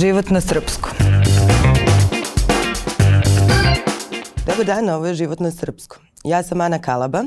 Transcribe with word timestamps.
Život 0.00 0.30
na 0.30 0.40
srpskom. 0.40 0.92
Dobar 4.46 4.64
dan, 4.66 4.88
ovo 4.88 5.06
je 5.06 5.14
Život 5.14 5.40
na 5.40 5.50
srpskom. 5.50 6.02
Ja 6.24 6.42
sam 6.42 6.60
Ana 6.60 6.78
Kalaba, 6.78 7.24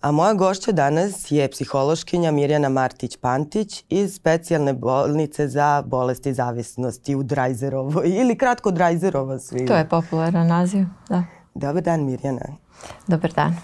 a 0.00 0.10
moja 0.10 0.34
gošća 0.34 0.72
danas 0.72 1.30
je 1.30 1.50
psihološkinja 1.50 2.30
Mirjana 2.30 2.68
Martić-Pantić 2.68 3.84
iz 3.88 4.14
specijalne 4.14 4.72
bolnice 4.72 5.48
za 5.48 5.82
bolesti 5.86 6.34
zavisnosti 6.34 7.14
u 7.14 7.22
Drajzerovoj 7.22 8.08
ili 8.08 8.38
kratko 8.38 8.70
Drajzerova 8.70 9.38
svi. 9.38 9.66
To 9.66 9.74
je 9.74 9.88
popularan 9.88 10.46
naziv, 10.46 10.86
da. 11.08 11.22
Dobar 11.54 11.82
dan 11.82 12.04
Mirjana. 12.04 12.46
Dobar 13.06 13.32
dan. 13.32 13.56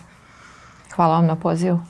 Hvala 0.94 1.14
vam 1.14 1.26
na 1.26 1.36
pozivu. 1.36 1.80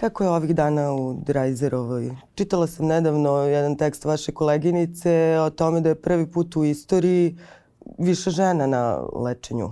Kako 0.00 0.24
je 0.24 0.30
ovih 0.30 0.54
dana 0.54 0.92
u 0.92 1.14
Drajzerovoj? 1.26 2.10
Čitala 2.34 2.66
sam 2.66 2.86
nedavno 2.86 3.36
jedan 3.36 3.76
tekst 3.76 4.04
vaše 4.04 4.32
koleginice 4.32 5.38
o 5.40 5.50
tome 5.50 5.80
da 5.80 5.88
je 5.88 6.02
prvi 6.02 6.26
put 6.26 6.56
u 6.56 6.64
istoriji 6.64 7.36
više 7.98 8.30
žena 8.30 8.66
na 8.66 8.98
lečenju. 9.14 9.70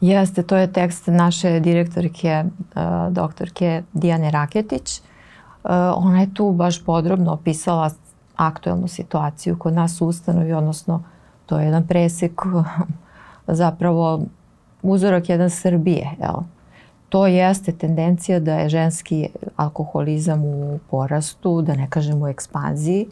Jeste, 0.00 0.42
to 0.42 0.56
je 0.56 0.72
tekst 0.72 1.06
naše 1.06 1.60
direktorke, 1.60 2.44
uh, 2.44 3.12
doktorke 3.12 3.82
Dijane 3.92 4.30
Raketić. 4.30 5.00
Uh, 5.00 5.70
ona 5.96 6.20
je 6.20 6.34
tu 6.34 6.52
baš 6.52 6.84
podrobno 6.84 7.32
opisala 7.32 7.90
aktuelnu 8.36 8.88
situaciju 8.88 9.58
kod 9.58 9.74
nas 9.74 10.00
u 10.00 10.06
ustanovi, 10.06 10.52
odnosno 10.52 11.02
to 11.46 11.58
je 11.58 11.64
jedan 11.64 11.86
presek 11.86 12.42
zapravo 13.62 14.20
uzorak 14.82 15.28
jedan 15.28 15.50
Srbije. 15.50 16.10
Jel? 16.20 16.42
To 17.12 17.26
jeste 17.26 17.72
tendencija 17.72 18.40
da 18.40 18.54
je 18.54 18.68
ženski 18.68 19.28
alkoholizam 19.56 20.44
u 20.44 20.78
porastu, 20.90 21.62
da 21.62 21.74
ne 21.74 21.86
kažem 21.90 22.22
u 22.22 22.28
ekspanziji 22.28 23.06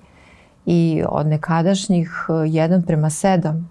i 0.66 1.02
od 1.08 1.26
nekadašnjih 1.26 2.10
1 2.28 2.86
prema 2.86 3.10
7 3.10 3.62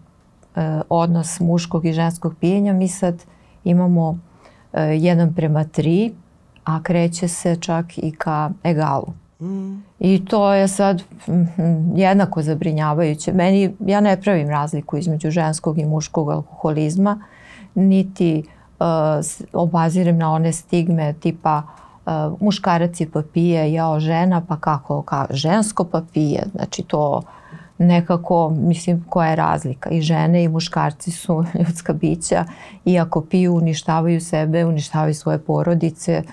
e, 0.56 0.82
odnos 0.90 1.40
muškog 1.40 1.86
i 1.86 1.94
ženskog 1.94 2.36
pijenja 2.40 2.74
mi 2.74 2.88
sad 2.88 3.24
imamo 3.64 4.20
1 4.74 5.36
prema 5.36 5.66
3, 5.66 6.12
a 6.64 6.84
kreće 6.84 7.28
se 7.28 7.56
čak 7.56 7.98
i 7.98 8.12
ka 8.12 8.52
egalu. 8.64 9.14
Mm. 9.42 9.84
I 10.00 10.26
to 10.26 10.54
je 10.54 10.68
sad 10.68 11.04
jednako 11.96 12.42
zabrinjavajuće. 12.42 13.34
Meni, 13.34 13.76
ja 13.86 14.02
ne 14.02 14.22
pravim 14.22 14.50
razliku 14.50 14.98
između 14.98 15.32
ženskog 15.32 15.80
i 15.80 15.86
muškog 15.86 16.30
alkoholizma, 16.30 17.24
niti 17.76 18.44
uh, 18.46 18.59
obazirem 19.54 20.18
na 20.18 20.32
one 20.32 20.54
stigme 20.54 21.14
tipa 21.14 21.62
uh, 22.06 22.42
muškarac 22.42 23.02
je 23.02 23.10
pa 23.12 23.22
pije, 23.34 23.74
jao 23.74 24.00
žena, 24.00 24.42
pa 24.48 24.58
kako, 24.58 25.02
ka, 25.02 25.26
žensko 25.30 25.84
pa 25.84 26.02
pije. 26.14 26.44
Znači 26.56 26.84
to 26.84 27.22
nekako, 27.78 28.50
mislim, 28.50 29.06
koja 29.10 29.30
je 29.30 29.36
razlika. 29.36 29.90
I 29.90 30.02
žene 30.02 30.44
i 30.44 30.48
muškarci 30.48 31.12
su 31.12 31.44
ljudska 31.60 31.94
bića 31.94 32.46
i 32.86 33.00
ako 33.00 33.22
piju, 33.22 33.56
uništavaju 33.56 34.22
sebe, 34.22 34.66
uništavaju 34.66 35.14
svoje 35.14 35.40
porodice, 35.40 36.24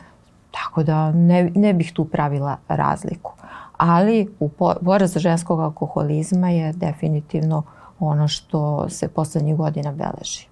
tako 0.51 0.83
da 0.83 1.13
ne, 1.13 1.51
ne 1.55 1.73
bih 1.75 1.93
tu 1.93 2.05
pravila 2.05 2.57
razliku. 2.69 3.33
Ali 3.77 4.29
u 4.41 4.49
poraz 4.85 5.17
ženskog 5.17 5.61
alkoholizma 5.61 6.51
je 6.51 6.73
definitivno 6.73 7.63
ono 8.01 8.29
što 8.29 8.89
se 8.89 9.09
poslednjih 9.09 9.57
godina 9.57 9.93
beleži. 9.93 10.49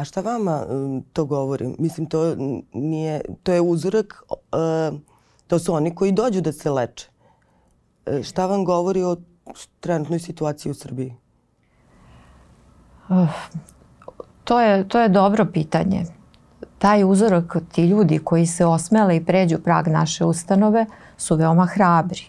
A 0.00 0.04
šta 0.04 0.20
vama 0.20 0.64
um, 0.70 1.04
to 1.12 1.24
govori? 1.24 1.74
Mislim, 1.78 2.06
to, 2.06 2.36
nije, 2.72 3.20
to 3.42 3.52
je 3.52 3.60
uzorak, 3.60 4.22
uh, 4.30 4.98
to 5.46 5.58
su 5.58 5.74
oni 5.74 5.94
koji 5.94 6.12
dođu 6.12 6.40
da 6.40 6.52
se 6.52 6.70
leče. 6.70 7.08
Uh, 8.06 8.22
šta 8.22 8.46
vam 8.46 8.64
govori 8.64 9.02
o 9.02 9.16
trenutnoj 9.80 10.18
situaciji 10.18 10.70
u 10.70 10.74
Srbiji? 10.74 11.14
Uh, 13.08 13.28
to, 14.44 14.60
je, 14.60 14.88
to 14.88 15.00
je 15.00 15.08
dobro 15.08 15.46
pitanje. 15.52 16.04
Taj 16.78 17.04
uzorak, 17.04 17.56
ti 17.72 17.84
ljudi 17.84 18.18
koji 18.18 18.46
se 18.46 18.66
osmele 18.66 19.16
i 19.16 19.24
pređu 19.24 19.58
prag 19.58 19.88
naše 19.88 20.24
ustanove 20.24 20.86
su 21.16 21.36
veoma 21.36 21.66
hrabri 21.66 22.24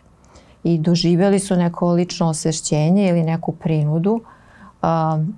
i 0.64 0.78
doživjeli 0.78 1.40
su 1.40 1.56
neko 1.56 1.92
lično 1.92 2.28
osvešćenje 2.30 3.10
ili 3.10 3.24
neku 3.24 3.52
prinudu 3.52 4.14
uh, 4.82 4.90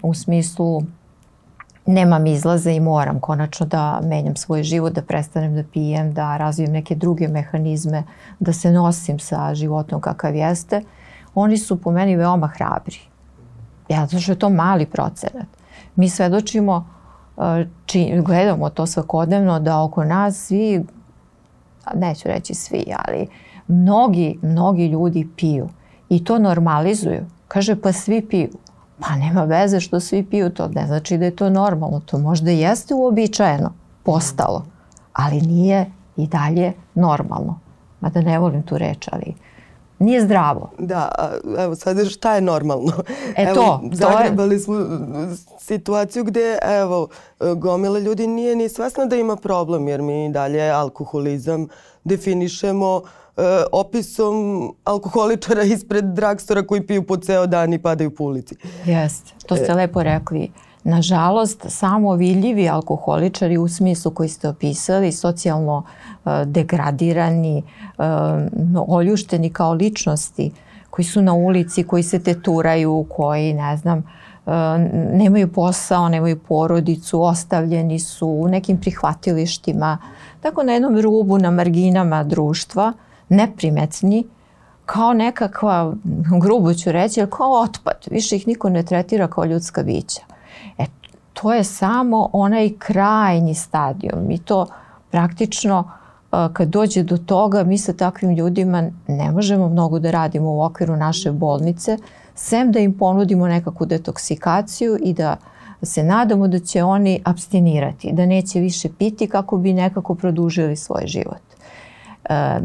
u 0.03 0.13
smislu 0.13 0.81
nemam 1.85 2.25
izlaza 2.25 2.71
i 2.71 2.79
moram 2.79 3.19
konačno 3.19 3.65
da 3.65 4.01
menjam 4.03 4.35
svoj 4.35 4.63
život, 4.63 4.93
da 4.93 5.01
prestanem 5.01 5.55
da 5.55 5.63
pijem, 5.73 6.13
da 6.13 6.37
razvijem 6.37 6.71
neke 6.71 6.95
druge 6.95 7.27
mehanizme, 7.27 8.03
da 8.39 8.53
se 8.53 8.71
nosim 8.71 9.19
sa 9.19 9.55
životom 9.55 10.01
kakav 10.01 10.35
jeste, 10.35 10.81
oni 11.35 11.57
su 11.57 11.81
po 11.81 11.91
meni 11.91 12.15
veoma 12.15 12.47
hrabri. 12.47 12.99
Ja, 13.89 14.05
zato 14.05 14.21
što 14.21 14.31
je 14.31 14.39
to 14.39 14.49
mali 14.49 14.85
procenat. 14.85 15.47
Mi 15.95 16.09
svedočimo, 16.09 16.87
uh, 17.35 17.43
či, 17.85 18.21
gledamo 18.25 18.69
to 18.69 18.85
svakodnevno 18.85 19.59
da 19.59 19.81
oko 19.81 20.03
nas 20.03 20.37
svi, 20.37 20.85
neću 21.95 22.27
reći 22.27 22.53
svi, 22.53 22.85
ali 23.05 23.27
mnogi, 23.67 24.39
mnogi 24.41 24.87
ljudi 24.87 25.27
piju 25.37 25.69
i 26.09 26.23
to 26.23 26.39
normalizuju. 26.39 27.25
Kaže, 27.47 27.81
pa 27.81 27.91
svi 27.91 28.27
piju. 28.27 28.49
Pa 29.07 29.15
nema 29.15 29.43
veze 29.43 29.79
što 29.79 29.99
svi 29.99 30.23
piju 30.23 30.49
to, 30.49 30.67
ne 30.67 30.87
znači 30.87 31.17
da 31.17 31.25
je 31.25 31.35
to 31.35 31.49
normalno, 31.49 32.01
to 32.05 32.17
možda 32.17 32.51
jeste 32.51 32.93
uobičajeno, 32.93 33.73
postalo, 34.03 34.65
ali 35.13 35.41
nije 35.41 35.91
i 36.17 36.27
dalje 36.27 36.73
normalno. 36.95 37.59
Mada 37.99 38.21
ne 38.21 38.39
volim 38.39 38.63
tu 38.63 38.77
reč, 38.77 39.07
ali 39.11 39.33
nije 39.99 40.21
zdravo. 40.21 40.69
Da, 40.79 41.11
evo 41.59 41.75
sad 41.75 42.07
šta 42.09 42.35
je 42.35 42.41
normalno? 42.41 42.91
E 43.37 43.43
evo, 43.43 43.55
to, 43.55 43.81
zagrebali 43.91 44.59
smo 44.59 44.75
situaciju 45.59 46.23
gde 46.23 46.57
evo 46.81 47.07
gomila 47.55 47.99
ljudi 47.99 48.27
nije 48.27 48.55
ni 48.55 48.69
svesna 48.69 49.05
da 49.05 49.15
ima 49.15 49.35
problem 49.35 49.87
jer 49.87 50.01
mi 50.01 50.31
dalje 50.31 50.69
alkoholizam 50.69 51.67
definišemo 52.03 52.95
uh, 52.95 53.09
e, 53.37 53.41
opisom 53.71 54.35
alkoholičara 54.83 55.63
ispred 55.63 56.05
dragstora 56.05 56.67
koji 56.67 56.87
piju 56.87 57.07
po 57.07 57.17
ceo 57.17 57.47
dan 57.47 57.73
i 57.73 57.79
padaju 57.79 58.15
po 58.15 58.23
ulici. 58.23 58.55
Jeste, 58.85 59.31
to 59.47 59.55
ste 59.55 59.71
e. 59.71 59.75
lepo 59.75 60.03
rekli. 60.03 60.51
Nažalost, 60.83 61.65
samo 61.69 62.15
vidljivi 62.15 62.69
alkoholičari 62.69 63.57
u 63.57 63.67
smislu 63.67 64.11
koji 64.11 64.29
ste 64.29 64.49
opisali, 64.49 65.11
socijalno 65.11 65.83
e, 66.25 66.45
degradirani, 66.45 67.57
e, 67.57 67.63
oljušteni 68.87 69.49
kao 69.49 69.73
ličnosti, 69.73 70.51
koji 70.89 71.05
su 71.05 71.21
na 71.21 71.33
ulici, 71.33 71.83
koji 71.83 72.03
se 72.03 72.19
teturaju, 72.23 73.05
koji, 73.09 73.53
ne 73.53 73.77
znam, 73.77 73.97
e, 73.99 74.51
nemaju 75.13 75.51
posao, 75.51 76.09
nemaju 76.09 76.39
porodicu, 76.39 77.21
ostavljeni 77.21 77.99
su 77.99 78.27
u 78.27 78.47
nekim 78.47 78.77
prihvatilištima, 78.77 79.97
tako 80.41 80.63
na 80.63 80.73
jednom 80.73 80.99
rubu, 80.99 81.37
na 81.37 81.51
marginama 81.51 82.23
društva, 82.23 82.93
neprimetni, 83.29 84.27
kao 84.85 85.13
nekakva, 85.13 85.93
grubo 86.41 86.73
ću 86.73 86.91
reći, 86.91 87.25
kao 87.29 87.51
otpad. 87.51 87.97
Više 88.11 88.35
ih 88.35 88.47
niko 88.47 88.69
ne 88.69 88.83
tretira 88.83 89.27
kao 89.27 89.45
ljudska 89.45 89.83
bića. 89.83 90.21
E, 90.77 90.85
to 91.33 91.53
je 91.53 91.63
samo 91.63 92.29
onaj 92.33 92.69
krajnji 92.79 93.55
stadijum. 93.55 94.27
Mi 94.27 94.37
to 94.37 94.67
praktično 95.11 95.91
kad 96.53 96.67
dođe 96.67 97.03
do 97.03 97.17
toga, 97.17 97.63
mi 97.63 97.77
sa 97.77 97.93
takvim 97.93 98.35
ljudima 98.35 98.91
ne 99.07 99.31
možemo 99.31 99.69
mnogo 99.69 99.99
da 99.99 100.11
radimo 100.11 100.51
u 100.51 100.61
okviru 100.61 100.95
naše 100.95 101.31
bolnice, 101.31 101.97
sem 102.35 102.71
da 102.71 102.79
im 102.79 102.97
ponudimo 102.97 103.47
nekakvu 103.47 103.85
detoksikaciju 103.85 104.97
i 105.01 105.13
da 105.13 105.37
se 105.81 106.03
nadamo 106.03 106.47
da 106.47 106.59
će 106.59 106.83
oni 106.83 107.21
abstinirati, 107.25 108.11
da 108.11 108.25
neće 108.25 108.59
više 108.59 108.89
piti 108.99 109.27
kako 109.27 109.57
bi 109.57 109.73
nekako 109.73 110.15
produžili 110.15 110.75
svoj 110.75 111.03
život. 111.05 111.41
E, 112.29 112.59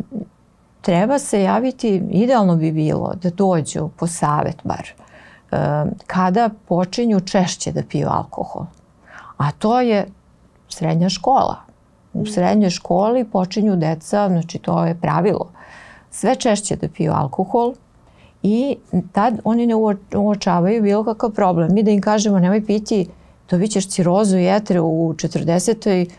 treba 0.81 1.19
se 1.19 1.43
javiti, 1.43 2.03
idealno 2.11 2.56
bi 2.56 2.72
bilo 2.72 3.15
da 3.22 3.31
dođu 3.31 3.89
po 3.97 4.07
savet 4.07 4.57
bar, 4.65 4.89
e, 5.51 5.84
kada 6.07 6.51
počinju 6.69 7.21
češće 7.21 7.72
da 7.72 7.83
piju 7.83 8.09
alkohol. 8.09 8.66
A 9.36 9.53
to 9.53 9.80
je 9.80 10.07
srednja 10.69 11.09
škola. 11.09 11.57
U 12.13 12.27
srednjoj 12.27 12.71
školi 12.71 13.25
počinju 13.25 13.77
deca, 13.77 14.28
znači 14.28 14.59
to 14.59 14.84
je 14.84 14.95
pravilo, 14.95 15.51
sve 16.10 16.36
češće 16.36 16.77
da 16.77 16.89
piju 16.89 17.13
alkohol 17.13 17.74
i 18.42 18.77
tad 19.13 19.41
oni 19.45 19.66
ne 19.66 19.74
uočavaju 20.16 20.83
bilo 20.83 21.04
kakav 21.04 21.31
problem. 21.31 21.74
Mi 21.74 21.83
da 21.83 21.91
im 21.91 22.01
kažemo 22.01 22.39
nemoj 22.39 22.66
piti, 22.66 23.07
dobit 23.51 23.71
ćeš 23.71 23.89
cirozu 23.89 24.39
i 24.39 24.57
etre 24.57 24.81
u 24.81 25.15
40. 25.15 26.10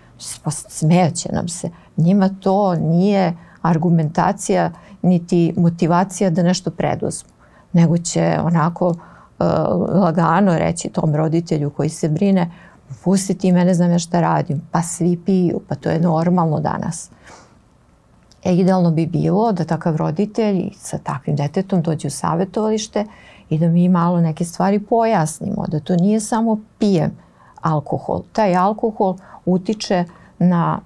pa 0.43 0.51
smejaće 0.51 1.29
nam 1.31 1.47
se. 1.47 1.69
Njima 1.97 2.29
to 2.41 2.75
nije 2.75 3.33
argumentacija 3.61 4.71
niti 5.01 5.53
motivacija 5.57 6.29
da 6.29 6.43
nešto 6.43 6.71
preduzmu, 6.71 7.29
nego 7.73 7.97
će 7.97 8.37
onako 8.43 8.87
uh, 8.87 8.95
lagano 10.01 10.57
reći 10.57 10.89
tom 10.89 11.15
roditelju 11.15 11.69
koji 11.69 11.89
se 11.89 12.09
brine 12.09 12.51
pusti 13.03 13.37
ti 13.37 13.51
mene, 13.51 13.73
znam 13.73 13.91
ja 13.91 13.99
šta 13.99 14.21
radim, 14.21 14.61
pa 14.71 14.81
svi 14.81 15.19
piju, 15.25 15.61
pa 15.67 15.75
to 15.75 15.89
je 15.89 15.99
normalno 15.99 16.59
danas. 16.59 17.09
E, 18.43 18.55
idealno 18.55 18.91
bi 18.91 19.05
bilo 19.05 19.51
da 19.51 19.63
takav 19.63 19.95
roditelj 19.95 20.69
sa 20.77 20.97
takvim 20.97 21.35
detetom 21.35 21.81
dođe 21.81 22.07
u 22.07 22.11
savjetovalište 22.11 23.05
i 23.49 23.57
da 23.59 23.67
mi 23.67 23.89
malo 23.89 24.21
neke 24.21 24.45
stvari 24.45 24.79
pojasnimo, 24.79 25.65
da 25.67 25.79
to 25.79 25.95
nije 25.95 26.19
samo 26.19 26.59
pijem 26.77 27.11
alkohol. 27.61 28.21
Taj 28.33 28.55
alkohol 28.55 29.17
utiče 29.45 30.05
na 30.39 30.79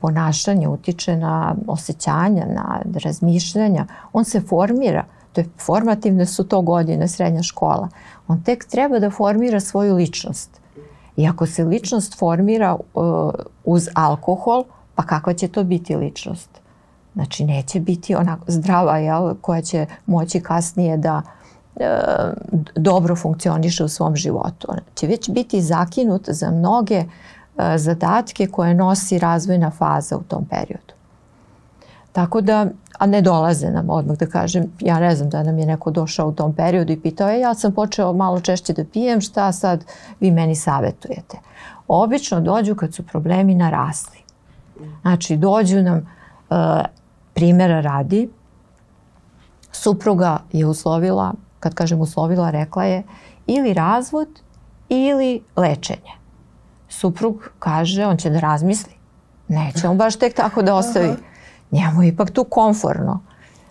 ponašanje, 0.00 0.68
utiče 0.68 1.16
na 1.16 1.54
osjećanja, 1.66 2.46
na 2.46 2.80
razmišljanja. 3.04 3.86
On 4.12 4.24
se 4.24 4.40
formira, 4.40 5.04
to 5.32 5.40
je 5.40 5.48
formativne 5.66 6.26
su 6.26 6.44
to 6.44 6.60
godine, 6.60 7.08
srednja 7.08 7.42
škola. 7.42 7.88
On 8.28 8.42
tek 8.42 8.64
treba 8.64 8.98
da 8.98 9.10
formira 9.10 9.60
svoju 9.60 9.94
ličnost. 9.94 10.60
I 11.16 11.28
ako 11.28 11.46
se 11.46 11.64
ličnost 11.64 12.18
formira 12.18 12.74
uh, 12.74 13.30
uz 13.64 13.88
alkohol, 13.94 14.64
pa 14.94 15.02
kakva 15.02 15.34
će 15.34 15.48
to 15.48 15.64
biti 15.64 15.96
ličnost? 15.96 16.64
Znači 17.14 17.44
neće 17.44 17.80
biti 17.80 18.14
ona 18.14 18.38
zdrava 18.46 18.98
jel, 18.98 19.34
koja 19.40 19.62
će 19.62 19.86
moći 20.06 20.40
kasnije 20.40 20.96
da 20.96 21.22
e, 21.76 21.86
dobro 22.76 23.16
funkcioniše 23.16 23.84
u 23.84 23.88
svom 23.88 24.16
životu. 24.16 24.66
Ona 24.70 24.80
će 24.94 25.06
već 25.06 25.30
biti 25.30 25.62
zakinut 25.62 26.28
za 26.28 26.50
mnoge 26.50 26.94
e, 26.94 27.06
zadatke 27.76 28.46
koje 28.46 28.74
nosi 28.74 29.18
razvojna 29.18 29.70
faza 29.70 30.16
u 30.16 30.22
tom 30.22 30.44
periodu. 30.44 30.94
Tako 32.12 32.40
da, 32.40 32.66
a 32.98 33.06
ne 33.06 33.20
dolaze 33.22 33.70
nam 33.70 33.90
odmah 33.90 34.16
da 34.16 34.26
kažem, 34.26 34.64
ja 34.80 35.00
ne 35.00 35.14
znam 35.16 35.30
da 35.30 35.42
nam 35.42 35.58
je 35.58 35.66
neko 35.66 35.90
došao 35.90 36.28
u 36.28 36.32
tom 36.32 36.52
periodu 36.52 36.92
i 36.92 37.00
pitao, 37.00 37.30
e, 37.30 37.40
ja 37.40 37.54
sam 37.54 37.72
počeo 37.72 38.12
malo 38.12 38.40
češće 38.40 38.72
da 38.72 38.84
pijem, 38.84 39.20
šta 39.20 39.52
sad 39.52 39.84
vi 40.20 40.30
meni 40.30 40.54
savetujete? 40.54 41.38
Obično 41.88 42.40
dođu 42.40 42.74
kad 42.74 42.94
su 42.94 43.02
problemi 43.02 43.54
narasli. 43.54 44.18
Znači, 45.02 45.36
dođu 45.36 45.82
nam 45.82 45.96
uh, 46.50 46.56
primjera 47.34 47.80
radi, 47.80 48.28
supruga 49.72 50.38
je 50.52 50.66
uslovila, 50.66 51.32
kad 51.60 51.74
kažem 51.74 52.00
uslovila, 52.00 52.50
rekla 52.50 52.84
je 52.84 53.02
ili 53.46 53.74
razvod 53.74 54.28
ili 54.88 55.42
lečenje. 55.56 56.23
Suprug 56.98 57.50
kaže, 57.58 58.06
on 58.06 58.16
će 58.16 58.30
da 58.30 58.40
razmisli. 58.40 58.92
Neće 59.48 59.88
on 59.88 59.98
baš 59.98 60.16
tek 60.16 60.34
tako 60.34 60.62
da 60.62 60.74
ostavi. 60.74 61.14
Njemu 61.70 62.02
je 62.02 62.08
ipak 62.08 62.30
tu 62.30 62.44
komforno. 62.44 63.20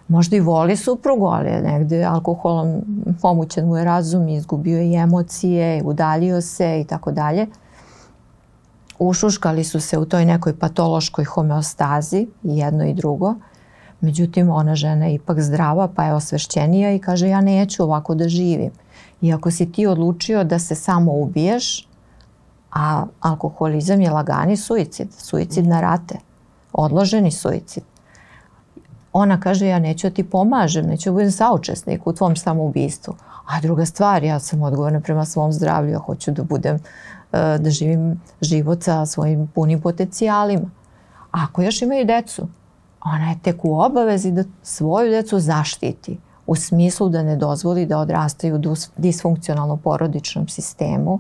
Možda 0.08 0.36
i 0.36 0.40
voli 0.40 0.78
suprugu, 0.78 1.25
ali 1.25 1.50
je 1.50 1.62
negde 1.62 2.04
alkoholom 2.04 2.81
pomućen 3.22 3.68
mu 3.68 3.78
je 3.78 3.84
razum, 3.84 4.28
izgubio 4.28 4.80
je 4.80 5.00
emocije, 5.00 5.81
udaljio 5.84 6.42
se 6.42 6.81
i 6.81 6.84
tako 6.84 7.12
dalje 7.12 7.48
ušuškali 9.00 9.64
su 9.64 9.80
se 9.80 9.98
u 9.98 10.06
toj 10.06 10.25
nekoj 10.25 10.60
patološkoj 10.60 11.25
homeostazi, 11.25 12.28
jedno 12.44 12.86
i 12.86 12.94
drugo. 12.94 13.36
Međutim, 14.02 14.50
ona 14.50 14.75
žena 14.75 15.06
je 15.06 15.14
ipak 15.14 15.40
zdrava, 15.40 15.88
pa 15.96 16.04
je 16.04 16.14
osvešćenija 16.14 16.92
i 16.92 17.00
kaže 17.00 17.28
ja 17.28 17.42
neću 17.42 17.84
ovako 17.84 18.16
da 18.16 18.28
živim. 18.28 18.72
I 19.22 19.34
ako 19.34 19.52
si 19.52 19.72
ti 19.72 19.88
odlučio 19.88 20.44
da 20.44 20.60
se 20.60 20.75
samo 20.75 21.12
ubiješ, 21.12 21.88
a 22.75 23.06
alkoholizam 23.20 24.02
je 24.02 24.12
lagani 24.12 24.58
suicid, 24.58 25.14
suicid 25.18 25.68
na 25.68 25.81
rate, 25.81 26.16
odloženi 26.74 27.31
suicid. 27.31 27.84
Ona 29.14 29.40
kaže 29.40 29.68
ja 29.68 29.80
neću 29.80 30.10
da 30.10 30.14
ti 30.14 30.24
pomažem, 30.24 30.86
neću 30.86 31.10
da 31.10 31.14
budem 31.14 31.31
saučesnik 31.31 32.08
u 32.08 32.14
tvom 32.14 32.36
samoubistvu. 32.36 33.16
A 33.46 33.62
druga 33.62 33.86
stvar, 33.86 34.24
ja 34.24 34.40
sam 34.40 34.62
odgovorna 34.62 35.00
prema 35.00 35.25
svom 35.25 35.54
zdravlju, 35.54 35.92
ja 35.92 36.00
hoću 36.00 36.31
da 36.31 36.44
budem 36.44 36.80
E, 37.34 37.58
da 37.58 37.70
živim 37.70 38.22
život 38.42 38.84
sa 38.84 39.06
svojim 39.06 39.48
punim 39.48 39.81
potencijalima. 39.81 40.70
Ako 41.31 41.62
još 41.62 41.81
imaju 41.81 42.06
decu, 42.06 42.48
ona 43.06 43.30
je 43.30 43.40
tek 43.44 43.66
u 43.66 43.80
obavezi 43.80 44.31
da 44.31 44.44
svoju 44.64 45.12
decu 45.12 45.40
zaštiti 45.40 46.20
u 46.48 46.56
smislu 46.56 47.10
da 47.10 47.24
ne 47.24 47.36
dozvoli 47.36 47.86
da 47.86 47.98
odrastaju 47.98 48.56
u 48.56 48.75
disfunkcionalno 48.98 49.78
porodičnom 49.78 50.48
sistemu 50.48 51.20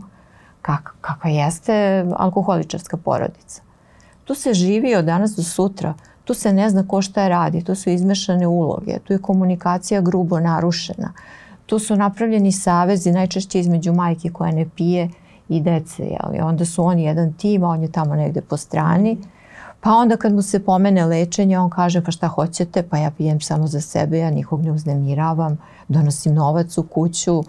kak, 0.63 0.95
kakva 1.01 1.29
jeste 1.29 2.05
alkoholičarska 2.17 2.97
porodica. 2.97 3.61
Tu 4.23 4.35
se 4.35 4.53
živi 4.53 4.95
od 4.95 5.05
danas 5.05 5.35
do 5.35 5.43
sutra, 5.43 5.93
tu 6.23 6.33
se 6.33 6.53
ne 6.53 6.69
zna 6.69 6.87
ko 6.87 7.01
šta 7.01 7.27
radi, 7.27 7.63
tu 7.63 7.75
su 7.75 7.89
izmešane 7.89 8.47
uloge, 8.47 8.99
tu 9.03 9.13
je 9.13 9.21
komunikacija 9.21 10.01
grubo 10.01 10.39
narušena, 10.39 11.13
tu 11.65 11.79
su 11.79 11.95
napravljeni 11.95 12.51
savezi 12.51 13.11
najčešće 13.11 13.59
između 13.59 13.93
majke 13.93 14.29
koja 14.29 14.51
ne 14.51 14.65
pije 14.75 15.09
i 15.49 15.61
dece, 15.61 16.03
jeli? 16.03 16.39
onda 16.39 16.65
su 16.65 16.83
oni 16.83 17.03
jedan 17.03 17.33
tim, 17.33 17.63
a 17.63 17.67
on 17.67 17.81
je 17.81 17.91
tamo 17.91 18.15
negde 18.15 18.41
po 18.41 18.57
strani. 18.57 19.17
Pa 19.81 19.91
onda 19.91 20.17
kad 20.17 20.33
mu 20.33 20.41
se 20.41 20.59
pomene 20.65 21.05
lečenje, 21.05 21.59
on 21.59 21.69
kaže 21.69 22.01
pa 22.03 22.11
šta 22.11 22.27
hoćete, 22.27 22.83
pa 22.83 22.97
ja 22.97 23.11
pijem 23.11 23.41
samo 23.41 23.67
za 23.67 23.81
sebe, 23.81 24.17
ja 24.17 24.31
nikog 24.31 24.61
ne 24.61 24.71
uznemiravam, 24.71 25.57
donosim 25.87 26.33
novac 26.33 26.77
u 26.77 26.83
kuću, 26.83 27.43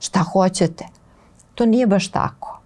šta 0.00 0.20
hoćete. 0.20 0.84
To 1.54 1.66
nije 1.66 1.86
baš 1.86 2.08
tako. 2.08 2.59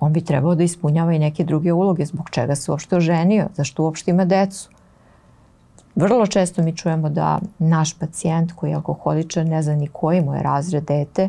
On 0.00 0.12
bi 0.12 0.20
trebao 0.24 0.54
da 0.54 0.62
ispunjava 0.62 1.12
i 1.12 1.18
neke 1.18 1.44
druge 1.44 1.72
uloge, 1.72 2.04
zbog 2.04 2.30
čega 2.30 2.54
se 2.54 2.70
uopšte 2.70 2.96
oženio, 2.96 3.48
zašto 3.54 3.82
uopšte 3.82 4.10
ima 4.10 4.24
decu. 4.24 4.70
Vrlo 5.94 6.26
često 6.26 6.62
mi 6.62 6.76
čujemo 6.76 7.10
da 7.10 7.38
naš 7.58 7.98
pacijent 7.98 8.52
koji 8.52 8.70
je 8.70 8.76
alkoholičan 8.76 9.46
ne 9.46 9.62
zna 9.62 9.74
ni 9.74 9.88
koji 9.92 10.20
mu 10.20 10.34
je 10.34 10.42
razred 10.42 10.84
dete, 10.84 11.28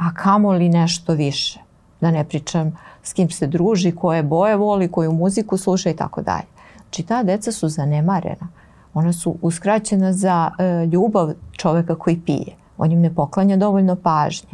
a 0.00 0.14
kamo 0.14 0.52
li 0.52 0.68
nešto 0.68 1.12
više 1.12 1.60
da 2.00 2.10
ne 2.10 2.24
pričam 2.24 2.76
s 3.02 3.12
kim 3.12 3.30
se 3.30 3.46
druži, 3.46 3.92
koje 3.92 4.22
boje 4.22 4.56
voli, 4.56 4.88
koju 4.88 5.12
muziku 5.12 5.56
sluša 5.56 5.90
i 5.90 5.96
tako 5.96 6.22
dalje. 6.22 6.46
Znači 6.82 7.02
ta 7.02 7.22
deca 7.22 7.52
su 7.52 7.68
zanemarena. 7.68 8.48
Ona 8.94 9.12
su 9.12 9.36
uskraćena 9.42 10.12
za 10.12 10.50
e, 10.58 10.86
ljubav 10.86 11.32
čoveka 11.52 11.94
koji 11.94 12.20
pije. 12.20 12.56
On 12.78 12.92
im 12.92 13.00
ne 13.00 13.14
poklanja 13.14 13.56
dovoljno 13.56 13.96
pažnje. 13.96 14.48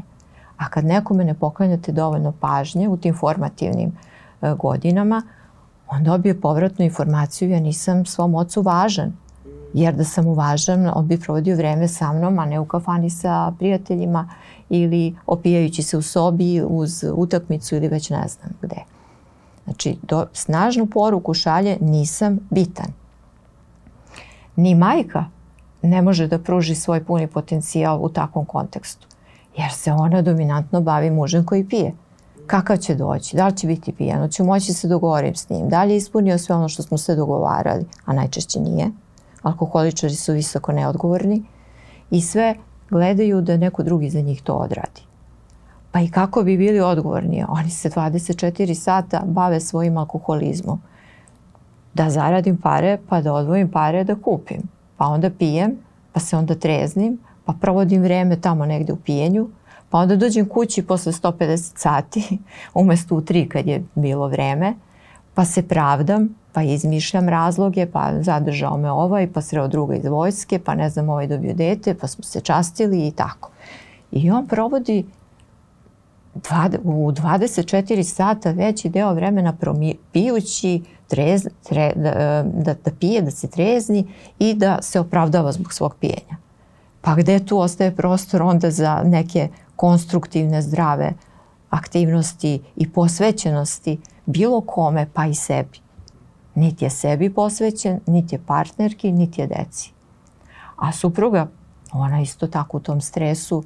A 0.63 0.69
kad 0.69 0.85
nekome 0.85 1.25
ne 1.25 1.35
poklanjate 1.35 1.93
dovoljno 1.93 2.33
pažnje 2.41 2.89
u 2.89 2.97
tim 2.97 3.15
formativnim 3.15 3.93
e, 4.43 4.55
godinama, 4.55 5.23
on 5.89 6.05
dobije 6.05 6.41
povratnu 6.41 6.85
informaciju 6.85 7.51
ja 7.51 7.61
nisam 7.61 8.07
svom 8.07 8.35
ocu 8.35 8.63
važan. 8.63 9.13
Jer 9.75 9.95
da 9.95 10.05
sam 10.05 10.27
uvažan, 10.27 10.91
on 10.95 11.07
bi 11.07 11.21
provodio 11.21 11.57
vreme 11.57 11.89
sa 11.89 12.13
mnom, 12.13 12.39
a 12.39 12.47
ne 12.47 12.61
u 12.61 12.65
kafani 12.65 13.11
sa 13.11 13.53
prijateljima 13.59 14.29
ili 14.69 15.17
opijajući 15.27 15.83
se 15.83 15.97
u 15.97 16.03
sobi 16.03 16.63
uz 16.69 17.05
utakmicu 17.15 17.77
ili 17.77 17.89
već 17.89 18.11
ne 18.11 18.29
znam 18.29 18.53
gde. 18.63 18.85
Znači, 19.65 19.97
do, 20.03 20.27
snažnu 20.33 20.87
poruku 20.87 21.35
šalje 21.35 21.79
nisam 21.81 22.39
bitan. 22.51 22.93
Ni 24.57 24.75
majka 24.75 25.25
ne 25.83 26.03
može 26.03 26.27
da 26.27 26.39
pruži 26.39 26.75
svoj 26.75 27.05
puni 27.05 27.27
potencijal 27.27 28.05
u 28.05 28.09
takvom 28.09 28.45
kontekstu. 28.45 29.12
Jer 29.57 29.73
se 29.73 29.93
ona 29.93 30.23
dominantno 30.23 30.81
bavi 30.81 31.11
mužem 31.11 31.45
koji 31.45 31.69
pije. 31.69 31.93
Kakav 32.47 32.77
će 32.77 32.95
doći? 32.95 33.37
Da 33.37 33.47
li 33.47 33.57
će 33.57 33.67
biti 33.67 33.93
pijano? 33.93 34.29
Ću 34.29 34.45
moći 34.45 34.73
se 34.73 34.89
dogovorim 34.89 35.35
s 35.35 35.51
njim? 35.51 35.69
Da 35.69 35.85
li 35.85 35.93
je 35.93 35.97
ispunio 35.97 36.39
sve 36.39 36.55
ono 36.55 36.69
što 36.69 36.83
smo 36.83 36.99
se 36.99 37.17
dogovarali? 37.17 37.85
A 38.05 38.13
najčešće 38.13 38.61
nije. 38.61 38.91
Alkoholičari 39.43 40.15
su 40.15 40.33
visoko 40.33 40.73
neodgovorni 40.73 41.43
i 42.11 42.21
sve 42.21 42.55
gledaju 42.91 43.41
da 43.41 43.57
neko 43.57 43.83
drugi 43.83 44.11
za 44.11 44.21
njih 44.21 44.43
to 44.43 44.55
odradi. 44.55 45.03
Pa 45.93 46.01
i 46.01 46.11
kako 46.11 46.43
bi 46.43 46.57
bili 46.57 46.81
odgovorni? 46.81 47.45
Oni 47.49 47.71
se 47.71 47.91
24 47.91 48.75
sata 48.75 49.23
bave 49.27 49.61
svojim 49.61 49.99
alkoholizmom. 49.99 50.81
Da 51.95 52.11
zaradim 52.11 52.57
pare, 52.57 52.99
pa 53.09 53.21
da 53.21 53.33
odvojim 53.33 53.71
pare 53.71 54.05
da 54.05 54.15
kupim. 54.15 54.63
Pa 54.97 55.07
onda 55.07 55.31
pijem, 55.31 55.77
pa 56.13 56.21
se 56.21 56.37
onda 56.37 56.55
treznim, 56.55 57.19
pa 57.45 57.53
provodim 57.53 58.03
vreme 58.03 58.41
tamo 58.41 58.67
negde 58.67 58.93
u 58.93 58.97
pijenju, 58.97 59.49
pa 59.91 59.99
onda 59.99 60.17
dođem 60.17 60.49
kući 60.49 60.83
posle 60.83 61.13
150 61.13 61.79
sati, 61.79 62.39
umesto 62.75 63.17
u 63.17 63.21
3 63.21 63.49
kad 63.49 63.67
je 63.67 63.85
bilo 63.95 64.29
vreme, 64.29 64.75
pa 65.35 65.45
se 65.45 65.63
pravdam, 65.63 66.29
pa 66.53 66.63
izmišljam 66.63 67.29
razloge, 67.29 67.87
pa 67.87 68.13
zadržao 68.21 68.79
me 68.79 68.91
ovaj, 68.91 69.33
pa 69.33 69.43
sreo 69.43 69.69
druga 69.69 69.95
iz 69.95 70.05
vojske, 70.05 70.59
pa 70.59 70.75
ne 70.75 70.91
znam, 70.91 71.09
ovaj 71.09 71.27
dobio 71.27 71.55
dete, 71.55 71.95
pa 71.95 72.07
smo 72.07 72.25
se 72.25 72.41
častili 72.41 73.07
i 73.07 73.11
tako. 73.11 73.51
I 74.13 74.31
on 74.31 74.47
provodi 74.47 75.05
u 76.83 77.13
24 77.13 78.03
sata 78.03 78.51
veći 78.51 78.89
deo 78.89 79.15
vremena 79.15 79.57
pijući, 80.13 80.83
trez, 81.09 81.49
tre, 81.69 81.93
da, 81.97 82.43
da, 82.55 82.75
da 82.85 82.91
pije, 83.01 83.23
da 83.23 83.31
se 83.31 83.51
trezni 83.51 84.07
i 84.39 84.55
da 84.55 84.83
se 84.83 85.01
opravdava 85.01 85.53
zbog 85.53 85.73
svog 85.73 85.97
pijenja. 86.01 86.42
Pa 87.03 87.15
gde 87.15 87.47
tu 87.47 87.59
ostaje 87.59 87.97
prostor 87.97 88.43
onda 88.43 88.71
za 88.71 89.03
neke 89.05 89.49
konstruktivne, 89.77 90.63
zdrave 90.63 91.13
aktivnosti 91.71 92.63
i 92.77 92.93
posvećenosti 92.93 94.01
bilo 94.27 94.61
kome, 94.61 95.07
pa 95.13 95.27
i 95.27 95.35
sebi. 95.35 95.79
Niti 96.55 96.85
je 96.85 96.91
sebi 96.91 97.35
posvećen, 97.35 98.01
niti 98.07 98.35
je 98.35 98.43
partnerki, 98.47 99.13
niti 99.13 99.41
je 99.41 99.47
deci. 99.47 99.93
A 100.77 100.93
supruga, 100.93 101.47
ona 101.93 102.21
isto 102.21 102.47
tako 102.47 102.77
u 102.77 102.81
tom 102.81 103.01
stresu, 103.01 103.65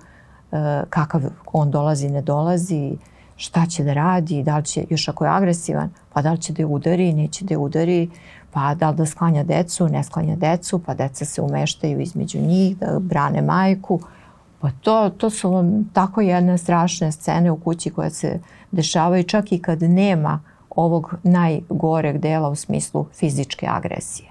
e, 0.52 0.82
kakav 0.90 1.22
on 1.52 1.70
dolazi, 1.70 2.08
ne 2.08 2.22
dolazi, 2.22 2.96
šta 3.36 3.66
će 3.66 3.84
da 3.84 3.92
radi, 3.92 4.42
da 4.42 4.56
li 4.56 4.64
će, 4.64 4.84
još 4.90 5.08
ako 5.08 5.24
je 5.24 5.30
agresivan, 5.30 5.90
pa 6.12 6.22
da 6.22 6.32
li 6.32 6.38
će 6.38 6.52
da 6.52 6.62
je 6.62 6.66
udari, 6.66 7.12
neće 7.12 7.44
da 7.44 7.54
je 7.54 7.58
udari, 7.58 8.10
pa 8.50 8.74
da 8.74 8.90
li 8.90 8.96
da 8.96 9.06
sklanja 9.06 9.44
decu, 9.44 9.88
ne 9.88 10.04
sklanja 10.04 10.36
decu, 10.36 10.78
pa 10.78 10.94
deca 10.94 11.24
se 11.24 11.42
umeštaju 11.42 12.00
između 12.00 12.38
njih, 12.38 12.76
da 12.76 12.98
brane 13.00 13.42
majku, 13.42 14.00
pa 14.60 14.70
to, 14.80 15.10
to 15.10 15.30
su 15.30 15.64
tako 15.92 16.20
jedne 16.20 16.58
strašne 16.58 17.12
scene 17.12 17.50
u 17.50 17.56
kući 17.56 17.90
koje 17.90 18.10
se 18.10 18.40
dešavaju 18.72 19.24
čak 19.24 19.52
i 19.52 19.58
kad 19.58 19.82
nema 19.82 20.40
ovog 20.70 21.14
najgoreg 21.22 22.18
dela 22.18 22.48
u 22.48 22.54
smislu 22.54 23.06
fizičke 23.14 23.66
agresije. 23.70 24.28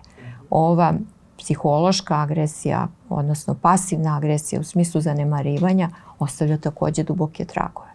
Ova 0.49 0.93
psihološka 1.37 2.15
agresija, 2.15 2.87
odnosno 3.09 3.53
pasivna 3.53 4.17
agresija 4.17 4.61
u 4.61 4.63
smislu 4.63 5.01
zanemarivanja, 5.01 5.89
ostavlja 6.19 6.57
takođe 6.57 7.03
duboke 7.03 7.45
tragove. 7.45 7.94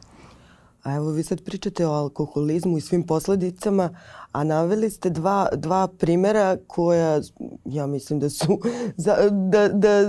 A 0.83 0.95
evo 0.95 1.11
vi 1.11 1.23
sad 1.23 1.43
pričate 1.45 1.87
o 1.87 1.93
alkoholizmu 1.93 2.79
i 2.79 2.81
svim 2.81 3.07
posledicama, 3.07 3.91
a 4.33 4.45
naveli 4.45 4.91
ste 4.91 5.11
dva, 5.11 5.49
dva 5.57 5.89
primera 5.89 6.57
koja 6.67 7.21
ja 7.65 7.87
mislim 7.87 8.21
da 8.21 8.31
su 8.31 8.59
za, 8.97 9.17
da, 9.31 9.69
da 9.69 10.03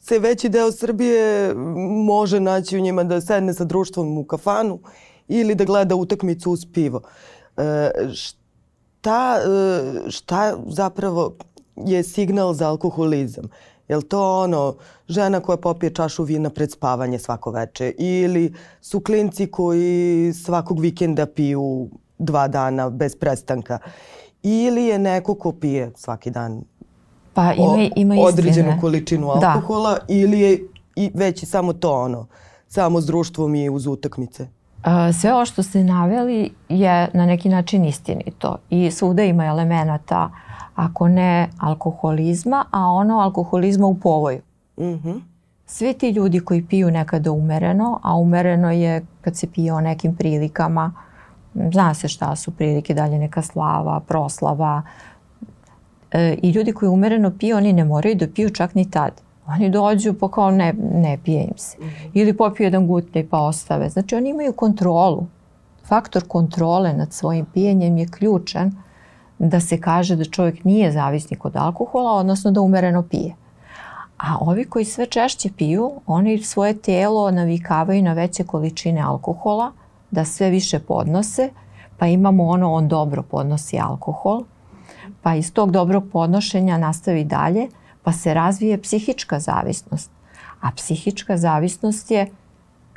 se 0.00 0.18
veći 0.18 0.48
deo 0.48 0.72
Srbije 0.72 1.54
može 2.06 2.40
naći 2.40 2.78
u 2.78 2.80
njima 2.80 3.04
da 3.04 3.20
sedne 3.20 3.54
sa 3.54 3.64
društvom 3.64 4.18
u 4.18 4.24
kafanu 4.24 4.78
ili 5.28 5.54
da 5.54 5.64
gleda 5.64 5.94
utakmicu 5.94 6.50
uz 6.50 6.66
pivo. 6.72 7.00
E, 7.56 7.90
šta, 8.14 9.38
e, 9.38 10.10
šta 10.10 10.56
zapravo 10.66 11.34
je 11.76 12.02
signal 12.02 12.54
za 12.54 12.68
alkoholizam? 12.68 13.44
Je 13.88 13.96
li 13.96 14.02
to 14.02 14.42
ono 14.42 14.74
žena 15.08 15.40
koja 15.40 15.56
popije 15.56 15.94
čašu 15.94 16.22
vina 16.22 16.50
pred 16.50 16.72
spavanje 16.72 17.18
svako 17.18 17.50
veče 17.50 17.92
ili 17.98 18.54
su 18.80 19.00
klinci 19.00 19.46
koji 19.46 20.32
svakog 20.32 20.80
vikenda 20.80 21.26
piju 21.26 21.88
dva 22.18 22.48
dana 22.48 22.90
bez 22.90 23.16
prestanka 23.16 23.78
ili 24.42 24.84
je 24.84 24.98
neko 24.98 25.34
ko 25.34 25.52
pije 25.52 25.92
svaki 25.96 26.30
dan 26.30 26.62
pa 27.34 27.52
ima, 27.52 27.90
ima 27.96 28.14
određenu 28.22 28.78
količinu 28.80 29.26
da. 29.40 29.48
alkohola 29.48 29.92
da. 29.92 30.00
ili 30.08 30.40
je 30.40 30.58
i 30.96 31.10
već 31.14 31.42
i 31.42 31.46
samo 31.46 31.72
to 31.72 31.92
ono, 31.92 32.26
samo 32.68 33.00
s 33.00 33.06
društvom 33.06 33.54
i 33.54 33.70
uz 33.70 33.86
utakmice? 33.86 34.46
Sve 35.20 35.34
ovo 35.34 35.44
što 35.44 35.62
ste 35.62 35.84
naveli 35.84 36.50
je 36.68 37.10
na 37.12 37.26
neki 37.26 37.48
način 37.48 37.84
istinito 37.84 38.56
i 38.70 38.90
svuda 38.90 39.22
ima 39.22 39.44
elemenata 39.44 40.30
uh, 40.32 40.53
ako 40.74 41.08
ne 41.08 41.48
alkoholizma, 41.58 42.64
a 42.70 42.86
ono 42.86 43.18
alkoholizma 43.18 43.86
u 43.86 43.94
povoju. 43.94 44.40
Mm 44.78 44.82
-hmm. 44.82 45.20
Svi 45.66 45.92
ti 45.92 46.10
ljudi 46.10 46.40
koji 46.40 46.66
piju 46.66 46.90
nekada 46.90 47.32
umereno, 47.32 48.00
a 48.02 48.16
umereno 48.16 48.70
je 48.70 49.06
kad 49.20 49.36
se 49.36 49.46
pije 49.46 49.72
o 49.72 49.80
nekim 49.80 50.16
prilikama, 50.16 50.92
zna 51.54 51.94
se 51.94 52.08
šta 52.08 52.36
su 52.36 52.50
prilike, 52.50 52.94
dalje 52.94 53.18
neka 53.18 53.42
slava, 53.42 54.00
proslava, 54.00 54.82
e, 56.12 56.36
i 56.42 56.50
ljudi 56.50 56.72
koji 56.72 56.88
umereno 56.88 57.32
piju, 57.38 57.56
oni 57.56 57.72
ne 57.72 57.84
moraju 57.84 58.14
da 58.14 58.28
piju 58.34 58.50
čak 58.50 58.74
ni 58.74 58.90
tad. 58.90 59.12
Oni 59.46 59.70
dođu 59.70 60.14
pa 60.14 60.30
kao 60.30 60.50
ne, 60.50 60.74
ne 60.94 61.18
pije 61.24 61.42
im 61.42 61.56
se. 61.56 61.76
Mm 61.80 61.84
-hmm. 61.84 62.10
Ili 62.14 62.36
popiju 62.36 62.64
jedan 62.64 62.86
gutne 62.86 63.26
pa 63.30 63.40
ostave. 63.40 63.88
Znači 63.88 64.14
oni 64.14 64.30
imaju 64.30 64.52
kontrolu. 64.52 65.26
Faktor 65.84 66.28
kontrole 66.28 66.92
nad 66.92 67.12
svojim 67.12 67.44
pijenjem 67.44 67.98
je 67.98 68.08
ključan 68.08 68.83
da 69.48 69.60
se 69.60 69.80
kaže 69.80 70.16
da 70.16 70.24
čovjek 70.24 70.64
nije 70.64 70.92
zavisnik 70.92 71.44
od 71.44 71.56
alkohola, 71.56 72.12
odnosno 72.12 72.50
da 72.50 72.60
umereno 72.60 73.02
pije. 73.02 73.34
A 74.18 74.36
ovi 74.40 74.64
koji 74.64 74.84
sve 74.84 75.06
češće 75.06 75.50
piju, 75.56 75.92
oni 76.06 76.42
svoje 76.42 76.78
telo 76.82 77.30
navikavaju 77.30 78.02
na 78.02 78.12
veće 78.12 78.44
količine 78.44 79.00
alkohola, 79.00 79.72
da 80.10 80.24
sve 80.24 80.50
više 80.50 80.78
podnose, 80.78 81.50
pa 81.98 82.06
imamo 82.06 82.44
ono 82.44 82.72
on 82.72 82.88
dobro 82.88 83.22
podnosi 83.22 83.78
alkohol, 83.80 84.44
pa 85.22 85.34
iz 85.34 85.52
tog 85.52 85.70
dobrog 85.70 86.04
podnošenja 86.12 86.78
nastavi 86.78 87.24
dalje, 87.24 87.68
pa 88.02 88.12
se 88.12 88.34
razvije 88.34 88.82
psihička 88.82 89.40
zavisnost. 89.40 90.10
A 90.60 90.70
psihička 90.76 91.36
zavisnost 91.36 92.10
je 92.10 92.30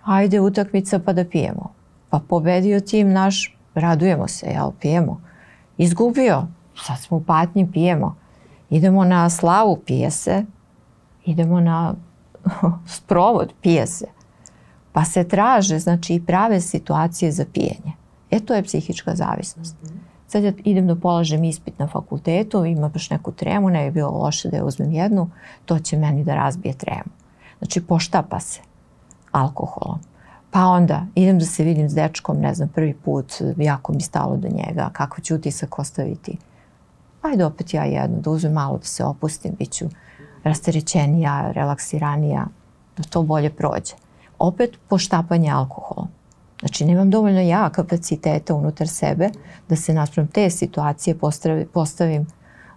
ajde 0.04 0.40
utakmica 0.40 1.00
pa 1.00 1.14
da 1.14 1.26
pijemo. 1.26 1.74
Pa 2.10 2.20
pobedio 2.30 2.80
tim 2.80 3.12
naš, 3.12 3.58
radujemo 3.76 4.28
se, 4.28 4.46
jel, 4.46 4.72
pijemo 4.82 5.27
izgubio, 5.78 6.48
sad 6.76 7.00
smo 7.00 7.18
u 7.18 7.24
patnji, 7.24 7.72
pijemo. 7.74 8.16
Idemo 8.70 9.04
na 9.04 9.30
slavu, 9.30 9.78
pije 9.86 10.12
se. 10.12 10.46
Idemo 11.26 11.60
na 11.60 11.94
sprovod, 12.98 13.54
pije 13.62 13.88
se. 13.88 14.06
Pa 14.92 15.06
se 15.06 15.28
traže, 15.28 15.80
znači, 15.80 16.14
i 16.14 16.26
prave 16.26 16.62
situacije 16.62 17.32
za 17.32 17.46
pijenje. 17.54 17.94
E, 18.32 18.40
to 18.40 18.54
je 18.54 18.64
psihička 18.64 19.16
zavisnost. 19.16 19.76
Sad 20.28 20.44
ja 20.44 20.52
idem 20.64 20.88
da 20.88 20.96
polažem 20.96 21.44
ispit 21.44 21.80
na 21.80 21.88
fakultetu, 21.88 22.66
ima 22.66 22.90
baš 22.90 23.10
neku 23.10 23.32
tremu, 23.32 23.70
ne 23.70 23.86
bi 23.86 23.92
bilo 23.92 24.12
loše 24.12 24.50
da 24.50 24.58
je 24.58 24.64
uzmem 24.64 24.92
jednu, 24.92 25.30
to 25.66 25.80
će 25.80 25.98
meni 25.98 26.24
da 26.24 26.36
razbije 26.36 26.74
tremu. 26.74 27.12
Znači, 27.60 27.82
poštapa 27.82 28.40
se 28.40 28.62
alkoholom. 29.32 30.00
Pa 30.52 30.66
onda 30.66 31.06
idem 31.16 31.40
da 31.40 31.46
se 31.46 31.64
vidim 31.64 31.90
s 31.90 31.94
dečkom, 31.94 32.38
ne 32.38 32.54
znam, 32.54 32.70
prvi 32.70 32.94
put, 32.94 33.34
jako 33.58 33.94
mi 33.94 34.02
stalo 34.02 34.38
do 34.38 34.48
njega, 34.48 34.90
kako 34.94 35.22
ću 35.22 35.36
utisak 35.36 35.80
ostaviti. 35.80 36.38
Ajde 37.22 37.46
opet 37.46 37.74
ja 37.74 37.84
jedno, 37.84 38.20
da 38.20 38.30
uzmem 38.30 38.54
malo 38.54 38.78
da 38.78 38.86
se 38.86 39.04
opustim, 39.04 39.56
bit 39.60 39.72
ću 39.72 39.86
rasterećenija, 40.44 41.52
relaksiranija, 41.52 42.46
da 42.98 43.04
to 43.04 43.24
bolje 43.24 43.50
prođe. 43.50 43.94
Opet 44.40 44.78
poštapanje 44.90 45.52
alkoholom. 45.52 46.08
Znači, 46.60 46.86
nemam 46.86 47.10
dovoljno 47.10 47.42
ja 47.42 47.70
kapaciteta 47.70 48.56
unutar 48.56 48.88
sebe 48.88 49.30
da 49.70 49.76
se 49.76 49.94
naspram 49.94 50.28
te 50.28 50.50
situacije 50.50 51.18
postavim, 51.18 51.68
postavim 51.74 52.28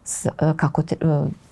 s, 0.04 0.26
kako 0.56 0.82
te, 0.82 0.96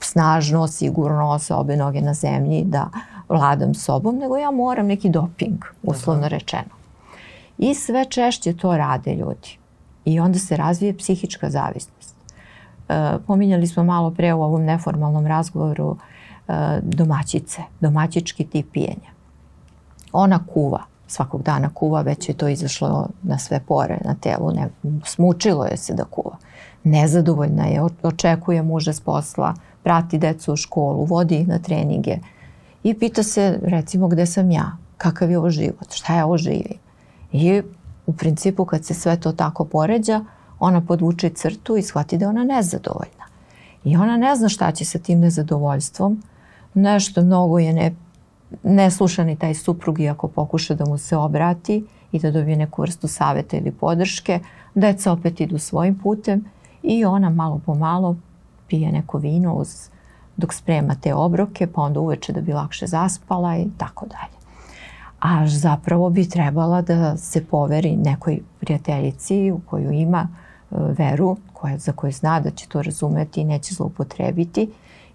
snažno, 0.01 0.67
sigurno, 0.67 1.39
sa 1.39 1.57
obe 1.57 1.77
noge 1.77 2.01
na 2.01 2.15
zemlji, 2.15 2.65
da 2.65 2.89
vladam 3.28 3.75
sobom, 3.75 4.16
nego 4.16 4.37
ja 4.37 4.50
moram 4.50 4.87
neki 4.87 5.08
doping, 5.08 5.64
uslovno 5.82 6.26
Aha. 6.26 6.28
rečeno. 6.28 6.78
I 7.58 7.75
sve 7.75 8.04
češće 8.04 8.56
to 8.56 8.76
rade 8.76 9.14
ljudi. 9.14 9.58
I 10.04 10.20
onda 10.20 10.38
se 10.38 10.56
razvije 10.56 10.97
psihička 10.97 11.50
zavisnost. 11.50 12.14
E, 12.88 13.18
pominjali 13.26 13.66
smo 13.66 13.85
malo 13.85 14.11
pre 14.11 14.35
u 14.35 14.42
ovom 14.42 14.64
neformalnom 14.64 15.26
razgovoru 15.26 15.97
e, 16.49 16.52
domaćice, 16.82 17.62
domaćički 17.80 18.44
tip 18.44 18.73
pijenja. 18.73 19.11
Ona 20.12 20.40
kuva, 20.54 20.82
svakog 21.06 21.42
dana 21.42 21.70
kuva, 21.75 22.02
već 22.02 22.28
je 22.28 22.35
to 22.35 22.49
izašlo 22.49 23.08
na 23.23 23.38
sve 23.38 23.61
pore 23.61 23.99
na 24.04 24.14
telu, 24.14 24.52
ne, 24.52 24.68
smučilo 25.04 25.64
je 25.64 25.76
se 25.76 25.94
da 25.94 26.04
kuva. 26.04 26.37
Nezadovoljna 26.85 27.66
je, 27.66 27.82
očekuje 28.02 28.62
muža 28.62 28.92
s 28.92 29.00
posla, 29.00 29.54
prati 29.82 30.18
decu 30.18 30.52
u 30.52 30.56
školu, 30.56 31.04
vodi 31.04 31.37
ih 31.37 31.49
na 31.49 31.58
treninge, 31.58 32.18
i 32.82 32.94
pita 32.94 33.23
se 33.23 33.58
recimo 33.62 34.08
gde 34.08 34.26
sam 34.26 34.50
ja, 34.50 34.76
kakav 34.97 35.30
je 35.30 35.38
ovo 35.38 35.50
život, 35.50 35.92
šta 35.92 36.14
ja 36.14 36.26
ovo 36.26 36.38
živim. 36.38 36.78
I 37.32 37.62
u 38.06 38.12
principu 38.12 38.64
kad 38.64 38.85
se 38.85 38.94
sve 38.94 39.20
to 39.20 39.32
tako 39.32 39.64
poređa, 39.64 40.25
ona 40.58 40.80
podvuče 40.80 41.30
crtu 41.30 41.76
i 41.76 41.82
shvati 41.82 42.18
da 42.18 42.25
je 42.25 42.28
ona 42.28 42.44
nezadovoljna. 42.44 43.25
I 43.85 43.97
ona 43.97 44.16
ne 44.16 44.37
zna 44.37 44.49
šta 44.49 44.73
će 44.73 44.85
sa 44.85 44.99
tim 44.99 45.20
nezadovoljstvom. 45.20 46.23
Nešto 46.75 47.23
mnogo 47.23 47.58
je 47.58 47.73
ne, 47.73 47.94
ne 48.62 48.90
sluša 48.90 49.25
ni 49.25 49.37
taj 49.37 49.54
suprug 49.54 50.00
iako 50.00 50.28
pokuša 50.28 50.75
da 50.75 50.85
mu 50.85 50.99
se 50.99 51.16
obrati 51.16 51.87
i 52.12 52.18
da 52.18 52.30
dobije 52.30 52.56
neku 52.56 52.82
vrstu 52.82 53.08
saveta 53.08 53.56
ili 53.56 53.70
podrške. 53.70 54.40
Deca 54.75 55.12
opet 55.12 55.40
idu 55.40 55.58
svojim 55.58 55.99
putem 55.99 56.44
i 56.82 57.04
ona 57.04 57.30
malo 57.30 57.61
po 57.66 57.75
malo 57.75 58.16
pije 58.68 58.92
neko 58.92 59.18
vino 59.18 59.54
uz 59.54 59.88
dok 60.38 60.54
sprema 60.54 60.95
te 60.95 61.14
obroke, 61.14 61.66
pa 61.66 61.83
onda 61.83 62.00
uveče 62.00 62.33
da 62.33 62.40
bi 62.40 62.52
lakše 62.52 62.87
zaspala 62.87 63.57
i 63.57 63.66
tako 63.76 64.07
dalje. 64.07 64.38
A 65.21 65.49
zapravo 65.49 66.11
bi 66.11 66.28
trebala 66.28 66.83
da 66.83 67.16
se 67.16 67.45
poveri 67.45 67.97
nekoj 67.97 68.40
prijateljici 68.61 69.50
u 69.50 69.61
koju 69.66 69.90
ima 69.90 70.28
e, 70.28 70.76
veru, 70.99 71.37
koja, 71.52 71.78
za 71.78 71.92
koju 71.92 72.12
zna 72.12 72.40
da 72.40 72.50
će 72.50 72.68
to 72.68 72.83
razumeti 72.83 73.40
i 73.40 73.45
neće 73.45 73.75
zloupotrebiti 73.75 74.62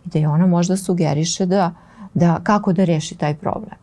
i 0.06 0.10
da 0.10 0.20
je 0.20 0.27
ona 0.27 0.48
možda 0.48 0.77
sugeriše 0.77 1.46
da, 1.46 1.72
da 2.13 2.39
kako 2.44 2.74
da 2.74 2.84
reši 2.84 3.15
taj 3.15 3.36
problem. 3.36 3.75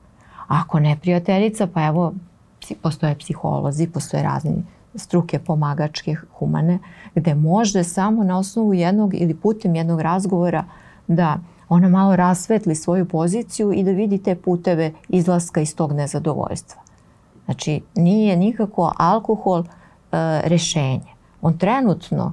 Ako 0.49 0.81
ne 0.81 0.97
prijateljica, 1.01 1.67
pa 1.67 1.87
evo, 1.87 2.13
postoje 2.83 3.19
psiholozi, 3.19 3.87
postoje 3.87 4.23
razni 4.23 4.65
struke 4.95 5.39
pomagačke, 5.39 6.17
humane, 6.39 6.79
gde 7.15 7.35
može 7.35 7.85
samo 7.85 8.25
na 8.25 8.39
osnovu 8.39 8.75
jednog 8.75 9.15
ili 9.15 9.35
putem 9.35 9.77
jednog 9.77 10.01
razgovora 10.01 10.65
da 11.15 11.39
ona 11.69 11.89
malo 11.89 12.17
rasvetli 12.17 12.75
svoju 12.75 13.09
poziciju 13.09 13.73
i 13.73 13.83
da 13.83 13.91
vidi 13.91 14.19
te 14.19 14.35
puteve 14.35 14.93
izlaska 15.09 15.61
iz 15.61 15.77
tog 15.77 15.93
nezadovoljstva. 15.93 16.83
Znači, 17.45 17.83
nije 17.95 18.37
nikako 18.37 18.93
alkohol 18.97 19.61
e, 19.61 19.67
rešenje. 20.45 21.11
On 21.43 21.59
trenutno 21.59 22.33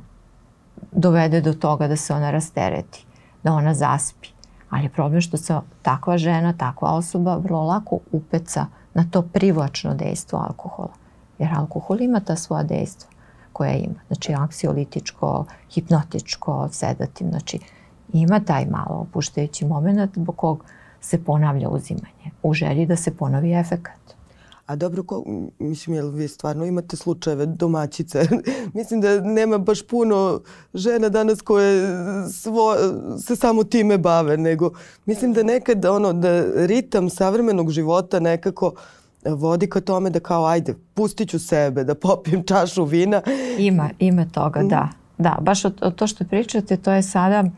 dovede 0.92 1.42
do 1.42 1.54
toga 1.54 1.88
da 1.88 1.96
se 1.96 2.14
ona 2.14 2.32
rastereti, 2.32 3.06
da 3.44 3.54
ona 3.54 3.74
zaspi. 3.74 4.28
Ali 4.70 4.84
je 4.84 4.90
problem 4.90 5.22
što 5.22 5.38
se 5.38 5.60
takva 5.82 6.18
žena, 6.18 6.54
takva 6.54 6.92
osoba 6.92 7.36
vrlo 7.36 7.64
lako 7.64 8.00
upeca 8.12 8.66
na 8.94 9.06
to 9.12 9.22
privlačno 9.22 9.94
dejstvo 9.94 10.40
alkohola. 10.40 10.94
Jer 11.40 11.50
alkohol 11.58 12.02
ima 12.02 12.20
ta 12.20 12.36
svoja 12.36 12.64
dejstva 12.64 13.10
koja 13.54 13.72
ima. 13.72 14.00
Znači, 14.08 14.34
anksiolitičko, 14.34 15.46
hipnotičko, 15.70 16.70
sedativ. 16.72 17.28
Znači, 17.30 17.60
ima 18.14 18.40
taj 18.40 18.66
malo 18.66 18.96
opuštajući 19.02 19.66
moment 19.66 20.16
zbog 20.16 20.36
kog 20.36 20.64
se 21.02 21.24
ponavlja 21.24 21.70
uzimanje 21.70 22.32
u 22.44 22.54
želji 22.54 22.86
da 22.86 22.96
se 22.96 23.16
ponovi 23.16 23.54
efekat. 23.54 24.08
A 24.66 24.76
dobro, 24.76 25.04
ko, 25.04 25.24
mislim, 25.60 25.96
jel 25.96 26.10
vi 26.10 26.28
stvarno 26.28 26.66
imate 26.66 26.96
slučajeve 26.96 27.46
domaćice? 27.46 28.28
mislim 28.74 29.02
da 29.02 29.22
nema 29.22 29.58
baš 29.58 29.88
puno 29.88 30.42
žena 30.74 31.10
danas 31.10 31.42
koje 31.42 31.88
svo, 32.34 32.76
se 33.20 33.36
samo 33.36 33.64
time 33.64 33.98
bave, 33.98 34.38
nego 34.38 34.72
mislim 35.06 35.34
da 35.34 35.44
nekad 35.44 35.86
ono, 35.86 36.14
da 36.14 36.44
ritam 36.66 37.10
savremenog 37.10 37.72
života 37.72 38.20
nekako 38.20 38.74
vodi 39.26 39.70
ka 39.70 39.82
tome 39.82 40.10
da 40.10 40.20
kao 40.20 40.46
ajde, 40.46 40.76
pustit 40.94 41.30
ću 41.30 41.40
sebe, 41.40 41.84
da 41.84 41.96
popijem 41.96 42.44
čašu 42.44 42.84
vina. 42.84 43.22
Ima, 43.58 43.90
ima 44.00 44.26
toga, 44.26 44.64
da. 44.64 44.90
Da, 45.18 45.38
baš 45.42 45.66
o, 45.66 45.72
o 45.82 45.92
to 45.92 46.08
što 46.08 46.26
pričate, 46.26 46.78
to 46.78 46.92
je 46.92 47.04
sada 47.04 47.40
uh, 47.40 47.52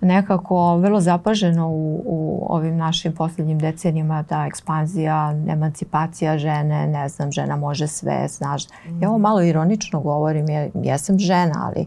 nekako 0.00 0.76
vrlo 0.76 1.00
zapaženo 1.00 1.68
u, 1.68 2.02
u 2.04 2.46
ovim 2.48 2.76
našim 2.76 3.14
posljednjim 3.14 3.58
decenijama 3.58 4.22
ta 4.22 4.46
ekspanzija, 4.46 5.34
emancipacija 5.48 6.38
žene, 6.38 6.86
ne 6.86 7.08
znam, 7.08 7.32
žena 7.32 7.56
može 7.56 7.86
sve, 7.86 8.28
znaš. 8.28 8.64
Ja 9.00 9.08
ovo 9.08 9.18
malo 9.18 9.42
ironično 9.42 10.00
govorim, 10.00 10.48
jer 10.48 10.70
jesam 10.74 11.18
žena, 11.18 11.66
ali 11.66 11.86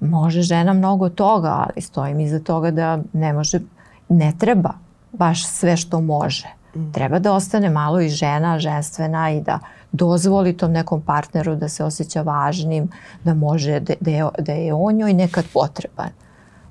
može 0.00 0.42
žena 0.42 0.72
mnogo 0.72 1.08
toga, 1.08 1.48
ali 1.48 1.82
stojim 1.82 2.20
iza 2.20 2.40
toga 2.40 2.70
da 2.70 2.98
ne 3.12 3.32
može, 3.32 3.60
ne 4.08 4.32
treba 4.38 4.70
baš 5.12 5.46
sve 5.46 5.76
što 5.76 6.00
može. 6.00 6.48
Treba 6.92 7.18
da 7.18 7.32
ostane 7.32 7.70
malo 7.70 8.00
i 8.00 8.08
žena, 8.08 8.58
ženstvena 8.58 9.30
i 9.30 9.40
da 9.40 9.58
dozvoli 9.92 10.56
tom 10.56 10.72
nekom 10.72 11.00
partneru 11.00 11.56
da 11.56 11.68
se 11.68 11.84
osjeća 11.84 12.22
važnim, 12.22 12.88
da 13.24 13.34
može, 13.34 13.80
da, 13.80 13.94
da, 14.00 14.10
je, 14.10 14.28
da 14.38 14.52
je 14.52 14.74
on 14.74 14.94
njoj 14.94 15.12
nekad 15.12 15.44
potreban. 15.52 16.08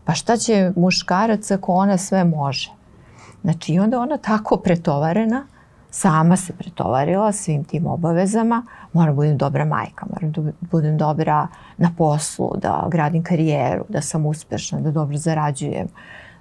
Pa 0.07 0.13
šta 0.13 0.37
će 0.37 0.71
muškarac 0.75 1.51
ako 1.51 1.73
ona 1.73 1.97
sve 1.97 2.23
može? 2.23 2.71
Znači 3.43 3.73
i 3.73 3.79
onda 3.79 3.99
ona 3.99 4.17
tako 4.17 4.57
pretovarena, 4.57 5.47
sama 5.89 6.37
se 6.37 6.53
pretovarila 6.53 7.31
svim 7.31 7.63
tim 7.63 7.87
obavezama, 7.87 8.65
moram 8.93 9.09
da 9.09 9.15
budem 9.15 9.37
dobra 9.37 9.65
majka, 9.65 10.05
moram 10.13 10.31
da 10.31 10.51
budem 10.61 10.97
dobra 10.97 11.47
na 11.77 11.91
poslu, 11.97 12.51
da 12.61 12.87
gradim 12.91 13.23
karijeru, 13.23 13.85
da 13.89 14.01
sam 14.01 14.25
uspešna, 14.25 14.79
da 14.79 14.91
dobro 14.91 15.17
zarađujem, 15.17 15.87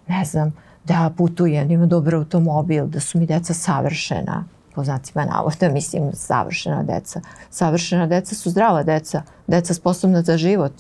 ne 0.07 0.25
znam, 0.25 0.55
da 0.85 1.11
putujem, 1.17 1.69
da 1.69 1.75
imam 1.75 1.89
dobar 1.89 2.15
automobil, 2.15 2.87
da 2.87 3.01
su 3.01 3.19
mi 3.19 3.27
deca 3.27 3.55
savršena, 3.55 4.45
po 4.75 4.85
znacima 4.85 5.25
navoda, 5.25 5.69
mislim 5.69 6.13
savršena 6.13 6.83
deca. 6.83 7.21
Savršena 7.51 8.07
deca 8.07 8.35
su 8.35 8.51
zdrava 8.51 8.83
deca, 8.83 9.23
deca 9.47 9.75
sposobna 9.75 10.23
za 10.23 10.37
život, 10.37 10.73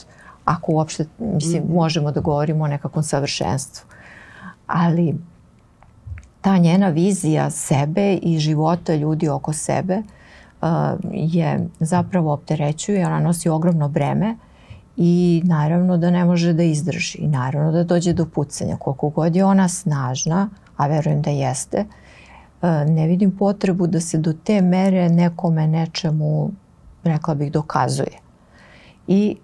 ako 0.46 0.72
uopšte, 0.72 1.06
mislim, 1.18 1.62
mm. 1.62 1.74
možemo 1.74 2.12
da 2.12 2.20
govorimo 2.20 2.64
o 2.64 2.68
nekakvom 2.68 3.04
savršenstvu. 3.04 3.86
Ali 4.66 5.14
ta 6.40 6.58
njena 6.58 6.88
vizija 6.88 7.50
sebe 7.50 8.14
i 8.14 8.38
života 8.38 8.94
ljudi 8.94 9.28
oko 9.28 9.52
sebe 9.52 10.02
uh, 10.60 10.68
je 11.12 11.68
zapravo 11.80 12.32
opterećuje, 12.32 13.06
ona 13.06 13.20
nosi 13.20 13.48
ogromno 13.48 13.88
breme 13.88 14.36
i 14.96 15.42
naravno 15.44 15.96
da 15.96 16.10
ne 16.10 16.24
može 16.24 16.52
da 16.52 16.62
izdrži 16.62 17.18
i 17.18 17.28
naravno 17.28 17.72
da 17.72 17.84
dođe 17.84 18.12
do 18.12 18.26
pucanja. 18.26 18.76
Koliko 18.76 19.08
god 19.08 19.36
je 19.36 19.44
ona 19.44 19.68
snažna, 19.68 20.48
a 20.76 20.86
verujem 20.86 21.22
da 21.22 21.30
jeste, 21.30 21.84
uh, 22.62 22.68
ne 22.88 23.06
vidim 23.06 23.36
potrebu 23.38 23.86
da 23.86 24.00
se 24.00 24.18
do 24.18 24.32
te 24.44 24.60
mere 24.60 25.08
nekome 25.08 25.66
nečemu, 25.66 26.50
rekla 27.04 27.34
bih, 27.34 27.52
dokazuje. 27.52 28.18
I 29.06 29.36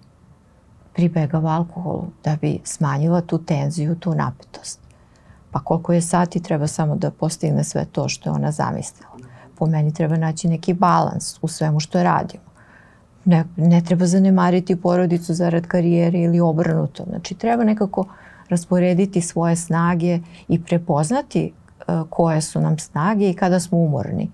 pribegava 0.93 1.51
alkoholu 1.51 2.05
da 2.23 2.37
bi 2.41 2.59
smanjila 2.63 3.21
tu 3.21 3.37
tenziju, 3.37 3.95
tu 3.95 4.15
napetost. 4.15 4.79
Pa 5.51 5.59
koliko 5.59 5.93
je 5.93 6.01
sati 6.01 6.43
treba 6.43 6.67
samo 6.67 6.95
da 6.95 7.11
postigne 7.11 7.63
sve 7.63 7.85
to 7.85 8.09
što 8.09 8.29
je 8.29 8.33
ona 8.33 8.51
zamislila. 8.51 9.11
Po 9.55 9.65
meni 9.65 9.93
treba 9.93 10.17
naći 10.17 10.47
neki 10.47 10.73
balans 10.73 11.39
u 11.41 11.47
svemu 11.47 11.79
što 11.79 12.03
radimo. 12.03 12.43
Ne, 13.25 13.45
ne 13.55 13.81
treba 13.81 14.05
zanemariti 14.05 14.75
porodicu 14.75 15.33
zarad 15.33 15.67
karijere 15.67 16.19
ili 16.19 16.39
obrnuto. 16.39 17.03
Znači 17.09 17.35
treba 17.35 17.63
nekako 17.63 18.05
rasporediti 18.49 19.21
svoje 19.21 19.55
snage 19.55 20.19
i 20.47 20.63
prepoznati 20.63 21.51
uh, 21.87 22.09
koje 22.09 22.41
su 22.41 22.61
nam 22.61 22.79
snage 22.79 23.29
i 23.29 23.33
kada 23.33 23.59
smo 23.59 23.77
umorni. 23.77 24.31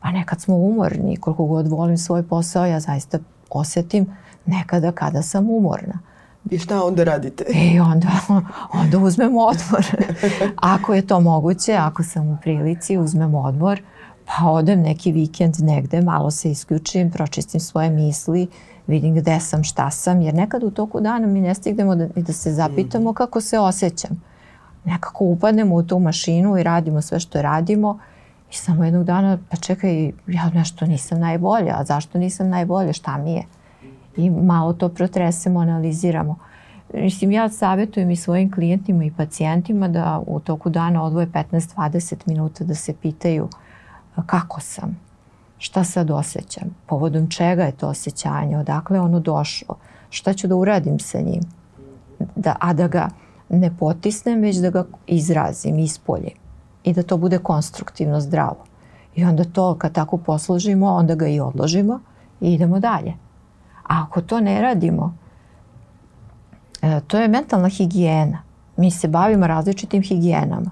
Pa 0.00 0.10
nekad 0.10 0.40
smo 0.40 0.56
umorni, 0.56 1.16
koliko 1.16 1.44
god 1.46 1.68
volim 1.68 1.98
svoj 1.98 2.22
posao, 2.22 2.66
ja 2.66 2.80
zaista 2.80 3.18
osetim 3.50 4.06
nekada 4.46 4.92
kada 4.92 5.22
sam 5.22 5.50
umorna. 5.50 5.98
I 6.50 6.58
šta 6.58 6.84
onda 6.84 7.04
radite? 7.04 7.44
I 7.54 7.80
onda, 7.80 8.08
onda 8.72 8.98
uzmem 8.98 9.36
odmor. 9.36 9.86
ako 10.56 10.94
je 10.94 11.06
to 11.06 11.20
moguće, 11.20 11.74
ako 11.74 12.02
sam 12.02 12.28
u 12.28 12.36
prilici, 12.42 12.98
uzmem 12.98 13.34
odmor, 13.34 13.82
pa 14.24 14.50
odem 14.50 14.80
neki 14.80 15.12
vikend 15.12 15.54
negde, 15.58 16.00
malo 16.00 16.30
se 16.30 16.50
isključim, 16.50 17.10
pročistim 17.10 17.60
svoje 17.60 17.90
misli, 17.90 18.48
vidim 18.86 19.14
gde 19.14 19.40
sam, 19.40 19.64
šta 19.64 19.90
sam, 19.90 20.20
jer 20.20 20.34
nekad 20.34 20.62
u 20.62 20.70
toku 20.70 21.00
dana 21.00 21.26
mi 21.26 21.40
ne 21.40 21.54
stignemo 21.54 21.94
da, 21.94 22.06
da 22.16 22.32
se 22.32 22.52
zapitamo 22.52 23.12
kako 23.12 23.40
se 23.40 23.58
osjećam. 23.58 24.22
Nekako 24.84 25.24
upadnemo 25.24 25.74
u 25.74 25.82
tu 25.82 25.98
mašinu 25.98 26.58
i 26.58 26.62
radimo 26.62 27.02
sve 27.02 27.20
što 27.20 27.42
radimo 27.42 27.98
i 28.50 28.54
samo 28.54 28.84
jednog 28.84 29.04
dana, 29.04 29.38
pa 29.50 29.56
čekaj, 29.56 30.12
ja 30.26 30.50
nešto 30.54 30.86
nisam 30.86 31.20
najbolja, 31.20 31.74
a 31.78 31.84
zašto 31.84 32.18
nisam 32.18 32.48
najbolja, 32.48 32.92
šta 32.92 33.18
mi 33.18 33.32
je? 33.32 33.44
I 34.16 34.30
malo 34.30 34.72
to 34.72 34.88
protresemo, 34.88 35.60
analiziramo. 35.60 36.36
Mislim, 36.94 37.32
ja 37.32 37.48
savjetujem 37.48 38.10
i 38.10 38.16
svojim 38.16 38.52
klijentima 38.52 39.04
i 39.04 39.12
pacijentima 39.16 39.88
da 39.88 40.22
u 40.26 40.40
toku 40.40 40.70
dana 40.70 41.02
odvoje 41.02 41.26
15-20 41.26 42.14
minuta 42.26 42.64
da 42.64 42.74
se 42.74 42.94
pitaju 43.02 43.48
kako 44.26 44.60
sam, 44.60 45.00
šta 45.58 45.84
sad 45.84 46.10
osjećam, 46.10 46.76
povodom 46.86 47.30
čega 47.30 47.62
je 47.62 47.72
to 47.72 47.88
osjećanje, 47.88 48.58
odakle 48.58 49.00
ono 49.00 49.20
došlo, 49.20 49.76
šta 50.10 50.32
ću 50.32 50.48
da 50.48 50.56
uradim 50.56 50.98
sa 50.98 51.20
njim, 51.20 51.42
da, 52.36 52.56
a 52.60 52.72
da 52.72 52.88
ga 52.88 53.08
ne 53.48 53.76
potisnem, 53.78 54.40
već 54.40 54.56
da 54.56 54.70
ga 54.70 54.84
izrazim, 55.06 55.78
ispoljim 55.78 56.36
i 56.84 56.92
da 56.92 57.02
to 57.02 57.16
bude 57.16 57.38
konstruktivno 57.38 58.20
zdravo. 58.20 58.64
I 59.14 59.24
onda 59.24 59.44
to 59.44 59.74
kad 59.74 59.92
tako 59.92 60.16
poslužimo, 60.16 60.86
onda 60.86 61.14
ga 61.14 61.26
i 61.26 61.40
odložimo 61.40 62.00
i 62.40 62.54
idemo 62.54 62.80
dalje. 62.80 63.14
A 63.90 64.02
ako 64.02 64.20
to 64.20 64.40
ne 64.40 64.60
radimo, 64.60 65.14
e, 66.82 67.00
to 67.06 67.18
je 67.18 67.28
mentalna 67.28 67.68
higijena. 67.68 68.42
Mi 68.76 68.90
se 68.90 69.08
bavimo 69.08 69.46
različitim 69.46 70.02
higijenama. 70.02 70.70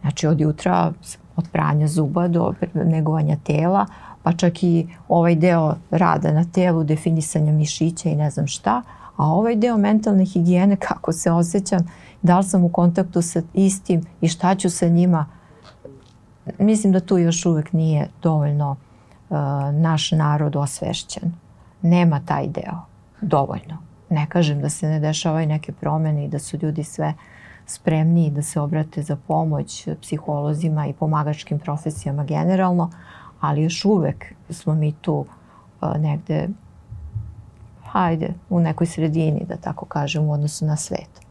Znači 0.00 0.26
od 0.26 0.40
jutra, 0.40 0.92
od 1.36 1.48
pranja 1.52 1.86
zuba 1.86 2.28
do 2.28 2.54
negovanja 2.74 3.36
tela, 3.44 3.86
pa 4.22 4.32
čak 4.32 4.62
i 4.62 4.86
ovaj 5.08 5.34
deo 5.34 5.74
rada 5.90 6.32
na 6.32 6.44
telu, 6.44 6.84
definisanja 6.84 7.52
mišića 7.52 8.08
i 8.08 8.16
ne 8.16 8.30
znam 8.30 8.46
šta, 8.46 8.82
a 9.16 9.26
ovaj 9.26 9.56
deo 9.56 9.76
mentalne 9.76 10.24
higijene, 10.24 10.76
kako 10.76 11.12
se 11.12 11.32
osjećam, 11.32 11.80
da 12.22 12.38
li 12.38 12.44
sam 12.44 12.64
u 12.64 12.68
kontaktu 12.68 13.22
sa 13.22 13.42
istim 13.54 14.02
i 14.20 14.28
šta 14.28 14.54
ću 14.54 14.70
sa 14.70 14.88
njima, 14.88 15.26
mislim 16.58 16.92
da 16.92 17.00
tu 17.00 17.18
još 17.18 17.46
uvek 17.46 17.72
nije 17.72 18.08
dovoljno 18.22 18.70
uh, 18.70 19.36
naš 19.72 20.10
narod 20.10 20.56
osvešćen 20.56 21.45
nema 21.86 22.20
taj 22.26 22.46
deo 22.46 22.80
dovoljno. 23.20 23.78
Ne 24.10 24.26
kažem 24.28 24.60
da 24.60 24.68
se 24.70 24.88
ne 24.88 25.00
dešavaju 25.00 25.46
neke 25.46 25.72
promene 25.72 26.24
i 26.24 26.28
da 26.28 26.38
su 26.38 26.58
ljudi 26.62 26.84
sve 26.84 27.14
spremni 27.66 28.30
da 28.30 28.42
se 28.42 28.60
obrate 28.60 29.02
za 29.02 29.16
pomoć 29.16 29.88
psiholozima 30.02 30.86
i 30.86 30.92
pomagačkim 30.92 31.58
profesijama 31.58 32.24
generalno, 32.24 32.90
ali 33.40 33.62
još 33.62 33.84
uvek 33.84 34.24
smo 34.50 34.74
mi 34.74 34.92
tu 34.92 35.26
uh, 35.80 35.96
negde 35.96 36.48
hajde, 37.96 38.34
u 38.50 38.60
nekoj 38.60 38.86
sredini, 38.86 39.44
da 39.48 39.56
tako 39.56 39.84
kažem, 39.84 40.24
u 40.24 40.32
odnosu 40.32 40.66
na 40.66 40.76
svet. 40.76 41.26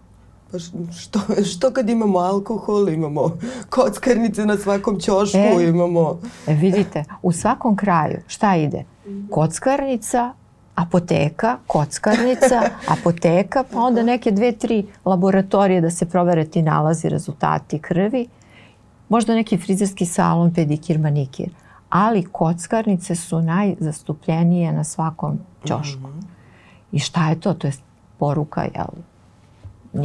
Pa 0.51 0.59
što, 0.99 1.19
što 1.43 1.71
kad 1.73 1.89
imamo 1.89 2.19
alkohol, 2.19 2.89
imamo 2.89 3.37
kockarnice 3.69 4.45
na 4.45 4.57
svakom 4.57 4.99
ćošku, 4.99 5.37
e, 5.37 5.67
imamo... 5.69 6.19
E, 6.47 6.53
vidite, 6.53 7.03
u 7.21 7.31
svakom 7.31 7.75
kraju 7.75 8.19
šta 8.27 8.55
ide? 8.55 8.83
Kockarnica, 9.31 10.33
apoteka, 10.75 11.57
kockarnica, 11.67 12.61
apoteka, 12.93 13.63
pa 13.71 13.79
onda 13.79 14.03
neke 14.03 14.31
dve, 14.31 14.51
tri 14.51 14.85
laboratorije 15.05 15.81
da 15.81 15.89
se 15.89 16.05
provere 16.05 16.45
ti 16.45 16.61
nalazi, 16.61 17.09
rezultati 17.09 17.79
krvi, 17.79 18.27
možda 19.09 19.35
neki 19.35 19.57
frizerski 19.57 20.05
salon, 20.05 20.53
pedikir, 20.53 20.99
manikir. 20.99 21.49
Ali 21.89 22.23
kockarnice 22.23 23.15
su 23.15 23.41
najzastupljenije 23.41 24.73
na 24.73 24.83
svakom 24.83 25.39
ćošku. 25.67 26.07
Mm 26.07 26.19
-hmm. 26.19 26.23
I 26.91 26.99
šta 26.99 27.29
je 27.29 27.39
to? 27.39 27.53
To 27.53 27.67
je 27.67 27.73
poruka, 28.19 28.61
jel? 28.61 29.03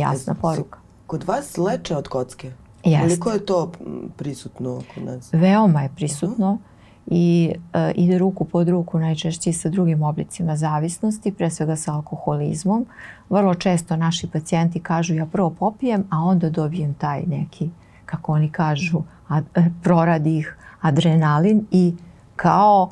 Jasna 0.01 0.35
poruka. 0.35 0.79
Kod 1.07 1.25
vas 1.25 1.57
leče 1.57 1.97
od 1.97 2.09
kocke? 2.09 2.53
Jeste. 2.85 3.21
Koliko 3.21 3.31
je 3.31 3.47
to 3.47 3.73
prisutno 4.17 4.83
kod 4.95 5.05
nas? 5.05 5.33
Veoma 5.33 5.83
je 5.83 5.91
prisutno. 5.97 6.53
Uh 6.53 6.59
-huh 6.59 6.70
i 7.11 7.53
e, 7.73 7.93
ide 7.95 8.19
ruku 8.19 8.45
pod 8.45 8.69
ruku 8.69 8.99
najčešće 8.99 9.53
sa 9.53 9.69
drugim 9.69 10.03
oblicima 10.03 10.57
zavisnosti, 10.57 11.33
pre 11.33 11.51
svega 11.51 11.77
sa 11.77 11.95
alkoholizmom. 11.95 12.87
Vrlo 13.29 13.55
često 13.55 13.97
naši 13.97 14.27
pacijenti 14.27 14.81
kažu 14.81 15.15
ja 15.15 15.27
prvo 15.27 15.51
popijem, 15.51 16.05
a 16.11 16.19
onda 16.19 16.51
dobijem 16.51 16.95
taj 16.95 17.23
neki, 17.27 17.71
kako 18.07 18.33
oni 18.33 18.51
kažu, 18.51 19.03
ad, 19.29 19.45
proradi 19.83 20.39
ih 20.39 20.57
adrenalin 20.81 21.67
i 21.71 21.95
kao 22.37 22.91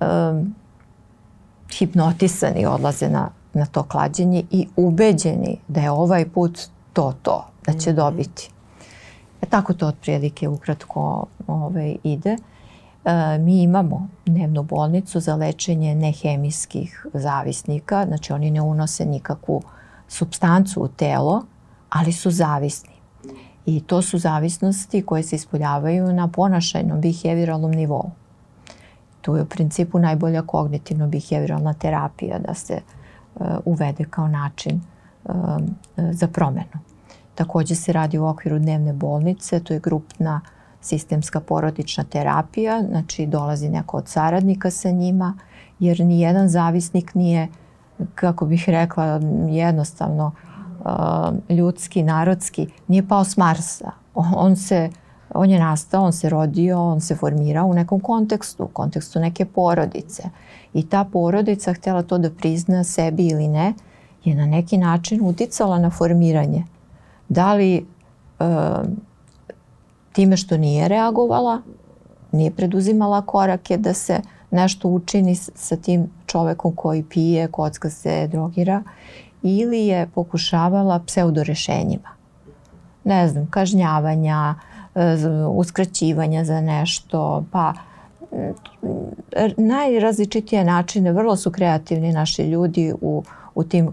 um, 0.00 0.54
hipnotisani 1.78 2.66
odlaze 2.66 3.08
na, 3.08 3.28
na 3.54 3.66
to 3.66 3.82
klađenje 3.82 4.44
i 4.50 4.68
ubeđeni 4.76 5.58
da 5.68 5.80
je 5.80 5.90
ovaj 5.90 6.28
put 6.28 6.60
to 6.92 7.14
to, 7.22 7.46
da 7.66 7.72
će 7.72 7.90
mhm. 7.90 7.96
dobiti. 7.96 8.50
E, 9.42 9.46
tako 9.46 9.72
to 9.74 9.86
otprilike 9.86 10.48
ukratko 10.48 11.26
ovaj, 11.46 11.96
ide. 12.02 12.30
E, 12.30 12.55
mi 13.40 13.62
imamo 13.62 14.08
dnevnu 14.26 14.62
bolnicu 14.62 15.20
za 15.20 15.36
lečenje 15.36 15.94
nehemijskih 15.94 17.06
zavisnika, 17.14 18.06
znači 18.06 18.32
oni 18.32 18.50
ne 18.50 18.60
unose 18.60 19.04
nikakvu 19.04 19.62
substancu 20.08 20.82
u 20.82 20.88
telo, 20.88 21.44
ali 21.90 22.12
su 22.12 22.30
zavisni. 22.30 22.94
I 23.66 23.80
to 23.80 24.02
su 24.02 24.18
zavisnosti 24.18 25.02
koje 25.02 25.22
se 25.22 25.36
ispoljavaju 25.36 26.12
na 26.12 26.28
ponašajnom 26.28 27.00
behavioralnom 27.00 27.70
nivou. 27.70 28.10
Tu 29.20 29.36
je 29.36 29.42
u 29.42 29.46
principu 29.46 29.98
najbolja 29.98 30.42
kognitivno-behavioralna 30.42 31.74
terapija 31.78 32.38
da 32.38 32.54
se 32.54 32.80
uh, 33.34 33.46
uvede 33.64 34.04
kao 34.04 34.28
način 34.28 34.80
uh, 35.24 35.34
za 35.96 36.28
promenu. 36.28 36.78
Takođe 37.34 37.74
se 37.74 37.92
radi 37.92 38.18
u 38.18 38.26
okviru 38.26 38.58
dnevne 38.58 38.92
bolnice, 38.92 39.60
to 39.60 39.74
je 39.74 39.80
grupna 39.80 40.40
sistemska 40.80 41.40
porodična 41.40 42.04
terapija, 42.04 42.82
znači 42.88 43.26
dolazi 43.26 43.68
neko 43.68 43.96
od 43.96 44.08
saradnika 44.08 44.70
sa 44.70 44.90
njima, 44.90 45.38
jer 45.78 46.00
ni 46.00 46.20
jedan 46.20 46.48
zavisnik 46.48 47.14
nije, 47.14 47.48
kako 48.14 48.46
bih 48.46 48.64
rekla, 48.68 49.20
jednostavno 49.48 50.32
ljudski, 51.48 52.02
narodski, 52.02 52.68
nije 52.88 53.08
pao 53.08 53.24
s 53.24 53.36
Marsa. 53.36 53.90
On 54.14 54.56
se 54.56 54.90
on 55.34 55.50
je 55.50 55.58
nastao, 55.58 56.04
on 56.04 56.12
se 56.12 56.28
rodio, 56.28 56.82
on 56.82 57.00
se 57.00 57.14
formirao 57.16 57.66
u 57.66 57.74
nekom 57.74 58.00
kontekstu, 58.00 58.64
u 58.64 58.68
kontekstu 58.68 59.20
neke 59.20 59.44
porodice. 59.44 60.22
I 60.74 60.88
ta 60.88 61.04
porodica, 61.04 61.72
htjela 61.72 62.02
to 62.02 62.18
da 62.18 62.30
prizna 62.30 62.84
sebi 62.84 63.26
ili 63.26 63.48
ne, 63.48 63.74
je 64.24 64.34
na 64.34 64.46
neki 64.46 64.78
način 64.78 65.20
uticala 65.22 65.78
na 65.78 65.90
formiranje. 65.90 66.64
Da 67.28 67.54
li 67.54 67.76
e, 67.76 67.84
time 70.16 70.36
što 70.36 70.56
nije 70.56 70.88
reagovala, 70.88 71.60
nije 72.32 72.50
preduzimala 72.50 73.22
korake 73.22 73.76
da 73.76 73.92
se 73.94 74.20
nešto 74.50 74.88
učini 74.88 75.34
sa 75.34 75.76
tim 75.76 76.10
čovekom 76.26 76.76
koji 76.76 77.02
pije, 77.02 77.48
kocka 77.48 77.90
se, 77.90 78.26
drogira, 78.26 78.82
ili 79.42 79.86
je 79.86 80.08
pokušavala 80.14 81.00
pseudorešenjima. 81.06 82.08
Ne 83.04 83.28
znam, 83.28 83.46
kažnjavanja, 83.50 84.54
uskraćivanja 85.50 86.44
za 86.44 86.60
nešto, 86.60 87.44
pa 87.52 87.72
najrazličitije 89.56 90.64
načine, 90.64 91.12
vrlo 91.12 91.36
su 91.36 91.50
kreativni 91.50 92.12
naši 92.12 92.42
ljudi 92.42 92.94
u, 93.00 93.22
u 93.54 93.64
tim 93.64 93.86
uh, 93.86 93.92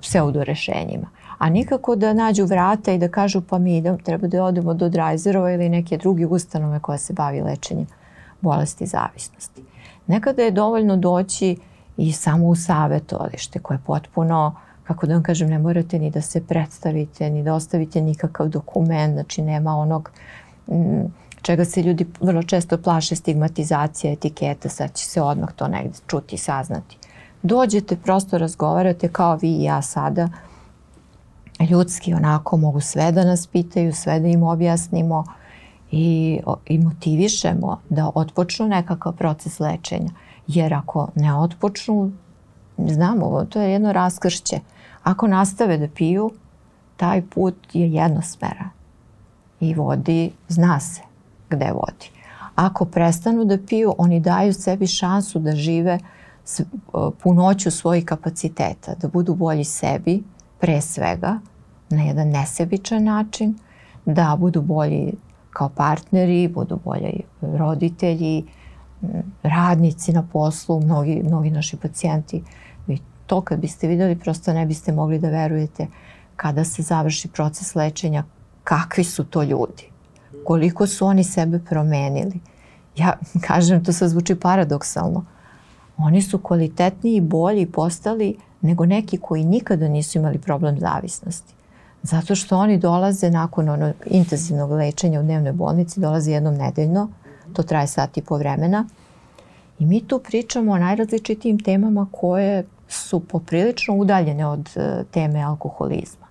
pseudorešenjima. 0.00 1.06
A 1.38 1.48
nikako 1.48 1.96
da 1.96 2.12
nađu 2.12 2.44
vrata 2.44 2.92
i 2.92 2.98
da 2.98 3.08
kažu 3.08 3.40
pa 3.40 3.58
mi 3.58 3.76
idem, 3.76 3.98
treba 3.98 4.26
da 4.26 4.44
odemo 4.44 4.74
do 4.74 4.88
Drajzerova 4.88 5.52
ili 5.52 5.68
neke 5.68 5.96
druge 5.96 6.26
ustanove 6.26 6.80
koja 6.80 6.98
se 6.98 7.12
bavi 7.12 7.40
lečenjem 7.40 7.86
bolesti 8.40 8.86
zavisnosti. 8.86 9.62
Nekada 10.06 10.42
je 10.42 10.50
dovoljno 10.50 10.96
doći 10.96 11.56
i 11.96 12.12
samo 12.12 12.46
u 12.46 12.56
savjetovalište 12.56 13.58
koje 13.58 13.74
je 13.74 13.82
potpuno 13.86 14.54
kako 14.88 15.06
da 15.06 15.14
vam 15.14 15.22
kažem, 15.22 15.48
ne 15.48 15.58
morate 15.58 15.98
ni 15.98 16.10
da 16.10 16.20
se 16.20 16.40
predstavite, 16.40 17.30
ni 17.30 17.42
da 17.42 17.54
ostavite 17.54 18.00
nikakav 18.00 18.48
dokument, 18.48 19.14
znači 19.14 19.42
nema 19.42 19.76
onog 19.76 20.10
m, 20.68 21.12
čega 21.42 21.64
se 21.64 21.82
ljudi 21.82 22.06
vrlo 22.20 22.42
često 22.42 22.78
plaše 22.78 23.16
stigmatizacija, 23.16 24.12
etiketa, 24.12 24.68
sad 24.68 24.94
će 24.94 25.06
se 25.06 25.22
odmah 25.22 25.52
to 25.52 25.68
negde 25.68 25.98
čuti 26.06 26.34
i 26.34 26.38
saznati. 26.38 26.98
Dođete, 27.42 27.96
prosto 27.96 28.38
razgovarate 28.38 29.08
kao 29.08 29.36
vi 29.36 29.50
i 29.50 29.62
ja 29.62 29.82
sada, 29.82 30.28
ljudski 31.64 32.14
onako 32.14 32.56
mogu 32.56 32.80
sve 32.80 33.12
da 33.12 33.24
nas 33.24 33.46
pitaju, 33.46 33.92
sve 33.92 34.20
da 34.20 34.28
im 34.28 34.42
objasnimo 34.42 35.24
i, 35.90 36.40
i 36.66 36.78
motivišemo 36.78 37.80
da 37.88 38.10
otpočnu 38.14 38.68
nekakav 38.68 39.12
proces 39.12 39.60
lečenja. 39.60 40.10
Jer 40.46 40.74
ako 40.74 41.08
ne 41.14 41.34
otpočnu, 41.34 42.12
znamo, 42.78 43.44
to 43.44 43.60
je 43.60 43.72
jedno 43.72 43.92
raskršće. 43.92 44.60
Ako 45.02 45.26
nastave 45.26 45.78
da 45.78 45.88
piju, 45.88 46.30
taj 46.96 47.22
put 47.22 47.54
je 47.72 47.92
jednosmeran 47.92 48.70
i 49.60 49.74
vodi, 49.74 50.32
zna 50.48 50.80
se 50.80 51.02
gde 51.50 51.70
vodi. 51.72 52.10
Ako 52.54 52.84
prestanu 52.84 53.44
da 53.44 53.58
piju, 53.68 53.94
oni 53.98 54.20
daju 54.20 54.52
sebi 54.52 54.86
šansu 54.86 55.38
da 55.38 55.56
žive 55.56 55.98
punoću 57.22 57.70
svojih 57.70 58.04
kapaciteta, 58.04 58.94
da 58.94 59.08
budu 59.08 59.34
bolji 59.34 59.64
sebi, 59.64 60.22
pre 60.60 60.80
svega, 60.80 61.38
na 61.90 62.02
jedan 62.02 62.28
nesebičan 62.28 63.04
način, 63.04 63.58
da 64.06 64.36
budu 64.40 64.62
bolji 64.62 65.12
kao 65.50 65.68
partneri, 65.68 66.48
budu 66.48 66.78
bolji 66.84 67.22
roditelji, 67.40 68.44
radnici 69.42 70.12
na 70.12 70.22
poslu, 70.32 70.80
mnogi, 70.80 71.22
mnogi 71.24 71.50
naši 71.50 71.76
pacijenti 71.76 72.42
to 73.28 73.40
kad 73.40 73.60
biste 73.60 73.88
videli 73.88 74.16
prosto 74.18 74.52
ne 74.52 74.66
biste 74.66 74.92
mogli 74.92 75.18
da 75.18 75.28
verujete 75.28 75.86
kada 76.36 76.64
se 76.64 76.82
završi 76.82 77.28
proces 77.28 77.74
lečenja 77.74 78.24
kakvi 78.64 79.04
su 79.04 79.24
to 79.24 79.42
ljudi. 79.42 79.90
Koliko 80.44 80.86
su 80.86 81.06
oni 81.06 81.24
sebe 81.24 81.58
promenili. 81.58 82.40
Ja 82.96 83.18
kažem, 83.46 83.84
to 83.84 83.92
sad 83.92 84.08
zvuči 84.08 84.34
paradoksalno. 84.34 85.24
Oni 85.96 86.22
su 86.22 86.38
kvalitetniji 86.38 87.16
i 87.16 87.20
bolji 87.20 87.66
postali 87.66 88.36
nego 88.60 88.86
neki 88.86 89.18
koji 89.18 89.44
nikada 89.44 89.88
nisu 89.88 90.18
imali 90.18 90.38
problem 90.38 90.78
zavisnosti. 90.80 91.54
Zato 92.02 92.34
što 92.34 92.58
oni 92.58 92.78
dolaze 92.78 93.30
nakon 93.30 93.68
onog 93.68 93.94
intenzivnog 94.06 94.70
lečenja 94.70 95.20
u 95.20 95.22
dnevnoj 95.22 95.52
bolnici, 95.52 96.00
dolaze 96.00 96.32
jednom 96.32 96.54
nedeljno, 96.54 97.08
to 97.52 97.62
traje 97.62 97.86
sat 97.86 98.16
i 98.16 98.22
po 98.22 98.36
vremena. 98.36 98.84
I 99.78 99.86
mi 99.86 100.06
tu 100.06 100.18
pričamo 100.18 100.72
o 100.72 100.78
najrazličitijim 100.78 101.58
temama 101.58 102.06
koje 102.12 102.64
su 102.88 103.20
poprilično 103.20 103.94
udaljene 103.94 104.46
od 104.46 104.68
e, 104.76 105.04
teme 105.10 105.42
alkoholizma. 105.42 106.26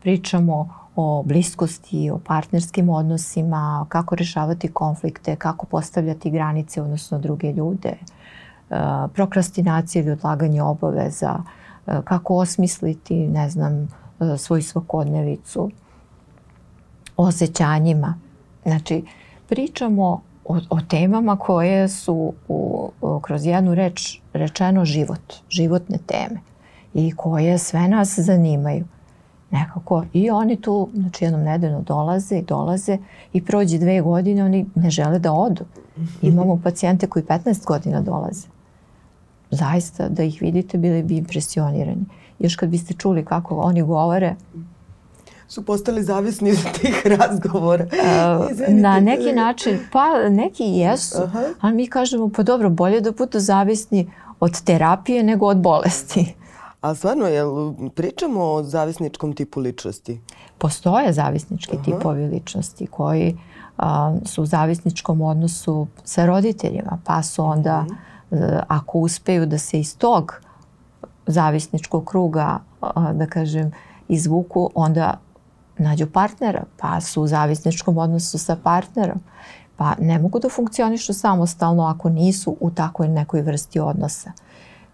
Pričamo 0.00 0.68
o 0.96 1.22
bliskosti, 1.22 2.10
o 2.10 2.18
partnerskim 2.18 2.88
odnosima, 2.88 3.86
kako 3.88 4.14
rešavati 4.14 4.68
konflikte, 4.68 5.36
kako 5.36 5.66
postavljati 5.66 6.30
granice 6.30 6.82
odnosno 6.82 7.18
druge 7.18 7.52
ljude, 7.52 7.88
e, 7.90 7.98
prokrastinacije 9.14 10.02
ili 10.02 10.12
odlaganje 10.12 10.62
obaveza, 10.62 11.38
kako 12.04 12.34
osmisliti, 12.34 13.14
ne 13.14 13.50
znam, 13.50 13.88
svoju 14.38 14.62
svakodnevicu, 14.62 15.70
osjećanjima. 17.16 18.14
Znači, 18.64 19.04
pričamo 19.48 20.20
o, 20.44 20.60
o 20.70 20.80
temama 20.88 21.36
koje 21.36 21.88
su 21.88 22.32
u, 22.48 22.90
u, 23.00 23.20
kroz 23.20 23.46
jednu 23.46 23.74
reč 23.74 24.20
rečeno 24.32 24.84
život, 24.84 25.34
životne 25.50 25.98
teme 26.06 26.40
i 26.94 27.12
koje 27.16 27.58
sve 27.58 27.88
nas 27.88 28.18
zanimaju. 28.18 28.84
Nekako 29.50 30.04
i 30.12 30.30
oni 30.30 30.60
tu, 30.60 30.88
znači 30.94 31.24
jednom 31.24 31.42
nedeljno 31.42 31.80
dolaze 31.80 32.38
i 32.38 32.42
dolaze 32.42 32.98
i 33.32 33.44
prođe 33.44 33.78
dve 33.78 34.00
godine, 34.00 34.44
oni 34.44 34.66
ne 34.74 34.90
žele 34.90 35.18
da 35.18 35.32
odu. 35.32 35.64
Imamo 36.22 36.60
pacijente 36.64 37.06
koji 37.06 37.24
15 37.24 37.66
godina 37.66 38.00
dolaze. 38.00 38.55
Zaista, 39.50 40.08
da 40.08 40.22
ih 40.22 40.42
vidite, 40.42 40.78
bili 40.78 41.02
bi 41.02 41.16
impresionirani. 41.16 42.04
Još 42.38 42.56
kad 42.56 42.68
biste 42.68 42.94
čuli 42.94 43.24
kako 43.24 43.56
oni 43.56 43.82
govore, 43.82 44.36
su 45.48 45.64
postali 45.64 46.02
zavisni 46.02 46.50
od 46.50 46.80
tih 46.80 47.02
razgovora. 47.06 47.86
Uh, 47.96 48.68
na 48.68 49.00
neki 49.00 49.32
način, 49.32 49.78
pa 49.92 50.28
neki 50.28 50.64
jesu, 50.64 51.22
Aha. 51.22 51.42
ali 51.60 51.74
mi 51.74 51.86
kažemo 51.86 52.30
pa 52.36 52.42
dobro, 52.42 52.70
bolje 52.70 53.00
da 53.00 53.10
budu 53.10 53.40
zavisni 53.40 54.10
od 54.40 54.62
terapije 54.64 55.22
nego 55.22 55.46
od 55.46 55.56
bolesti. 55.56 56.34
A 56.80 56.94
stvarno, 56.94 57.26
jel 57.26 57.72
pričamo 57.94 58.44
o 58.44 58.62
zavisničkom 58.62 59.32
tipu 59.32 59.60
ličnosti? 59.60 60.20
Postoje 60.58 61.12
zavisnički 61.12 61.76
Aha. 61.76 61.84
tipovi 61.84 62.26
ličnosti 62.26 62.86
koji 62.86 63.38
a, 63.78 64.16
su 64.24 64.42
u 64.42 64.46
zavisničkom 64.46 65.20
odnosu 65.20 65.86
sa 66.04 66.26
roditeljima, 66.26 66.98
pa 67.04 67.22
su 67.22 67.44
onda, 67.44 67.84
Aha. 67.90 67.96
Mhm. 68.32 68.44
ako 68.68 68.98
uspeju 68.98 69.46
da 69.46 69.58
se 69.58 69.80
iz 69.80 69.98
tog 69.98 70.40
zavisničkog 71.26 72.04
kruga, 72.04 72.58
da 73.12 73.26
kažem, 73.26 73.72
izvuku, 74.08 74.70
onda 74.74 75.20
nađu 75.78 76.06
partnera, 76.06 76.64
pa 76.76 77.00
su 77.00 77.22
u 77.22 77.26
zavisničkom 77.26 77.98
odnosu 77.98 78.38
sa 78.38 78.56
partnerom, 78.56 79.20
pa 79.76 79.94
ne 80.00 80.18
mogu 80.18 80.38
da 80.38 80.48
funkcionišu 80.48 81.12
samostalno 81.12 81.82
ako 81.82 82.08
nisu 82.08 82.56
u 82.60 82.70
takvoj 82.70 83.08
nekoj 83.08 83.42
vrsti 83.42 83.80
odnosa. 83.80 84.32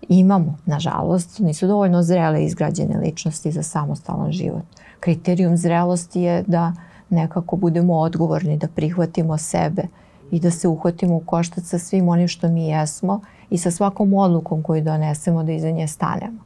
Imamo, 0.09 0.59
nažalost, 0.66 1.38
nisu 1.38 1.66
dovoljno 1.66 2.03
zrele 2.03 2.45
izgrađene 2.45 2.99
ličnosti 2.99 3.53
za 3.53 3.62
samostalan 3.62 4.33
život. 4.33 4.64
Kriterijum 5.01 5.57
zrelosti 5.57 6.21
je 6.21 6.45
da 6.47 6.73
nekako 7.11 7.57
budemo 7.57 7.95
odgovorni, 7.95 8.57
da 8.57 8.68
prihvatimo 8.68 9.38
sebe 9.38 9.83
i 10.33 10.40
da 10.40 10.51
se 10.51 10.68
uhvatimo 10.68 11.16
u 11.16 11.21
koštac 11.21 11.64
sa 11.64 11.79
svim 11.79 12.09
onim 12.09 12.29
što 12.29 12.49
mi 12.49 12.66
jesmo 12.66 13.21
i 13.51 13.59
sa 13.59 13.71
svakom 13.71 14.14
odlukom 14.14 14.62
koju 14.62 14.83
donesemo 14.83 15.45
da 15.45 15.53
iza 15.53 15.71
nje 15.71 15.87
stanemo. 15.88 16.38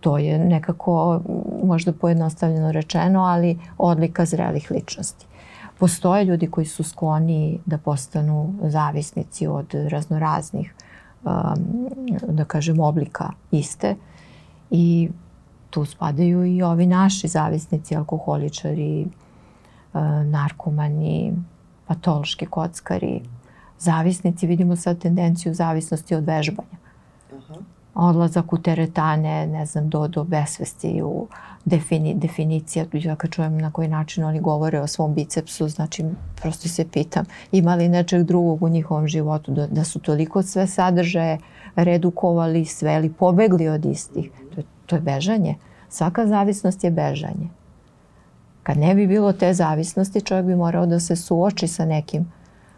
To 0.00 0.18
je 0.18 0.38
nekako 0.38 1.20
možda 1.64 1.92
pojednostavljeno 1.92 2.72
rečeno, 2.72 3.20
ali 3.20 3.58
odlika 3.78 4.24
zrelih 4.24 4.70
ličnosti. 4.70 5.26
Postoje 5.78 6.24
ljudi 6.24 6.50
koji 6.50 6.66
su 6.66 6.82
skloni 6.82 7.60
da 7.66 7.78
postanu 7.78 8.54
zavisnici 8.62 9.46
od 9.46 9.74
raznoraznih, 9.74 10.74
um, 11.24 11.32
da 12.28 12.44
kažem, 12.44 12.80
oblika 12.80 13.30
iste 13.50 13.96
i 14.70 15.10
tu 15.70 15.84
spadaju 15.84 16.44
i 16.44 16.62
ovi 16.62 16.86
naši 16.86 17.28
zavisnici, 17.28 17.96
alkoholičari, 17.96 19.06
uh, 19.92 20.00
narkomani, 20.24 21.32
patološki 21.92 22.46
kockari, 22.46 23.20
zavisnici. 23.78 24.46
Vidimo 24.46 24.76
sad 24.76 24.98
tendenciju 24.98 25.54
zavisnosti 25.54 26.14
od 26.14 26.24
vežbanja. 26.24 26.78
Aha. 27.36 27.60
Odlazak 27.94 28.52
u 28.52 28.58
teretane, 28.58 29.46
ne 29.46 29.66
znam, 29.66 29.88
do, 29.88 30.08
do 30.08 30.24
besvesti, 30.24 31.02
u 31.04 31.26
defini, 31.64 32.14
definicija, 32.14 32.84
ja 32.92 33.16
kad 33.16 33.30
čujem 33.30 33.58
na 33.58 33.70
koji 33.70 33.88
način 33.88 34.24
oni 34.24 34.40
govore 34.40 34.80
o 34.80 34.86
svom 34.86 35.14
bicepsu, 35.14 35.68
znači 35.68 36.04
prosto 36.40 36.68
se 36.68 36.88
pitam 36.88 37.24
ima 37.52 37.74
li 37.74 37.88
nečeg 37.88 38.22
drugog 38.22 38.62
u 38.62 38.68
njihovom 38.68 39.08
životu, 39.08 39.52
da, 39.52 39.66
da 39.66 39.84
su 39.84 39.98
toliko 39.98 40.42
sve 40.42 40.66
sadržaje 40.66 41.38
redukovali, 41.76 42.64
sveli, 42.64 43.12
pobegli 43.12 43.68
od 43.68 43.84
istih. 43.84 44.30
To 44.54 44.60
je, 44.60 44.64
to 44.86 44.96
je 44.96 45.00
bežanje. 45.00 45.54
Svaka 45.88 46.26
zavisnost 46.26 46.84
je 46.84 46.90
bežanje. 46.90 47.48
Kad 48.62 48.78
ne 48.78 48.94
bi 48.94 49.06
bilo 49.06 49.32
te 49.32 49.54
zavisnosti, 49.54 50.20
čovjek 50.20 50.46
bi 50.46 50.56
morao 50.56 50.86
da 50.86 51.00
se 51.00 51.16
suoči 51.16 51.68
sa 51.68 51.84
nekim 51.84 52.32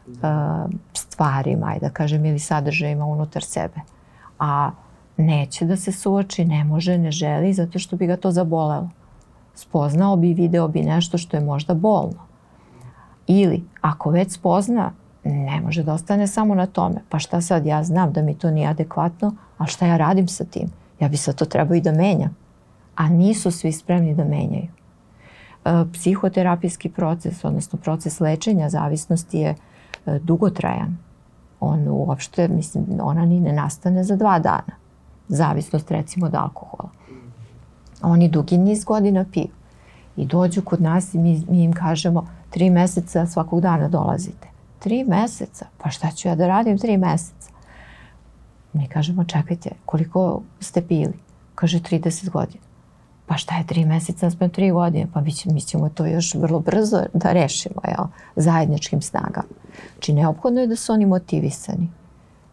uh, 0.07 0.71
stvarima, 0.93 1.67
aj 1.67 1.79
da 1.79 1.91
kažem, 1.91 2.25
ili 2.25 2.39
sadržajima 2.39 3.05
unutar 3.05 3.43
sebe. 3.43 3.81
A 4.39 4.71
neće 5.17 5.65
da 5.65 5.77
se 5.77 5.93
suoči, 5.93 6.45
ne 6.45 6.65
može, 6.65 6.99
ne 6.99 7.11
želi, 7.11 7.53
zato 7.53 7.79
što 7.79 7.97
bi 7.97 8.07
ga 8.07 8.17
to 8.17 8.31
zabolelo. 8.31 8.91
Spoznao 9.55 10.17
bi, 10.17 10.35
video 10.35 10.69
bi 10.69 10.83
nešto 10.83 11.19
što 11.19 11.37
je 11.37 11.45
možda 11.45 11.75
bolno. 11.75 12.27
Ili, 13.27 13.65
ako 13.81 14.11
već 14.11 14.33
spozna, 14.33 14.93
ne 15.25 15.61
može 15.61 15.83
da 15.83 15.93
ostane 15.93 16.27
samo 16.27 16.55
na 16.55 16.67
tome. 16.67 16.97
Pa 17.09 17.19
šta 17.19 17.41
sad, 17.41 17.67
ja 17.67 17.83
znam 17.85 18.13
da 18.13 18.23
mi 18.23 18.35
to 18.35 18.51
nije 18.51 18.69
adekvatno, 18.69 19.35
a 19.59 19.67
šta 19.67 19.87
ja 19.87 19.97
radim 19.97 20.29
sa 20.29 20.45
tim? 20.45 20.69
Ja 21.01 21.09
bi 21.09 21.17
sad 21.17 21.35
to 21.35 21.45
trebao 21.45 21.75
i 21.75 21.81
da 21.81 21.93
menjam. 21.93 22.37
A 22.97 23.09
nisu 23.09 23.51
svi 23.51 23.73
spremni 23.73 24.15
da 24.15 24.25
menjaju. 24.25 24.69
E, 25.65 25.85
psihoterapijski 25.93 26.89
proces, 26.89 27.45
odnosno 27.45 27.79
proces 27.79 28.21
lečenja 28.21 28.69
zavisnosti 28.69 29.39
je 29.39 29.55
e, 30.07 30.19
dugotrajan. 30.19 30.97
On 31.61 31.89
uopšte, 31.89 32.49
mislim, 32.49 32.85
ona 33.01 33.25
ni 33.25 33.41
ne 33.41 33.53
nastane 33.53 34.05
za 34.05 34.17
dva 34.17 34.39
dana 34.39 34.85
zavisnost 35.29 35.91
recimo 35.91 36.27
od 36.27 36.35
alkohola. 36.35 36.91
Oni 38.03 38.29
dugi 38.29 38.59
niz 38.59 38.85
godina 38.85 39.25
piju 39.33 39.49
i 40.17 40.27
dođu 40.27 40.63
kod 40.63 40.83
nas 40.83 41.15
i 41.15 41.19
mi, 41.19 41.43
mi 41.49 41.63
im 41.63 41.73
kažemo 41.73 42.27
tri 42.51 42.71
meseca 42.71 43.27
svakog 43.27 43.61
dana 43.61 43.89
dolazite. 43.89 44.49
Tri 44.79 45.05
meseca? 45.05 45.67
Pa 45.79 45.91
šta 45.91 46.11
ću 46.11 46.29
ja 46.29 46.35
da 46.35 46.47
radim 46.47 46.79
tri 46.79 46.97
meseca? 46.97 47.51
Mi 48.73 48.89
kažemo 48.89 49.25
čekajte, 49.25 49.71
koliko 49.85 50.43
ste 50.61 50.83
pili? 50.83 51.15
Kaže 51.55 51.79
30 51.79 52.31
godina. 52.31 52.64
Pa 53.27 53.37
šta 53.37 53.57
je 53.57 53.67
tri 53.67 53.85
meseca, 53.85 54.31
smo 54.31 54.49
tri 54.49 54.71
godine? 54.71 55.07
Pa 55.15 55.21
mi, 55.21 55.33
mi 55.45 55.61
ćemo 55.61 55.89
to 55.89 56.07
još 56.07 56.35
vrlo 56.35 56.61
brzo 56.61 57.03
da 57.15 57.33
rešimo, 57.33 57.81
jel? 57.89 58.07
Zajedničkim 58.37 59.03
snagama. 59.03 59.49
Znači 59.93 60.13
neophodno 60.13 60.61
je 60.61 60.67
da 60.67 60.77
su 60.77 60.93
oni 60.93 61.07
motivisani. 61.07 61.89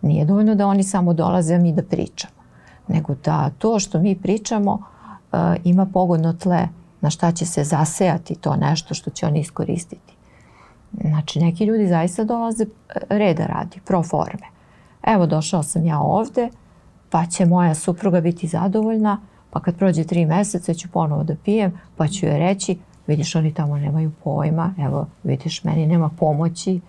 Nije 0.01 0.25
dovoljno 0.25 0.55
da 0.55 0.67
oni 0.67 0.83
samo 0.83 1.13
dolaze, 1.13 1.55
a 1.55 1.59
mi 1.59 1.73
da 1.73 1.83
pričamo 1.83 2.41
nego 2.91 3.15
da 3.23 3.49
to 3.57 3.79
što 3.79 3.99
mi 3.99 4.15
pričamo 4.15 4.71
uh, 4.73 5.39
ima 5.63 5.85
pogodno 5.85 6.33
tle 6.33 6.67
na 7.01 7.09
šta 7.09 7.31
će 7.31 7.45
se 7.45 7.63
zasejati 7.63 8.35
to 8.35 8.55
nešto 8.55 8.93
što 8.93 9.09
će 9.09 9.25
oni 9.25 9.39
iskoristiti. 9.39 10.13
Znači, 11.01 11.39
neki 11.39 11.65
ljudi 11.65 11.87
zaista 11.87 12.23
dolaze 12.23 12.63
e, 12.63 12.67
reda 13.09 13.45
radi, 13.45 13.79
pro 13.85 14.03
forme. 14.03 14.47
Evo, 15.03 15.25
došao 15.25 15.63
sam 15.63 15.85
ja 15.85 15.99
ovde, 15.99 16.49
pa 17.09 17.25
će 17.25 17.45
moja 17.45 17.75
supruga 17.75 18.21
biti 18.21 18.47
zadovoljna, 18.47 19.19
pa 19.51 19.59
kad 19.59 19.75
prođe 19.75 20.03
tri 20.03 20.25
meseca 20.25 20.73
ću 20.73 20.89
ponovo 20.93 21.23
da 21.23 21.35
pijem, 21.35 21.79
pa 21.97 22.07
ću 22.07 22.25
joj 22.25 22.39
reći, 22.39 22.77
vidiš, 23.07 23.35
oni 23.35 23.53
tamo 23.53 23.77
nemaju 23.77 24.11
pojma, 24.23 24.73
evo, 24.79 25.07
vidiš, 25.23 25.63
meni 25.63 25.87
nema 25.87 26.09
pomoći. 26.09 26.79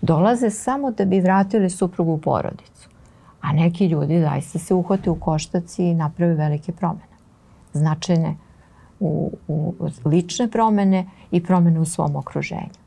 Dolaze 0.00 0.50
samo 0.50 0.90
da 0.90 1.04
bi 1.04 1.20
vratili 1.20 1.70
suprugu 1.70 2.12
u 2.12 2.18
porodicu. 2.18 2.88
A 3.40 3.52
neki 3.52 3.86
ljudi 3.86 4.20
zaista 4.20 4.58
se 4.58 4.74
uhvate 4.74 5.10
u 5.10 5.20
koštac 5.20 5.78
i 5.78 5.94
naprave 5.94 6.34
velike 6.34 6.72
promene. 6.72 7.18
Značajne 7.72 8.36
u, 9.00 9.32
u 9.48 9.74
lične 10.04 10.50
promene 10.50 11.06
i 11.30 11.44
promene 11.44 11.80
u 11.80 11.84
svom 11.84 12.16
okruženju. 12.16 12.78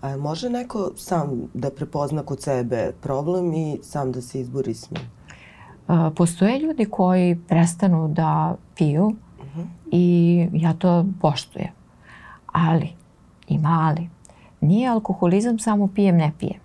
A 0.00 0.16
može 0.16 0.50
neko 0.50 0.90
sam 0.96 1.48
da 1.54 1.70
prepozna 1.70 2.22
kod 2.22 2.42
sebe 2.42 2.92
problem 3.00 3.54
i 3.54 3.78
sam 3.82 4.12
da 4.12 4.22
se 4.22 4.40
izbori 4.40 4.74
s 4.74 4.90
njim? 4.90 5.02
Postoje 6.16 6.58
ljudi 6.58 6.84
koji 6.84 7.38
prestanu 7.48 8.08
da 8.08 8.54
piju 8.76 9.06
uh. 9.06 9.14
-huh. 9.56 9.64
i 9.92 10.48
ja 10.52 10.72
to 10.72 11.04
poštujem. 11.20 11.68
Ali, 12.52 12.88
ima 13.48 13.78
ali, 13.82 14.08
nije 14.60 14.88
alkoholizam 14.88 15.58
samo 15.58 15.88
pijem, 15.94 16.16
ne 16.16 16.32
pijem. 16.38 16.64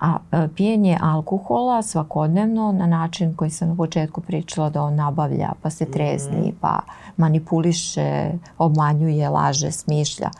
A 0.00 0.16
e, 0.32 0.48
pijenje 0.56 0.98
alkohola 1.00 1.82
svakodnevno 1.82 2.72
na 2.72 2.86
način 2.86 3.34
koji 3.36 3.50
sam 3.50 3.68
na 3.68 3.76
početku 3.76 4.20
pričala 4.20 4.70
da 4.70 4.82
on 4.82 4.94
nabavlja, 4.94 5.52
pa 5.62 5.70
se 5.70 5.90
trezni, 5.90 6.40
mhm. 6.40 6.56
pa 6.60 6.80
manipuliše, 7.16 8.32
obmanjuje, 8.58 9.28
laže, 9.28 9.70
smišlja. 9.70 10.30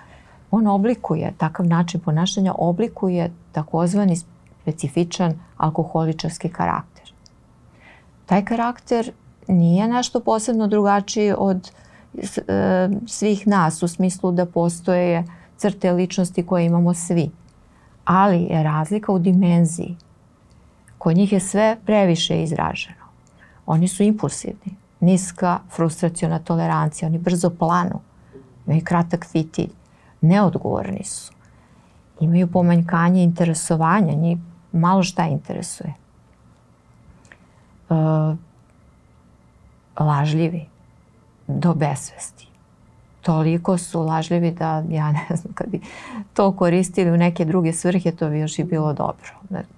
On 0.51 0.67
oblikuje, 0.67 1.33
takav 1.39 1.67
način 1.67 2.01
ponašanja 2.01 2.55
oblikuje 2.59 3.33
takozvani 3.53 4.17
specifičan 4.17 5.35
alkoholičarski 5.57 6.49
karakter. 6.49 7.06
Taj 8.27 8.45
karakter 8.45 9.13
nije 9.49 9.89
nešto 9.89 10.21
posebno 10.21 10.67
drugačiji 10.67 11.35
od 11.39 11.71
e, 12.15 12.89
svih 13.07 13.47
nas 13.47 13.83
u 13.83 13.89
smislu 13.89 14.33
da 14.33 14.47
postoje 14.47 15.25
crte 15.57 15.93
ličnosti 15.93 16.47
koje 16.47 16.65
imamo 16.65 16.95
svi 16.95 17.31
ali 18.07 18.43
je 18.43 18.63
razlika 18.63 19.13
u 19.13 19.19
dimenziji. 19.19 19.97
Kod 20.99 21.17
njih 21.17 21.33
je 21.33 21.41
sve 21.41 21.77
previše 21.87 22.43
izraženo. 22.43 23.07
Oni 23.67 23.89
su 23.89 24.03
impulsivni, 24.03 24.77
niska 25.01 25.59
frustracijona 25.77 26.39
tolerancija, 26.39 27.09
oni 27.09 27.19
brzo 27.19 27.51
planu, 27.51 28.01
imaju 28.67 28.85
kratak 28.85 29.27
fitilj, 29.27 29.71
neodgovorni 30.21 31.05
su. 31.05 31.33
Imaju 32.21 32.47
pomanjkanje 32.47 33.23
interesovanja, 33.23 34.13
njih 34.15 34.39
malo 34.73 35.03
šta 35.03 35.27
interesuje. 35.27 35.95
E, 37.91 37.95
lažljivi 40.01 40.67
do 41.47 41.75
besvesti 41.75 42.47
toliko 43.27 43.79
su 43.79 44.03
lažljivi 44.03 44.51
da 44.51 44.85
ja 44.89 45.13
ne 45.13 45.27
znam 45.37 45.55
kad 45.55 45.69
bi 45.69 45.81
to 46.35 46.53
koristili 46.53 47.11
u 47.11 47.17
neke 47.17 47.45
druge 47.45 47.73
svrhe 47.73 48.13
to 48.13 48.29
bi 48.29 48.39
još 48.39 48.59
i 48.59 48.65
bilo 48.65 48.93
dobro 48.93 49.31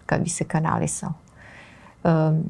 kad 0.06 0.22
bi 0.22 0.28
se 0.28 0.44
kanalisalo. 0.44 1.12
Um, 2.04 2.42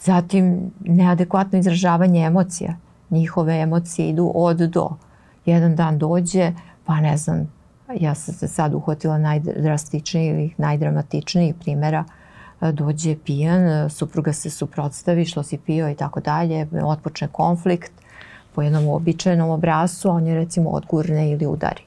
zatim 0.00 0.70
neadekvatno 0.80 1.58
izražavanje 1.58 2.24
emocija. 2.24 2.76
Njihove 3.10 3.60
emocije 3.60 4.08
idu 4.08 4.32
od 4.34 4.56
do. 4.56 4.90
Jedan 5.46 5.76
dan 5.76 5.98
dođe, 5.98 6.52
pa 6.84 7.00
ne 7.00 7.16
znam, 7.16 7.52
ja 7.94 8.14
sam 8.14 8.34
se 8.34 8.48
sad 8.48 8.74
uhvatila 8.74 9.18
najdrastičnijih 9.18 10.30
ili 10.30 10.54
najdramatičnijih 10.58 11.54
primjera, 11.54 12.04
dođe 12.60 13.16
pijan, 13.24 13.90
supruga 13.90 14.32
se 14.32 14.50
suprotstavi 14.50 15.24
što 15.24 15.42
si 15.42 15.58
pio 15.58 15.90
i 15.90 15.94
tako 15.94 16.20
dalje, 16.20 16.68
otpočne 16.84 17.28
konflikt, 17.28 17.92
po 18.54 18.62
jednom 18.62 18.88
običajnom 18.88 19.50
obrazu, 19.50 20.08
on 20.08 20.26
je 20.26 20.34
recimo 20.34 20.70
odgurne 20.70 21.30
ili 21.30 21.46
udari. 21.46 21.82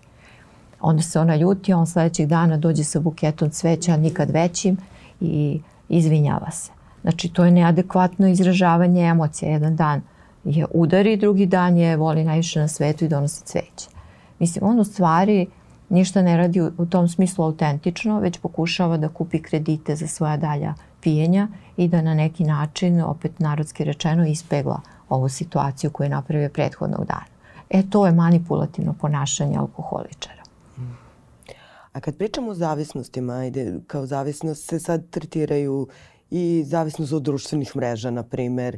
Onda 0.82 1.02
se 1.02 1.20
ona 1.20 1.36
ljuti, 1.36 1.74
on 1.74 1.88
sledećeg 1.88 2.28
dana 2.28 2.58
dođe 2.58 2.84
sa 2.84 3.00
buketom 3.00 3.50
cveća, 3.50 3.98
nikad 3.98 4.30
većim 4.30 4.78
i 5.22 5.62
izvinjava 5.90 6.52
se. 6.52 6.72
Znači, 7.02 7.30
to 7.30 7.46
je 7.46 7.52
neadekvatno 7.52 8.28
izražavanje 8.28 9.02
emocija. 9.02 9.52
Jedan 9.52 9.76
dan 9.76 10.02
je 10.44 10.66
udari, 10.74 11.18
drugi 11.18 11.46
dan 11.46 11.78
je 11.78 11.98
voli 11.98 12.24
najviše 12.24 12.60
na 12.60 12.68
svetu 12.68 13.06
i 13.06 13.08
donosi 13.08 13.46
cveće. 13.46 13.90
Mislim, 14.40 14.66
on 14.66 14.80
u 14.80 14.84
stvari 14.84 15.48
ništa 15.90 16.22
ne 16.22 16.38
radi 16.38 16.62
u 16.62 16.86
tom 16.86 17.08
smislu 17.08 17.46
autentično, 17.46 18.20
već 18.20 18.40
pokušava 18.40 18.98
da 18.98 19.10
kupi 19.10 19.42
kredite 19.42 19.96
za 19.96 20.08
svoja 20.08 20.38
dalja 20.38 20.74
pijenja 21.02 21.48
i 21.78 21.88
da 21.88 22.02
na 22.02 22.14
neki 22.14 22.44
način, 22.44 23.02
opet 23.02 23.40
narodski 23.40 23.84
rečeno, 23.84 24.28
ispegla 24.28 24.82
ovu 25.10 25.30
situaciju 25.30 25.92
koju 25.92 26.06
je 26.06 26.10
napravio 26.10 26.50
prethodnog 26.50 27.06
dana. 27.06 27.26
E, 27.70 27.84
to 27.90 28.06
je 28.06 28.12
manipulativno 28.12 28.94
ponašanje 29.02 29.58
alkoholičara. 29.58 30.44
A 31.94 32.00
kad 32.00 32.18
pričamo 32.18 32.52
o 32.52 32.56
zavisnostima, 32.56 33.34
ajde, 33.34 33.80
kao 33.88 34.06
zavisnost 34.06 34.70
se 34.70 34.80
sad 34.80 35.10
tretiraju 35.10 35.88
i 36.30 36.64
zavisnost 36.66 37.14
od 37.14 37.22
društvenih 37.22 37.76
mreža, 37.76 38.12
na 38.12 38.24
primer, 38.24 38.78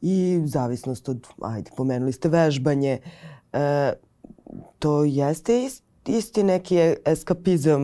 i 0.00 0.42
zavisnost 0.44 1.08
od, 1.08 1.26
ajde, 1.42 1.70
pomenuli 1.76 2.12
ste 2.12 2.28
vežbanje. 2.28 2.98
E, 3.52 3.92
to 4.78 5.04
jeste 5.04 5.64
ist, 5.64 5.81
isti 6.06 6.42
neki 6.42 6.94
eskapizam 7.06 7.82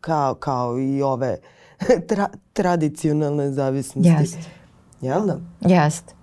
kao, 0.00 0.34
kao 0.34 0.78
i 0.78 1.02
ove 1.02 1.36
tra, 2.08 2.28
tradicionalne 2.52 3.50
zavisnosti. 3.50 4.10
Jeste. 4.10 4.50
Jel 5.00 5.26
da? 5.26 5.38
Jeste. 5.60 6.14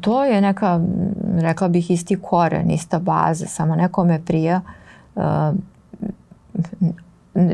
To 0.00 0.24
je 0.24 0.40
neka, 0.40 0.80
rekla 1.38 1.68
bih, 1.68 1.90
isti 1.90 2.18
koren, 2.22 2.70
ista 2.70 2.98
baza, 2.98 3.46
samo 3.46 3.76
nekome 3.76 4.20
prija 4.24 4.60
uh, 5.14 5.22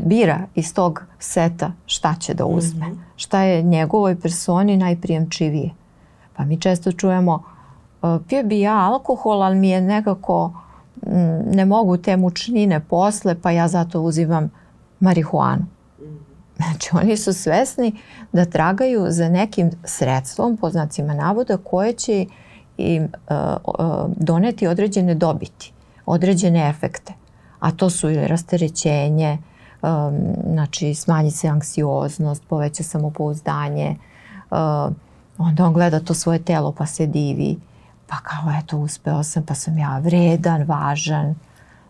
bira 0.03 0.39
iz 0.55 0.73
tog 0.73 1.03
seta 1.19 1.71
šta 1.85 2.15
će 2.19 2.33
da 2.33 2.45
uzme, 2.45 2.87
mm 2.87 2.91
-hmm. 2.91 2.97
šta 3.15 3.41
je 3.41 3.63
njegovoj 3.63 4.19
personi 4.19 4.77
najprijemčivije. 4.77 5.69
Pa 6.35 6.45
mi 6.45 6.61
često 6.61 6.91
čujemo 6.91 7.43
uh, 8.01 8.21
pio 8.27 8.43
bi 8.43 8.59
ja 8.59 8.77
alkohol, 8.77 9.43
ali 9.43 9.55
mi 9.55 9.69
je 9.69 9.81
nekako 9.81 10.51
ne 11.45 11.65
mogu 11.65 11.97
te 11.97 12.17
mučnine 12.17 12.79
posle, 12.79 13.35
pa 13.41 13.51
ja 13.51 13.67
zato 13.67 14.01
uzimam 14.01 14.51
marihuanu. 14.99 15.65
Znači 16.57 16.89
oni 16.93 17.17
su 17.17 17.33
svesni 17.33 17.95
da 18.33 18.45
tragaju 18.45 19.05
za 19.09 19.29
nekim 19.29 19.71
sredstvom, 19.83 20.57
po 20.57 20.69
znacima 20.69 21.13
navoda, 21.13 21.57
koje 21.57 21.93
će 21.93 22.25
im 22.77 23.03
uh, 23.03 23.09
uh, 23.79 24.11
doneti 24.17 24.67
određene 24.67 25.15
dobiti, 25.15 25.73
određene 26.05 26.69
efekte. 26.69 27.13
A 27.59 27.71
to 27.71 27.89
su 27.89 28.09
ili 28.09 28.27
rasterećenje, 28.27 29.37
um, 29.81 30.17
znači 30.53 30.93
smanji 30.93 31.31
se 31.31 31.47
anksioznost, 31.47 32.43
poveća 32.49 32.83
samopouzdanje, 32.83 33.95
uh, 34.51 34.57
onda 35.37 35.65
on 35.65 35.73
gleda 35.73 35.99
to 35.99 36.13
svoje 36.13 36.39
telo 36.39 36.71
pa 36.71 36.85
se 36.85 37.07
divi, 37.07 37.57
pa 38.07 38.15
kao 38.15 38.51
eto 38.63 38.77
uspeo 38.77 39.23
sam, 39.23 39.45
pa 39.45 39.55
sam 39.55 39.77
ja 39.77 39.99
vredan, 39.99 40.63
važan, 40.63 41.35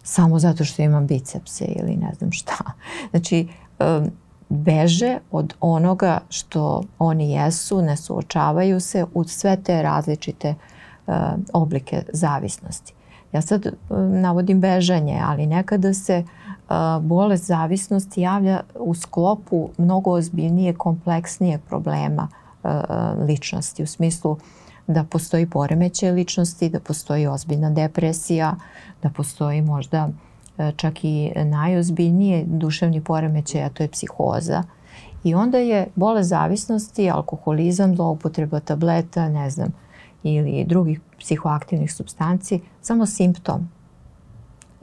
samo 0.04 0.40
zato 0.40 0.66
što 0.66 0.82
imam 0.82 1.08
bicepse 1.08 1.66
ili 1.66 1.96
ne 1.96 2.12
znam 2.18 2.32
šta. 2.32 2.58
Znači, 3.12 3.48
um, 3.80 4.12
beže 4.50 5.18
od 5.32 5.54
onoga 5.62 6.20
što 6.30 6.84
oni 7.00 7.32
jesu, 7.32 7.82
ne 7.82 7.98
suočavaju 7.98 8.80
se 8.80 9.06
u 9.14 9.24
sve 9.24 9.64
te 9.64 9.82
različite 9.82 10.56
uh, 11.08 11.16
oblike 11.54 12.04
zavisnosti. 12.14 12.94
Ja 13.32 13.42
sad 13.42 13.66
uh, 13.66 13.98
navodim 14.00 14.62
bežanje, 14.62 15.22
ali 15.26 15.48
nekada 15.48 15.94
se 15.94 16.24
uh, 16.24 17.04
bolest 17.04 17.46
zavisnosti 17.46 18.22
javlja 18.22 18.62
u 18.76 18.96
sklopu 18.96 19.70
mnogo 19.78 20.12
ozbiljnije, 20.12 20.74
kompleksnijeg 20.74 21.62
problema 21.62 22.28
uh, 22.64 22.72
ličnosti, 23.28 23.84
u 23.84 23.88
smislu 23.88 24.38
da 24.88 25.04
postoji 25.04 25.50
poremećaj 25.50 26.12
ličnosti, 26.12 26.70
da 26.70 26.80
postoji 26.80 27.28
ozbiljna 27.28 27.70
depresija, 27.70 28.56
da 29.04 29.10
postoji 29.10 29.62
možda 29.62 30.10
E, 30.58 30.72
čak 30.76 31.04
i 31.04 31.32
najozbiljnije 31.36 32.44
duševni 32.48 33.02
poremećaj, 33.02 33.64
a 33.64 33.70
to 33.70 33.84
je 33.84 33.92
psihoza. 33.92 34.64
I 35.24 35.36
onda 35.36 35.58
je 35.58 35.88
bolest 35.96 36.30
zavisnosti, 36.30 37.10
alkoholizam, 37.10 37.96
zloupotreba 37.96 38.60
tableta, 38.60 39.30
ne 39.30 39.50
znam, 39.50 39.74
ili 40.24 40.66
drugih 40.68 41.00
psihoaktivnih 41.20 41.94
substanci, 41.94 42.60
samo 42.82 43.06
simptom 43.06 43.70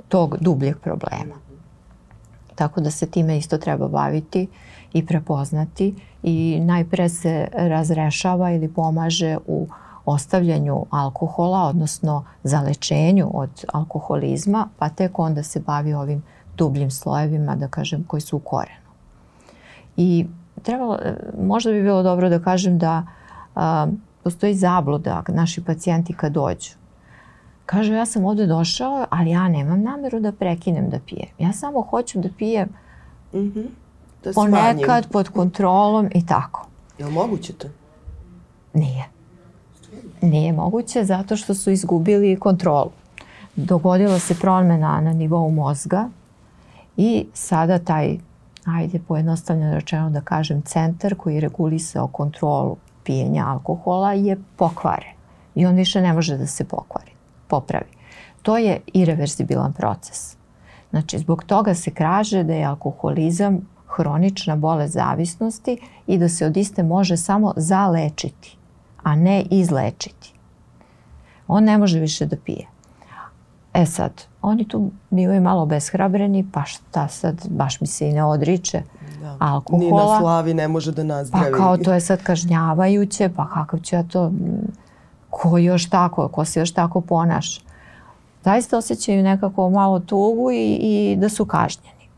tog 0.09 0.37
dubljeg 0.41 0.79
problema. 0.79 1.35
Tako 2.55 2.81
da 2.81 2.91
se 2.91 3.07
time 3.07 3.39
isto 3.39 3.59
treba 3.59 3.89
baviti 3.89 4.47
i 4.93 5.07
prepoznati 5.07 5.95
i 6.23 6.61
najpre 6.61 7.09
se 7.09 7.49
razrešava 7.53 8.51
ili 8.51 8.69
pomaže 8.69 9.37
u 9.47 9.67
ostavljanju 10.05 10.87
alkohola, 10.91 11.63
odnosno 11.63 12.25
zalečenju 12.43 13.31
od 13.35 13.65
alkoholizma, 13.73 14.69
pa 14.79 14.89
tek 14.89 15.19
onda 15.19 15.43
se 15.43 15.61
bavi 15.61 15.95
ovim 15.95 16.23
dubljim 16.57 16.91
slojevima, 16.91 17.57
da 17.57 17.69
kažem, 17.69 18.05
koji 18.05 18.21
su 18.21 18.37
u 18.37 18.41
korenu. 18.41 18.91
I 19.97 20.27
trebalo, 20.63 20.99
možda 21.43 21.71
bi 21.71 21.83
bilo 21.83 22.03
dobro 22.03 22.29
da 22.29 22.39
kažem 22.43 22.79
da 22.79 23.07
a, 23.55 23.87
postoji 24.25 24.55
zabluda 24.55 25.23
naši 25.29 25.65
pacijenti 25.65 26.13
kad 26.13 26.33
dođu. 26.33 26.71
Kaže, 27.67 27.95
ja 27.95 28.07
sam 28.07 28.25
ovde 28.25 28.47
došao, 28.47 29.07
ali 29.11 29.31
ja 29.31 29.49
nemam 29.49 29.83
nameru 29.83 30.21
da 30.21 30.33
prekinem 30.33 30.91
da 30.91 30.99
pijem. 31.07 31.29
Ja 31.39 31.53
samo 31.53 31.83
hoću 31.83 32.21
da 32.21 32.29
pijem 32.39 32.69
mm 33.33 33.39
-hmm. 33.39 33.67
da 34.25 34.33
ponekad 34.35 34.85
smanjim. 34.85 35.09
pod 35.13 35.29
kontrolom 35.29 36.09
i 36.15 36.27
tako. 36.27 36.67
Je 36.99 37.07
li 37.07 37.13
moguće 37.13 37.53
to? 37.53 37.69
Nije. 38.75 39.05
Nije 40.23 40.53
moguće 40.53 41.05
zato 41.05 41.37
što 41.37 41.55
su 41.55 41.71
izgubili 41.71 42.41
kontrolu. 42.41 42.91
Dogodila 43.57 44.19
se 44.19 44.35
promjena 44.35 45.01
na 45.01 45.13
nivou 45.13 45.51
mozga 45.51 46.09
i 46.97 47.27
sada 47.35 47.79
taj, 47.79 48.19
ajde 48.65 48.99
pojednostavljeno 49.09 49.75
rečeno 49.75 50.11
da 50.11 50.21
kažem, 50.21 50.63
centar 50.63 51.15
koji 51.15 51.41
regulisao 51.41 52.07
kontrolu 52.07 52.77
pijenja 53.05 53.47
alkohola 53.47 54.13
je 54.13 54.37
pokvaren 54.57 55.13
i 55.55 55.67
on 55.67 55.75
više 55.75 56.01
ne 56.01 56.13
može 56.13 56.37
da 56.37 56.47
se 56.47 56.65
pokvari, 56.65 57.11
popravi. 57.49 57.91
To 58.43 58.59
je 58.59 58.81
irreversibilan 58.87 59.73
proces. 59.73 60.37
Znači, 60.91 61.19
zbog 61.19 61.45
toga 61.45 61.75
se 61.75 61.91
kaže 61.91 62.43
da 62.43 62.55
je 62.55 62.65
alkoholizam 62.65 63.69
hronična 63.87 64.57
bolest 64.57 64.95
zavisnosti 64.95 65.79
i 66.07 66.19
da 66.19 66.29
se 66.29 66.47
od 66.47 66.57
iste 66.57 66.83
može 66.83 67.17
samo 67.17 67.53
zalečiti 67.57 68.57
a 69.03 69.17
ne 69.17 69.43
izlečiti. 69.51 70.33
On 71.49 71.65
ne 71.65 71.79
može 71.79 72.01
više 72.01 72.27
da 72.27 72.37
pije. 72.37 72.67
E 73.75 73.87
sad, 73.87 74.13
oni 74.43 74.69
tu 74.69 74.91
bivaju 75.11 75.41
malo 75.41 75.67
beshrabreni, 75.67 76.47
pa 76.53 76.65
šta 76.65 77.09
sad, 77.09 77.49
baš 77.49 77.81
mi 77.81 77.87
se 77.87 78.09
i 78.09 78.13
ne 78.13 78.25
odriče 78.25 78.83
da. 79.21 79.37
alkohola. 79.39 79.85
Ni 79.85 79.91
na 79.91 80.21
slavi 80.21 80.55
ne 80.55 80.69
može 80.69 80.93
da 80.93 81.05
nazdravi. 81.05 81.53
Pa 81.53 81.57
kao 81.57 81.77
to 81.77 81.93
je 81.93 82.01
sad 82.01 82.23
kažnjavajuće, 82.23 83.31
pa 83.37 83.49
kakav 83.49 83.81
ću 83.81 83.97
ja 83.97 84.03
to, 84.03 84.33
ko 85.31 85.59
još 85.59 85.91
tako, 85.91 86.29
ko 86.29 86.45
se 86.45 86.61
još 86.61 86.73
tako 86.73 87.01
ponaša. 87.01 87.61
Zaista 88.45 88.79
osjećaju 88.79 89.23
nekako 89.23 89.71
malo 89.71 90.01
tugu 90.01 90.51
i, 90.51 90.79
i 90.81 91.17
da 91.17 91.29
su 91.29 91.45
kažnjeni. 91.45 92.09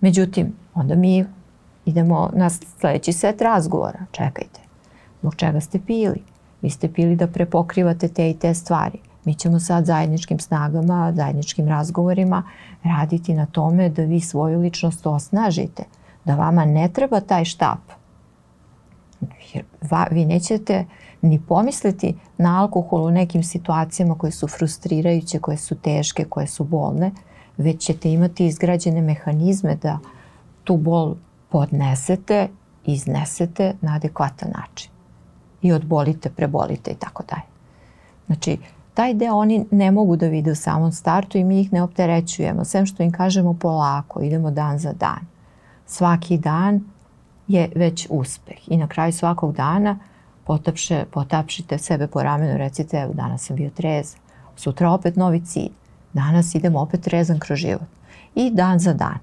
Međutim, 0.00 0.52
onda 0.74 0.94
mi 0.94 1.26
idemo 1.84 2.30
na 2.34 2.50
sledeći 2.50 3.12
set 3.12 3.40
razgovora. 3.40 3.98
Čekajte, 4.12 4.60
Zbog 5.26 5.34
čega 5.34 5.60
ste 5.60 5.78
pili? 5.78 6.22
Vi 6.62 6.70
ste 6.70 6.92
pili 6.92 7.16
da 7.16 7.26
prepokrivate 7.26 8.08
te 8.08 8.30
i 8.30 8.34
te 8.34 8.54
stvari. 8.54 8.98
Mi 9.24 9.34
ćemo 9.34 9.60
sad 9.60 9.86
zajedničkim 9.86 10.38
snagama, 10.38 11.12
zajedničkim 11.16 11.68
razgovorima 11.68 12.42
raditi 12.84 13.34
na 13.34 13.46
tome 13.46 13.88
da 13.88 14.02
vi 14.02 14.20
svoju 14.20 14.60
ličnost 14.60 15.06
osnažite, 15.06 15.82
da 16.24 16.34
vama 16.34 16.64
ne 16.64 16.88
treba 16.88 17.20
taj 17.20 17.44
štap. 17.44 17.78
Jer 19.52 19.64
vi 20.10 20.24
nećete 20.24 20.84
ni 21.22 21.40
pomisliti 21.48 22.14
na 22.38 22.60
alkohol 22.60 23.04
u 23.04 23.10
nekim 23.10 23.42
situacijama 23.42 24.14
koje 24.14 24.32
su 24.32 24.48
frustrirajuće, 24.48 25.38
koje 25.38 25.56
su 25.56 25.74
teške, 25.74 26.24
koje 26.24 26.46
su 26.46 26.64
bolne, 26.64 27.10
već 27.56 27.80
ćete 27.80 28.12
imati 28.12 28.46
izgrađene 28.46 29.02
mehanizme 29.02 29.76
da 29.76 29.98
tu 30.64 30.76
bol 30.76 31.14
podnesete, 31.48 32.48
iznesete 32.84 33.74
na 33.80 33.94
adekvatan 33.94 34.50
način 34.50 34.95
i 35.66 35.72
odbolite, 35.72 36.30
prebolite 36.30 36.90
i 36.90 36.94
tako 36.94 37.22
dalje. 37.28 37.42
Znači, 38.26 38.58
taj 38.94 39.14
deo 39.14 39.34
oni 39.34 39.66
ne 39.70 39.90
mogu 39.90 40.16
da 40.16 40.26
vide 40.26 40.50
u 40.50 40.54
samom 40.54 40.92
startu 40.92 41.38
i 41.38 41.44
mi 41.44 41.60
ih 41.60 41.72
ne 41.72 41.82
opterećujemo, 41.82 42.64
sem 42.64 42.86
što 42.86 43.02
im 43.02 43.12
kažemo 43.12 43.54
polako, 43.54 44.20
idemo 44.20 44.50
dan 44.50 44.78
za 44.78 44.92
dan. 44.92 45.20
Svaki 45.86 46.38
dan 46.38 46.80
je 47.48 47.70
već 47.74 48.06
uspeh 48.10 48.68
i 48.68 48.76
na 48.76 48.86
kraju 48.86 49.12
svakog 49.12 49.52
dana 49.52 49.98
potapše, 50.44 51.04
potapšite 51.10 51.78
sebe 51.78 52.06
po 52.06 52.22
ramenu, 52.22 52.58
recite 52.58 52.96
evo 52.96 53.12
danas 53.12 53.46
sam 53.46 53.56
bio 53.56 53.70
trezan, 53.70 54.20
sutra 54.56 54.90
opet 54.90 55.16
novi 55.16 55.44
cilj, 55.44 55.72
danas 56.12 56.54
idem 56.54 56.76
opet 56.76 57.00
trezan 57.00 57.38
kroz 57.38 57.58
život 57.58 57.88
i 58.34 58.50
dan 58.50 58.78
za 58.78 58.92
dan. 58.92 59.18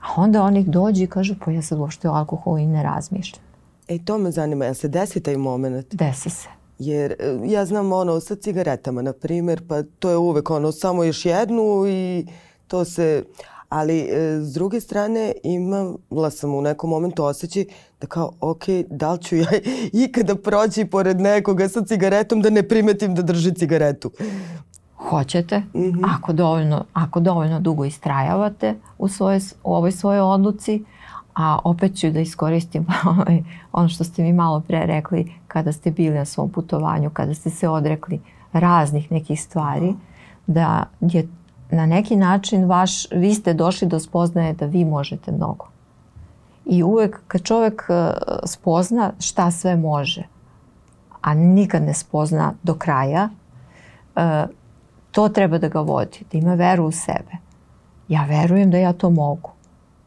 A 0.00 0.06
onda 0.16 0.42
oni 0.42 0.64
dođu 0.64 1.02
i 1.02 1.06
kažu 1.06 1.34
pa 1.44 1.50
ja 1.50 1.62
sad 1.62 1.78
uopšte 1.78 2.08
o 2.08 2.12
alkoholu 2.12 2.58
i 2.58 2.66
ne 2.66 2.82
razmišljam. 2.82 3.53
E, 3.88 3.98
to 4.04 4.18
me 4.18 4.30
zanima, 4.30 4.64
jel 4.64 4.74
se 4.74 4.88
desi 4.88 5.20
taj 5.20 5.36
moment? 5.36 5.94
Desi 5.94 6.30
se. 6.30 6.48
Jer 6.78 7.12
e, 7.12 7.38
ja 7.44 7.64
znam 7.66 7.92
ono 7.92 8.20
sa 8.20 8.34
cigaretama, 8.34 9.02
na 9.02 9.12
primjer, 9.12 9.62
pa 9.68 9.82
to 9.82 10.10
je 10.10 10.16
uvek 10.16 10.50
ono 10.50 10.72
samo 10.72 11.04
još 11.04 11.26
jednu 11.26 11.86
i 11.88 12.26
to 12.66 12.84
se... 12.84 13.24
Ali 13.68 13.98
e, 14.00 14.40
s 14.40 14.52
druge 14.52 14.80
strane 14.80 15.32
imala 15.42 16.30
sam 16.30 16.54
u 16.54 16.62
nekom 16.62 16.90
momentu 16.90 17.24
osjećaj 17.24 17.64
da 18.00 18.06
kao, 18.06 18.32
ok, 18.40 18.62
da 18.90 19.12
li 19.12 19.22
ću 19.22 19.36
ja 19.36 19.46
ikada 20.04 20.34
proći 20.34 20.84
pored 20.84 21.20
nekoga 21.20 21.68
sa 21.68 21.84
cigaretom 21.84 22.40
da 22.40 22.50
ne 22.50 22.68
primetim 22.68 23.14
da 23.14 23.22
drži 23.22 23.54
cigaretu? 23.54 24.10
hoćete, 25.08 25.58
mm 25.58 25.80
-hmm. 25.80 26.14
ako, 26.16 26.32
dovoljno, 26.32 26.84
ako 26.92 27.20
dovoljno 27.20 27.60
dugo 27.60 27.84
istrajavate 27.84 28.74
u, 28.98 29.08
svoje, 29.08 29.40
u 29.64 29.74
ovoj 29.74 29.92
svojoj 29.92 30.20
odluci, 30.20 30.84
a 31.34 31.58
opet 31.64 31.96
ću 31.96 32.10
da 32.10 32.20
iskoristim 32.20 32.86
ovaj, 33.06 33.42
ono 33.72 33.88
što 33.88 34.04
ste 34.04 34.22
mi 34.22 34.32
malo 34.32 34.60
pre 34.60 34.86
rekli 34.86 35.32
kada 35.48 35.72
ste 35.72 35.90
bili 35.90 36.14
na 36.14 36.24
svom 36.24 36.50
putovanju, 36.50 37.10
kada 37.10 37.34
ste 37.34 37.50
se 37.50 37.68
odrekli 37.68 38.20
raznih 38.52 39.12
nekih 39.12 39.42
stvari, 39.42 39.94
da 40.46 40.84
je 41.00 41.28
na 41.70 41.86
neki 41.86 42.16
način 42.16 42.64
vaš, 42.64 43.10
vi 43.10 43.34
ste 43.34 43.54
došli 43.54 43.88
do 43.88 44.00
spoznaje 44.00 44.52
da 44.52 44.66
vi 44.66 44.84
možete 44.84 45.32
mnogo. 45.32 45.66
I 46.66 46.82
uvek 46.82 47.20
kad 47.28 47.42
čovek 47.42 47.82
e, 47.88 48.12
spozna 48.46 49.12
šta 49.20 49.50
sve 49.50 49.76
može, 49.76 50.22
a 51.20 51.34
nikad 51.34 51.82
ne 51.82 51.94
spozna 51.94 52.54
do 52.62 52.74
kraja, 52.74 53.28
e, 54.16 54.46
to 55.10 55.28
treba 55.28 55.58
da 55.58 55.68
ga 55.68 55.80
vodi, 55.80 56.24
da 56.32 56.38
ima 56.38 56.54
veru 56.54 56.84
u 56.84 56.92
sebe. 56.92 57.32
Ja 58.08 58.24
verujem 58.24 58.70
da 58.70 58.78
ja 58.78 58.92
to 58.92 59.10
mogu. 59.10 59.50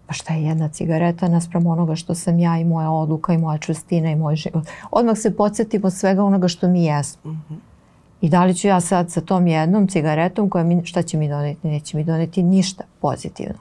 Pa 0.08 0.14
šta 0.14 0.34
je 0.34 0.43
jedna 0.43 0.68
cigareta 0.70 1.28
naspram 1.28 1.68
onoga 1.68 1.95
što 1.95 2.16
sam 2.16 2.39
ja 2.39 2.58
i 2.58 2.66
moja 2.66 2.91
odluka 2.91 3.34
i 3.34 3.38
moja 3.38 3.58
čustina 3.58 4.12
i 4.12 4.16
moj 4.16 4.36
život. 4.36 4.68
Odmah 4.91 5.18
se 5.18 5.36
podsjetim 5.36 5.82
od 5.86 5.93
svega 5.93 6.24
onoga 6.24 6.47
što 6.47 6.68
mi 6.68 6.86
jesmo. 6.86 7.32
Mm 7.32 7.43
-hmm. 7.49 7.58
I 8.22 8.30
da 8.30 8.45
li 8.45 8.55
ću 8.55 8.68
ja 8.68 8.82
sad 8.82 9.12
sa 9.12 9.22
tom 9.22 9.47
jednom 9.47 9.88
cigaretom 9.88 10.49
koja 10.49 10.64
mi, 10.64 10.86
šta 10.86 11.01
će 11.01 11.18
mi 11.18 11.30
doneti? 11.30 11.68
Neće 11.68 11.97
mi 11.97 12.03
doneti 12.03 12.43
ništa 12.43 12.84
pozitivno. 13.01 13.60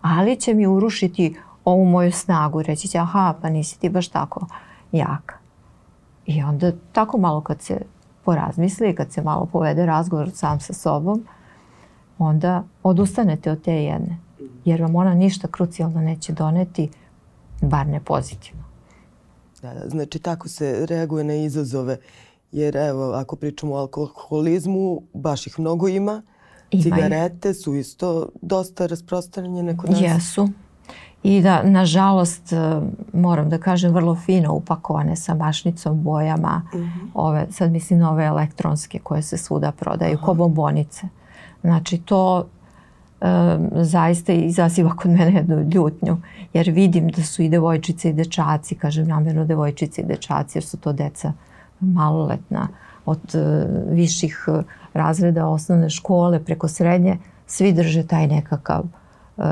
Ali 0.00 0.40
će 0.40 0.54
mi 0.54 0.66
urušiti 0.66 1.36
ovu 1.64 1.84
moju 1.84 2.12
snagu. 2.12 2.62
Reći 2.62 2.88
će, 2.88 2.98
aha, 2.98 3.34
pa 3.42 3.50
nisi 3.50 3.80
ti 3.80 3.88
baš 3.88 4.08
tako 4.08 4.46
jaka. 4.92 5.34
I 6.26 6.42
onda 6.42 6.72
tako 6.92 7.18
malo 7.18 7.40
kad 7.40 7.62
se 7.62 7.80
porazmisli, 8.24 8.94
kad 8.94 9.12
se 9.12 9.22
malo 9.22 9.46
povede 9.46 9.86
razgovor 9.86 10.30
sam 10.34 10.60
sa 10.60 10.72
sobom, 10.72 11.26
onda 12.18 12.62
odustanete 12.82 13.50
od 13.50 13.62
te 13.62 13.72
jedne. 13.72 14.18
Jer 14.64 14.82
vam 14.82 14.96
ona 14.96 15.14
ništa 15.14 15.48
krucijalno 15.48 16.00
neće 16.00 16.32
doneti, 16.32 16.90
bar 17.60 17.86
ne 17.86 18.00
pozitivno. 18.00 18.64
Da, 19.62 19.74
da, 19.74 19.88
znači 19.88 20.18
tako 20.18 20.48
se 20.48 20.86
reaguje 20.86 21.24
na 21.24 21.34
izazove. 21.34 21.96
Jer 22.52 22.76
evo, 22.76 23.12
ako 23.12 23.36
pričamo 23.36 23.74
o 23.74 23.78
alkoholizmu, 23.78 25.02
baš 25.14 25.46
ih 25.46 25.58
mnogo 25.58 25.88
ima. 25.88 26.22
ima 26.70 26.82
Cigarete 26.82 27.54
su 27.54 27.74
isto 27.74 28.28
dosta 28.42 28.86
rasprostranjene 28.86 29.76
kod 29.76 29.90
nas. 29.90 30.00
Jesu. 30.00 30.48
I 31.22 31.42
da, 31.42 31.62
nažalost, 31.62 32.52
e, 32.52 32.80
moram 33.12 33.50
da 33.50 33.58
kažem, 33.58 33.92
vrlo 33.92 34.14
fino 34.14 34.54
upakovane 34.54 35.16
sa 35.16 35.34
mašnicom, 35.34 36.02
bojama. 36.02 36.62
Mm 36.74 36.78
-hmm. 36.78 37.10
ove, 37.14 37.46
sad 37.50 37.72
mislim 37.72 38.02
ove 38.02 38.24
elektronske 38.24 38.98
koje 38.98 39.22
se 39.22 39.38
svuda 39.38 39.72
prodaju, 39.72 40.14
Aha. 40.16 40.26
ko 40.26 40.34
bombonice. 40.34 41.06
Znači, 41.62 41.98
to 41.98 42.46
zaista 43.72 44.32
izaziva 44.32 44.96
kod 44.96 45.10
mene 45.10 45.32
jednu 45.32 45.70
ljutnju, 45.74 46.16
jer 46.52 46.70
vidim 46.70 47.08
da 47.08 47.22
su 47.22 47.42
i 47.42 47.48
devojčice 47.48 48.10
i 48.10 48.12
dečaci, 48.12 48.74
kažem 48.74 49.08
namjerno 49.08 49.44
devojčice 49.44 50.02
i 50.02 50.04
dečaci, 50.04 50.58
jer 50.58 50.64
su 50.64 50.76
to 50.76 50.92
deca 50.92 51.32
maloletna 51.80 52.68
od 53.06 53.34
e, 53.34 53.66
viših 53.90 54.48
razreda 54.94 55.46
osnovne 55.46 55.90
škole 55.90 56.44
preko 56.44 56.68
srednje, 56.68 57.18
svi 57.46 57.72
drže 57.72 58.06
taj 58.06 58.26
nekakav 58.26 58.84
e, 58.84 59.42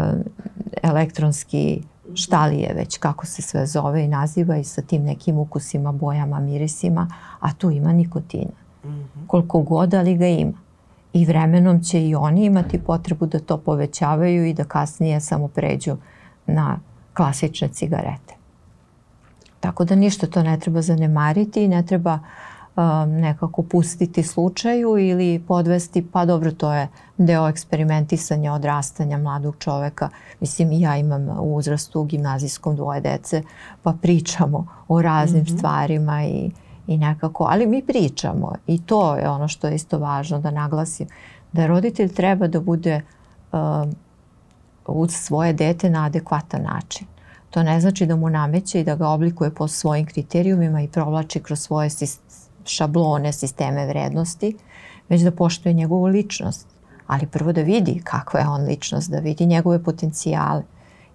elektronski 0.82 1.82
štalije 2.14 2.74
već 2.74 2.98
kako 2.98 3.26
se 3.26 3.42
sve 3.42 3.66
zove 3.66 4.04
i 4.04 4.08
naziva 4.08 4.56
i 4.56 4.64
sa 4.64 4.82
tim 4.82 5.02
nekim 5.02 5.38
ukusima, 5.38 5.92
bojama, 5.92 6.40
mirisima, 6.40 7.08
a 7.40 7.52
tu 7.52 7.70
ima 7.70 7.92
nikotina. 7.92 8.62
-hmm. 8.84 9.26
Koliko 9.26 9.60
god 9.60 9.94
ali 9.94 10.16
ga 10.16 10.26
ima. 10.26 10.61
I 11.12 11.24
vremenom 11.24 11.82
će 11.82 12.08
i 12.08 12.14
oni 12.14 12.44
imati 12.44 12.78
potrebu 12.78 13.26
da 13.26 13.38
to 13.38 13.58
povećavaju 13.58 14.46
i 14.46 14.54
da 14.54 14.64
kasnije 14.64 15.20
samo 15.20 15.48
pređu 15.48 15.96
na 16.46 16.78
klasične 17.14 17.68
cigarete. 17.68 18.34
Tako 19.60 19.84
da 19.84 19.94
ništa 19.94 20.26
to 20.26 20.42
ne 20.42 20.60
treba 20.60 20.82
zanemariti 20.82 21.64
i 21.64 21.68
ne 21.68 21.82
treba 21.86 22.18
um, 22.76 23.10
nekako 23.10 23.62
pustiti 23.62 24.22
slučaju 24.22 24.98
ili 24.98 25.42
podvesti, 25.48 26.06
pa 26.12 26.24
dobro, 26.24 26.52
to 26.52 26.72
je 26.72 26.88
deo 27.18 27.48
eksperimentisanja, 27.48 28.52
odrastanja 28.52 29.18
mladog 29.18 29.56
čoveka. 29.58 30.08
Mislim, 30.40 30.72
ja 30.72 30.96
imam 30.96 31.28
u 31.28 31.56
uzrastu 31.56 32.00
u 32.00 32.04
gimnazijskom 32.04 32.76
dvoje 32.76 33.00
dece, 33.00 33.42
pa 33.82 33.92
pričamo 34.02 34.66
o 34.88 35.02
raznim 35.02 35.42
mm 35.42 35.46
-hmm. 35.46 35.58
stvarima 35.58 36.24
i, 36.24 36.50
i 36.86 36.98
nekako, 36.98 37.46
ali 37.50 37.66
mi 37.66 37.86
pričamo 37.86 38.52
i 38.66 38.82
to 38.82 39.16
je 39.16 39.28
ono 39.28 39.48
što 39.48 39.66
je 39.68 39.74
isto 39.74 39.98
važno 39.98 40.38
da 40.38 40.50
naglasim, 40.50 41.08
da 41.52 41.66
roditelj 41.66 42.14
treba 42.14 42.46
da 42.46 42.60
bude 42.60 43.00
um, 43.52 43.94
uz 44.86 45.10
svoje 45.12 45.52
dete 45.52 45.90
na 45.90 46.04
adekvatan 46.04 46.62
način. 46.62 47.06
To 47.50 47.62
ne 47.62 47.80
znači 47.80 48.06
da 48.06 48.16
mu 48.16 48.30
nameće 48.30 48.80
i 48.80 48.84
da 48.84 48.96
ga 48.96 49.08
oblikuje 49.08 49.50
po 49.50 49.68
svojim 49.68 50.06
kriterijumima 50.06 50.82
i 50.82 50.88
provlači 50.88 51.40
kroz 51.40 51.60
svoje 51.60 51.90
šablone, 52.64 53.32
sisteme 53.32 53.86
vrednosti, 53.86 54.56
već 55.08 55.22
da 55.22 55.30
poštuje 55.30 55.72
njegovu 55.72 56.06
ličnost. 56.06 56.66
Ali 57.06 57.26
prvo 57.26 57.52
da 57.52 57.62
vidi 57.62 58.00
kakva 58.04 58.40
je 58.40 58.48
on 58.48 58.64
ličnost, 58.64 59.10
da 59.10 59.18
vidi 59.18 59.46
njegove 59.46 59.82
potencijale 59.82 60.62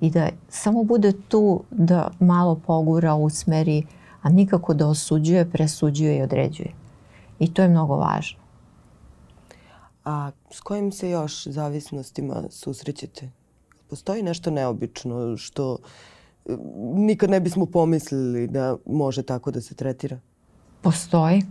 i 0.01 0.09
da 0.09 0.30
samo 0.49 0.84
bude 0.84 1.13
tu 1.28 1.63
da 1.72 2.11
malo 2.20 2.55
pogura, 2.55 3.15
usmeri, 3.15 3.84
a 4.22 4.30
nikako 4.30 4.74
da 4.74 4.88
osuđuje, 4.88 5.49
presuđuje 5.49 6.18
i 6.18 6.22
određuje. 6.22 6.74
I 7.39 7.53
to 7.53 7.61
je 7.61 7.70
mnogo 7.70 7.95
važno. 7.95 8.39
A 10.05 10.32
s 10.51 10.59
kojim 10.59 10.91
se 10.91 11.09
još 11.09 11.47
zavisnostima 11.47 12.43
susrećete? 12.49 13.30
Postoji 13.89 14.24
nešto 14.24 14.51
neobično 14.51 15.38
što 15.38 15.78
nikad 16.93 17.30
ne 17.30 17.39
bismo 17.39 17.65
pomislili 17.65 18.47
da 18.47 18.76
može 18.86 19.24
tako 19.24 19.51
da 19.51 19.61
se 19.61 19.76
tretira? 19.76 20.20
Postoji. 20.82 21.43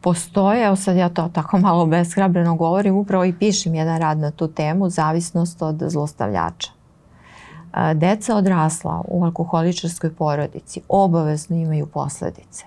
Postoje, 0.00 0.66
evo 0.66 0.76
sad 0.76 0.96
ja 0.96 1.08
to 1.08 1.30
tako 1.34 1.58
malo 1.58 1.86
beshrabreno 1.86 2.56
govorim, 2.56 2.96
upravo 2.96 3.24
i 3.24 3.38
pišem 3.38 3.74
jedan 3.74 3.98
rad 3.98 4.18
na 4.18 4.30
tu 4.30 4.48
temu, 4.48 4.90
zavisnost 4.90 5.62
od 5.62 5.82
zlostavljača. 5.86 6.77
Deca 7.94 8.36
odrasla 8.36 9.02
u 9.08 9.24
alkoholičarskoj 9.24 10.14
porodici 10.14 10.80
obavezno 10.88 11.56
imaju 11.56 11.86
posledice. 11.86 12.64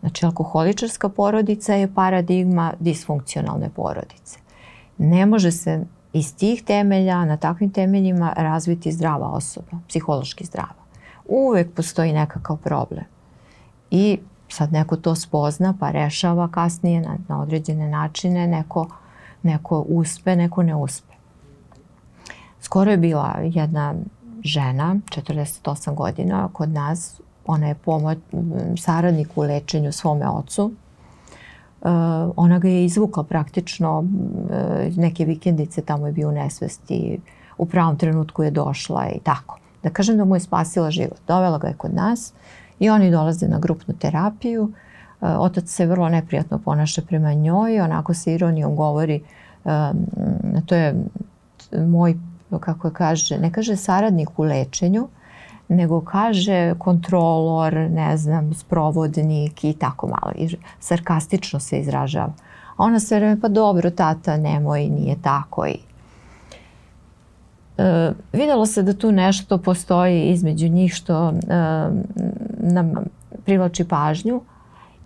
Znači, 0.00 0.26
alkoholičarska 0.26 1.08
porodica 1.08 1.74
je 1.74 1.94
paradigma 1.94 2.72
disfunkcionalne 2.80 3.68
porodice. 3.76 4.38
Ne 4.98 5.26
može 5.26 5.52
se 5.52 5.84
iz 6.12 6.36
tih 6.36 6.62
temelja, 6.62 7.24
na 7.24 7.36
takvim 7.36 7.70
temeljima 7.70 8.32
razviti 8.36 8.92
zdrava 8.92 9.28
osoba, 9.28 9.78
psihološki 9.88 10.44
zdrava. 10.44 10.80
Uvek 11.28 11.74
postoji 11.74 12.12
nekakav 12.12 12.56
problem. 12.56 13.04
I 13.90 14.18
sad 14.48 14.72
neko 14.72 14.96
to 14.96 15.14
spozna 15.14 15.74
pa 15.80 15.90
rešava 15.90 16.48
kasnije 16.48 17.00
na, 17.00 17.16
na 17.28 17.42
određene 17.42 17.88
načine, 17.88 18.46
neko, 18.46 18.88
neko 19.42 19.84
uspe, 19.88 20.36
neko 20.36 20.62
ne 20.62 20.76
uspe. 20.76 21.14
Skoro 22.60 22.90
je 22.90 22.96
bila 22.96 23.36
jedna 23.42 23.94
žena, 24.44 24.96
48 25.10 25.94
godina, 25.94 26.48
kod 26.52 26.68
nas, 26.68 27.20
ona 27.46 27.68
je 27.68 27.74
pomoć, 27.74 28.18
saradnik 28.78 29.28
u 29.36 29.42
lečenju 29.42 29.92
svome 29.92 30.28
ocu, 30.28 30.72
Uh, 31.80 31.88
ona 32.36 32.58
ga 32.58 32.68
je 32.68 32.84
izvukla 32.84 33.22
praktično 33.22 33.98
uh, 33.98 34.96
neke 34.96 35.24
vikendice, 35.24 35.82
tamo 35.82 36.06
je 36.06 36.12
bio 36.12 36.28
u 36.28 36.32
nesvesti, 36.32 37.20
u 37.58 37.66
pravom 37.66 37.96
trenutku 37.96 38.42
je 38.42 38.50
došla 38.50 39.08
i 39.08 39.18
tako. 39.18 39.58
Da 39.82 39.90
kažem 39.90 40.16
da 40.16 40.24
mu 40.24 40.36
je 40.36 40.40
spasila 40.40 40.90
život. 40.90 41.18
Dovela 41.28 41.58
ga 41.58 41.68
je 41.68 41.74
kod 41.74 41.94
nas 41.94 42.32
i 42.78 42.90
oni 42.90 43.10
dolaze 43.10 43.48
na 43.48 43.58
grupnu 43.58 43.94
terapiju. 43.94 44.62
Uh, 44.62 45.28
otac 45.38 45.68
se 45.68 45.86
vrlo 45.86 46.08
neprijatno 46.08 46.58
ponaša 46.58 47.02
prema 47.02 47.32
njoj, 47.32 47.80
onako 47.80 48.14
se 48.14 48.34
ironijom 48.34 48.76
govori, 48.76 49.22
um, 49.64 50.06
to 50.66 50.74
je 50.74 50.94
moj, 51.72 52.16
kako 52.58 52.90
kaže, 52.90 53.38
ne 53.38 53.52
kaže 53.52 53.76
saradnik 53.76 54.38
u 54.38 54.42
lečenju, 54.42 55.08
nego 55.68 56.00
kaže 56.00 56.74
kontrolor, 56.78 57.74
ne 57.74 58.16
znam, 58.16 58.54
sprovodnik 58.54 59.64
i 59.64 59.72
tako 59.72 60.06
malo. 60.06 60.32
I 60.36 60.56
sarkastično 60.80 61.60
se 61.60 61.78
izražava. 61.78 62.32
A 62.76 62.84
ona 62.84 63.00
sve 63.00 63.18
vreme, 63.18 63.40
pa 63.40 63.48
dobro, 63.48 63.90
tata, 63.90 64.36
nemoj, 64.36 64.88
nije 64.88 65.16
tako. 65.22 65.66
I, 65.66 65.78
e, 67.78 68.12
videlo 68.32 68.66
se 68.66 68.82
da 68.82 68.92
tu 68.92 69.12
nešto 69.12 69.58
postoji 69.58 70.22
između 70.22 70.68
njih 70.68 70.94
što 70.94 71.28
e, 71.28 71.32
nam 72.58 72.94
privlači 73.44 73.84
pažnju 73.84 74.40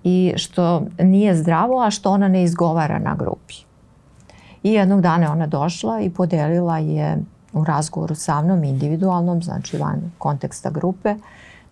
i 0.05 0.33
što 0.37 0.83
nije 0.99 1.37
zdravo, 1.37 1.83
a 1.83 1.91
što 1.91 2.11
ona 2.11 2.29
ne 2.29 2.43
izgovara 2.43 2.99
na 2.99 3.15
grupi. 3.15 3.55
I 4.63 4.73
jednog 4.73 5.01
dana 5.01 5.33
ona 5.33 5.47
došla 5.47 6.01
i 6.01 6.11
podelila 6.11 6.79
je 6.79 7.19
u 7.55 7.65
razgovoru 7.65 8.15
sa 8.15 8.43
mnom, 8.43 8.65
individualnom, 8.65 9.43
znači 9.43 9.77
van 9.77 10.13
konteksta 10.19 10.71
grupe, 10.71 11.15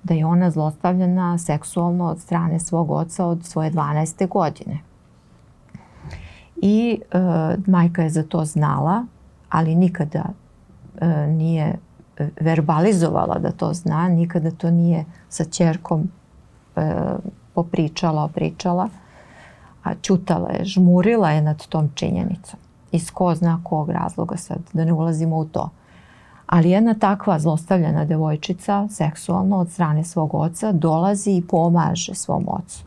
da 0.03 0.15
je 0.15 0.27
ona 0.27 0.51
zlostavljena 0.51 1.39
seksualno 1.39 2.07
od 2.07 2.21
strane 2.21 2.61
svog 2.61 2.91
oca 2.91 3.27
od 3.27 3.45
svoje 3.45 3.71
12. 3.71 4.29
godine. 4.29 4.79
I 6.57 7.01
e, 7.01 7.19
majka 7.67 8.03
je 8.03 8.11
za 8.11 8.23
to 8.23 8.45
znala, 8.45 9.05
ali 9.49 9.75
nikada 9.75 10.25
e, 11.01 11.27
nije 11.27 11.79
verbalizovala 12.41 13.39
da 13.39 13.51
to 13.51 13.73
zna, 13.75 14.09
nikada 14.09 14.51
to 14.51 14.71
nije 14.71 15.05
sa 15.29 15.45
čerkom 15.45 16.11
e, 16.77 16.93
popričala, 17.55 18.25
opričala, 18.25 18.89
a 19.83 19.95
čutala 19.95 20.51
je, 20.51 20.65
žmurila 20.65 21.31
je 21.31 21.43
nad 21.43 21.67
tom 21.67 21.91
činjenicom. 21.95 22.61
Iz 22.93 23.11
ko 23.11 23.35
zna 23.35 23.61
kog 23.65 23.91
razloga 23.91 24.37
sad, 24.37 24.59
da 24.73 24.85
ne 24.85 24.93
ulazimo 24.93 25.37
u 25.37 25.45
to. 25.45 25.71
Ali 26.47 26.71
jedna 26.71 26.95
takva 26.95 27.39
zlostavljena 27.39 28.05
devojčica, 28.05 28.89
seksualno 28.91 29.59
od 29.59 29.71
strane 29.71 30.05
svog 30.05 30.35
oca, 30.35 30.73
dolazi 30.73 31.31
i 31.31 31.47
pomaže 31.49 32.15
svom 32.15 32.49
ocu. 32.49 32.85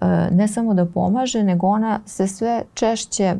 E, 0.00 0.28
ne 0.30 0.48
samo 0.48 0.74
da 0.74 0.86
pomaže, 0.86 1.42
nego 1.44 1.66
ona 1.66 2.00
se 2.06 2.28
sve 2.28 2.62
češće 2.74 3.24
e, 3.24 3.36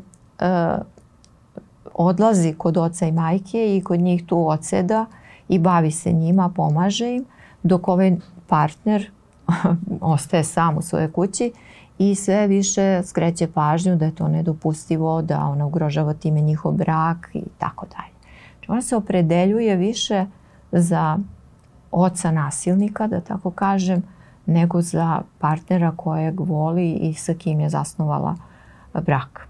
odlazi 1.94 2.54
kod 2.58 2.76
oca 2.76 3.06
i 3.06 3.12
majke 3.12 3.76
i 3.76 3.82
kod 3.84 4.00
njih 4.00 4.26
tu 4.26 4.48
odseda 4.48 5.06
i 5.48 5.58
bavi 5.58 5.90
se 5.90 6.12
njima, 6.12 6.48
pomaže 6.48 7.14
im, 7.14 7.24
dok 7.62 7.88
ovaj 7.88 8.16
partner 8.46 9.10
ostaje 10.00 10.44
sam 10.44 10.78
u 10.78 10.82
svojoj 10.82 11.12
kući 11.12 11.52
i 11.98 12.14
sve 12.14 12.46
više 12.46 13.02
skreće 13.04 13.46
pažnju 13.46 13.96
da 13.96 14.04
je 14.04 14.14
to 14.14 14.28
nedopustivo, 14.28 15.22
da 15.22 15.46
ona 15.46 15.66
ugrožava 15.66 16.14
time 16.14 16.40
njihov 16.40 16.72
brak 16.72 17.30
i 17.34 17.42
tako 17.58 17.86
dalje. 17.86 18.16
Znači 18.58 18.70
ona 18.70 18.82
se 18.82 18.96
opredeljuje 18.96 19.76
više 19.76 20.26
za 20.72 21.18
oca 21.90 22.30
nasilnika, 22.30 23.06
da 23.06 23.20
tako 23.20 23.50
kažem, 23.50 24.02
nego 24.46 24.82
za 24.82 25.22
partnera 25.38 25.92
kojeg 25.96 26.40
voli 26.40 26.92
i 26.92 27.14
sa 27.14 27.34
kim 27.34 27.60
je 27.60 27.68
zasnovala 27.68 28.36
brak. 28.94 29.48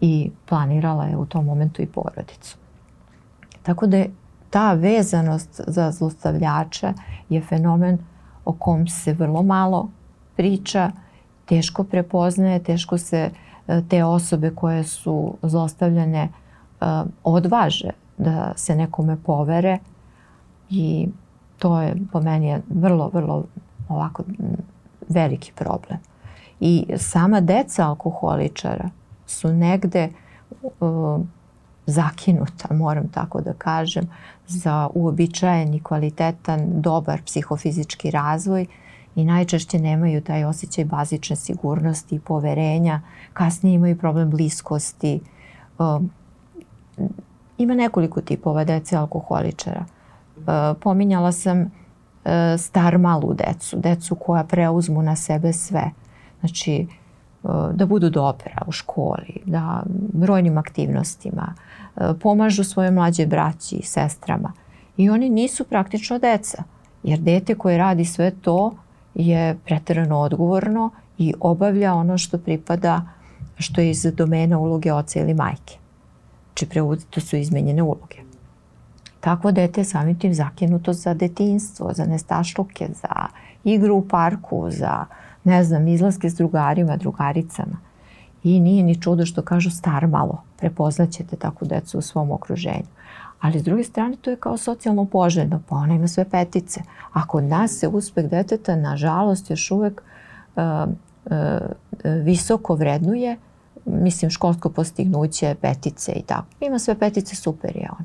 I 0.00 0.30
planirala 0.48 1.04
je 1.04 1.16
u 1.16 1.26
tom 1.26 1.44
momentu 1.44 1.82
i 1.82 1.86
porodicu. 1.86 2.56
Tako 3.62 3.86
da 3.86 3.96
je 3.96 4.10
ta 4.50 4.72
vezanost 4.72 5.60
za 5.66 5.90
zlostavljače 5.90 6.92
je 7.28 7.40
fenomen 7.40 7.98
o 8.44 8.52
kom 8.52 8.88
se 8.88 9.12
vrlo 9.12 9.42
malo 9.42 9.90
priča, 10.36 10.90
teško 11.50 11.84
prepoznaje, 11.84 12.62
teško 12.62 12.98
se 12.98 13.30
e, 13.68 13.82
te 13.88 14.04
osobe 14.04 14.50
koje 14.54 14.84
su 14.84 15.34
zlostavljane 15.42 16.22
e, 16.22 16.30
odvaže 17.24 17.90
da 18.18 18.52
se 18.56 18.76
nekome 18.76 19.16
povere 19.26 19.78
i 20.70 21.08
to 21.58 21.80
je 21.82 21.96
po 22.12 22.20
meni 22.20 22.58
vrlo, 22.68 23.10
vrlo 23.12 23.44
ovako 23.88 24.22
veliki 25.08 25.52
problem. 25.52 25.98
I 26.60 26.86
sama 26.96 27.40
deca 27.40 27.86
alkoholičara 27.86 28.90
su 29.26 29.48
negde 29.48 30.08
uh, 30.80 31.20
zakinuta, 31.86 32.74
moram 32.74 33.08
tako 33.08 33.40
da 33.40 33.52
kažem, 33.52 34.10
za 34.46 34.88
uobičajeni, 34.94 35.82
kvalitetan, 35.82 36.60
dobar 36.80 37.22
psihofizički 37.22 38.10
razvoj 38.10 38.66
i 39.16 39.24
najčešće 39.24 39.78
nemaju 39.78 40.20
taj 40.20 40.44
osjećaj 40.44 40.84
bazične 40.84 41.36
sigurnosti 41.36 42.14
i 42.14 42.20
poverenja, 42.20 43.00
kasnije 43.32 43.74
imaju 43.74 43.98
problem 43.98 44.30
bliskosti. 44.30 45.20
Um, 45.78 46.10
ima 47.58 47.74
nekoliko 47.74 48.20
tipova 48.20 48.64
dece 48.64 48.96
alkoholičara. 48.96 49.84
Uh, 50.36 50.44
pominjala 50.80 51.32
sam 51.32 51.60
uh, 51.60 51.70
star 52.58 52.98
malu 52.98 53.34
decu, 53.34 53.76
decu 53.76 54.14
koja 54.14 54.44
preuzmu 54.44 55.02
na 55.02 55.16
sebe 55.16 55.52
sve. 55.52 55.90
Znači, 56.40 56.86
da 57.72 57.86
budu 57.86 58.10
dobra 58.10 58.62
u 58.66 58.72
školi, 58.72 59.42
da 59.46 59.82
brojnim 60.12 60.58
aktivnostima, 60.58 61.54
E, 61.96 62.14
pomažu 62.20 62.64
svoje 62.64 62.90
mlađe 62.90 63.26
braći 63.26 63.76
i 63.76 63.82
sestrama. 63.82 64.52
I 64.96 65.10
oni 65.10 65.28
nisu 65.28 65.64
praktično 65.64 66.18
deca, 66.18 66.62
jer 67.02 67.18
dete 67.18 67.54
koje 67.54 67.78
radi 67.78 68.04
sve 68.04 68.30
to 68.30 68.72
je 69.26 69.58
preterano 69.64 70.18
odgovorno 70.18 70.90
i 71.18 71.34
obavlja 71.40 71.94
ono 71.94 72.18
što 72.18 72.38
pripada, 72.38 73.02
što 73.58 73.80
je 73.80 73.90
iz 73.90 74.06
domena 74.14 74.58
uloge 74.58 74.92
oca 74.92 75.20
ili 75.20 75.34
majke. 75.34 75.78
Či 76.54 76.66
znači, 76.66 77.06
to 77.10 77.20
su 77.20 77.36
izmenjene 77.36 77.82
uloge. 77.82 78.16
Takvo 79.20 79.52
dete 79.52 79.80
je 79.80 79.84
samim 79.84 80.18
tim 80.18 80.34
zakinuto 80.34 80.92
za 80.92 81.14
detinstvo, 81.14 81.92
za 81.92 82.04
nestašluke, 82.06 82.88
za 82.94 83.28
igru 83.64 83.96
u 83.96 84.08
parku, 84.08 84.66
za, 84.70 85.04
ne 85.44 85.64
znam, 85.64 85.88
izlaske 85.88 86.30
s 86.30 86.34
drugarima, 86.34 86.96
drugaricama. 86.96 87.76
I 88.44 88.60
nije 88.60 88.82
ni 88.82 89.02
čudo 89.02 89.26
što 89.26 89.42
kažu 89.42 89.70
star 89.70 90.06
malo, 90.06 90.42
prepoznaćete 90.56 91.36
takvu 91.36 91.66
decu 91.66 91.98
u 91.98 92.02
svom 92.02 92.30
okruženju. 92.32 92.88
Ali 93.40 93.58
s 93.58 93.62
druge 93.62 93.84
strane 93.84 94.16
to 94.16 94.30
je 94.30 94.36
kao 94.36 94.56
socijalno 94.56 95.04
poželjno, 95.04 95.62
pa 95.68 95.76
ona 95.76 95.94
ima 95.94 96.08
sve 96.08 96.24
petice. 96.24 96.80
A 97.12 97.26
kod 97.26 97.44
nas 97.44 97.70
se 97.70 97.88
uspeh 97.88 98.30
deteta, 98.30 98.76
nažalost, 98.76 99.50
još 99.50 99.70
uvek 99.70 100.02
uh, 100.56 100.62
uh, 101.24 101.32
visoko 102.24 102.74
vrednuje, 102.74 103.36
mislim 103.84 104.30
školsko 104.30 104.70
postignuće, 104.70 105.54
petice 105.60 106.12
i 106.12 106.22
tako. 106.22 106.46
Ima 106.60 106.78
sve 106.78 106.98
petice, 106.98 107.36
super 107.36 107.76
je 107.76 107.88
on. 107.98 108.04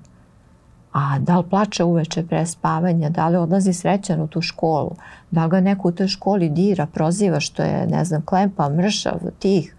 A 0.91 1.19
da 1.19 1.37
li 1.37 1.49
plače 1.49 1.83
uveče 1.83 2.23
pre 2.27 2.45
spavanja, 2.45 3.09
da 3.09 3.27
li 3.27 3.37
odlazi 3.37 3.73
srećan 3.73 4.21
u 4.21 4.27
tu 4.27 4.41
školu, 4.41 4.95
da 5.31 5.47
ga 5.47 5.59
neko 5.59 5.87
u 5.87 5.91
toj 5.91 6.07
školi 6.07 6.49
dira, 6.49 6.85
proziva 6.85 7.39
što 7.39 7.63
je, 7.63 7.87
ne 7.87 8.05
znam, 8.05 8.21
klempa, 8.21 8.69
mršav, 8.69 9.19
tih, 9.39 9.75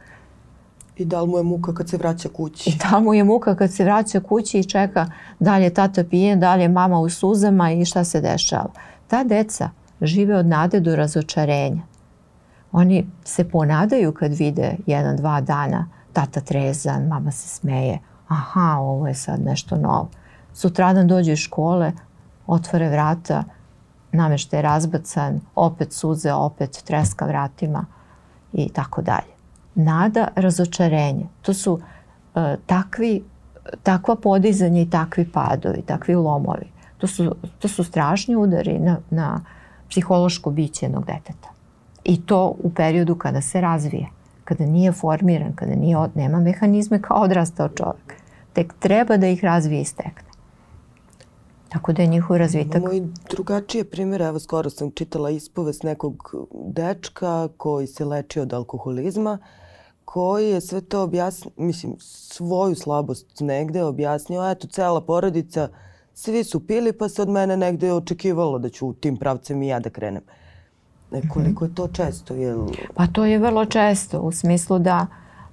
I 0.97 1.05
da 1.05 1.21
li 1.21 1.29
mu 1.29 1.37
je 1.37 1.43
muka 1.43 1.75
kad 1.75 1.89
se 1.89 1.97
vraća 1.97 2.29
kući? 2.29 2.71
I 2.71 2.75
da 2.77 2.97
li 2.97 3.05
mu 3.05 3.15
je 3.15 3.25
muka 3.25 3.55
kad 3.55 3.73
se 3.73 3.85
vraća 3.85 4.21
kući 4.21 4.59
i 4.59 4.65
čeka 4.65 5.07
da 5.39 5.57
li 5.57 5.65
je 5.65 5.75
tata 5.75 6.05
pijen, 6.05 6.41
da 6.41 6.55
li 6.55 6.63
je 6.63 6.69
mama 6.69 6.99
u 6.99 7.09
suzama 7.09 7.73
i 7.73 7.85
šta 7.85 8.05
se 8.05 8.21
dešava. 8.21 8.71
Ta 9.07 9.25
deca 9.25 9.71
žive 10.01 10.37
od 10.37 10.47
nade 10.47 10.81
do 10.81 10.97
razočarenja. 10.97 11.83
Oni 12.73 13.07
se 13.25 13.49
ponadaju 13.49 14.13
kad 14.13 14.35
vide 14.35 14.77
jedan, 14.87 15.17
dva 15.17 15.41
dana 15.41 15.89
tata 16.13 16.41
trezan, 16.41 17.07
mama 17.07 17.33
se 17.33 17.49
smeje. 17.49 17.99
Aha, 18.29 18.77
ovo 18.81 19.09
je 19.09 19.15
sad 19.15 19.41
nešto 19.41 19.77
novo. 19.77 20.09
Sutradan 20.53 21.07
dođe 21.07 21.33
iz 21.33 21.39
škole, 21.39 21.93
otvore 22.47 22.89
vrata, 22.89 23.45
namešta 24.13 24.57
je 24.57 24.63
razbacan, 24.63 25.41
opet 25.55 25.93
suze, 25.93 26.33
opet 26.33 26.83
treska 26.85 27.27
vratima 27.27 27.85
i 28.53 28.69
tako 28.69 29.03
dalje 29.03 29.36
nada, 29.77 30.29
razočarenje. 30.35 31.27
To 31.43 31.55
su 31.55 31.73
uh, 31.73 31.81
takvi, 32.67 33.25
takva 33.83 34.17
podizanja 34.17 34.81
i 34.81 34.91
takvi 34.91 35.29
padovi, 35.33 35.83
takvi 35.83 36.15
lomovi. 36.15 36.67
To 36.99 37.07
su, 37.07 37.35
to 37.59 37.69
su 37.69 37.85
strašni 37.85 38.37
udari 38.37 38.79
na, 38.79 38.97
na 39.11 39.41
psihološko 39.89 40.51
biće 40.51 40.87
jednog 40.87 41.07
deteta. 41.07 41.49
I 42.05 42.27
to 42.27 42.55
u 42.63 42.71
periodu 42.71 43.15
kada 43.15 43.41
se 43.41 43.61
razvije, 43.61 44.09
kada 44.45 44.67
nije 44.67 44.93
formiran, 44.93 45.53
kada 45.55 45.75
nije, 45.75 45.97
nema 46.15 46.41
mehanizme 46.41 47.03
kao 47.03 47.23
odrastao 47.23 47.69
čovjek. 47.69 48.15
Tek 48.53 48.75
treba 48.79 49.17
da 49.17 49.27
ih 49.27 49.45
razvije 49.45 49.81
i 49.81 49.85
stekne. 49.85 50.27
Tako 51.69 51.93
da 51.93 52.03
je 52.03 52.09
njihov 52.09 52.37
razvitak... 52.37 52.77
Imamo 52.77 52.93
i 52.93 53.03
drugačije 53.31 53.85
primjere. 53.85 54.25
Evo, 54.25 54.39
skoro 54.39 54.71
sam 54.71 54.91
čitala 54.91 55.31
ispovest 55.31 55.83
nekog 55.83 56.35
dečka 56.67 57.49
koji 57.57 57.87
se 57.87 58.05
leči 58.05 58.41
od 58.41 58.53
alkoholizma 58.53 59.39
koji 60.07 60.51
je 60.51 60.61
sve 60.61 60.81
to 60.81 61.03
objasnio, 61.03 61.51
mislim, 61.57 61.95
svoju 61.99 62.75
slabost 62.75 63.27
negde 63.41 63.83
objasnio, 63.83 64.51
eto, 64.51 64.67
cela 64.67 65.01
porodica, 65.01 65.69
svi 66.15 66.45
su 66.45 66.67
pili, 66.67 66.93
pa 66.93 67.09
se 67.09 67.23
od 67.23 67.29
mene 67.29 67.57
negde 67.57 67.93
očekivalo 67.93 68.59
da 68.59 68.69
ću 68.69 68.87
u 68.87 68.93
tim 68.93 69.17
pravcem 69.17 69.63
i 69.63 69.69
ja 69.69 69.81
da 69.81 69.91
krenem. 69.91 70.23
E, 71.13 71.21
koliko 71.29 71.65
je 71.65 71.75
to 71.75 71.89
često? 71.89 72.35
Je 72.35 72.57
Pa 72.95 73.07
to 73.07 73.25
je 73.25 73.39
vrlo 73.39 73.65
često, 73.65 74.21
u 74.21 74.33
smislu 74.33 74.79
da 74.79 75.07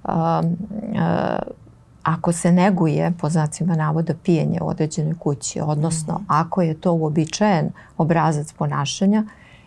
um, 0.04 0.12
uh, 0.12 1.54
ako 2.02 2.32
se 2.32 2.52
neguje, 2.52 3.12
po 3.20 3.28
znacima 3.28 3.76
navoda, 3.76 4.14
pijenje 4.22 4.58
u 4.62 4.68
određenoj 4.68 5.14
kući, 5.18 5.60
odnosno 5.60 6.14
mm. 6.14 6.24
ako 6.28 6.62
je 6.62 6.80
to 6.80 6.92
uobičajen 6.92 7.70
obrazac 7.98 8.52
ponašanja 8.52 9.24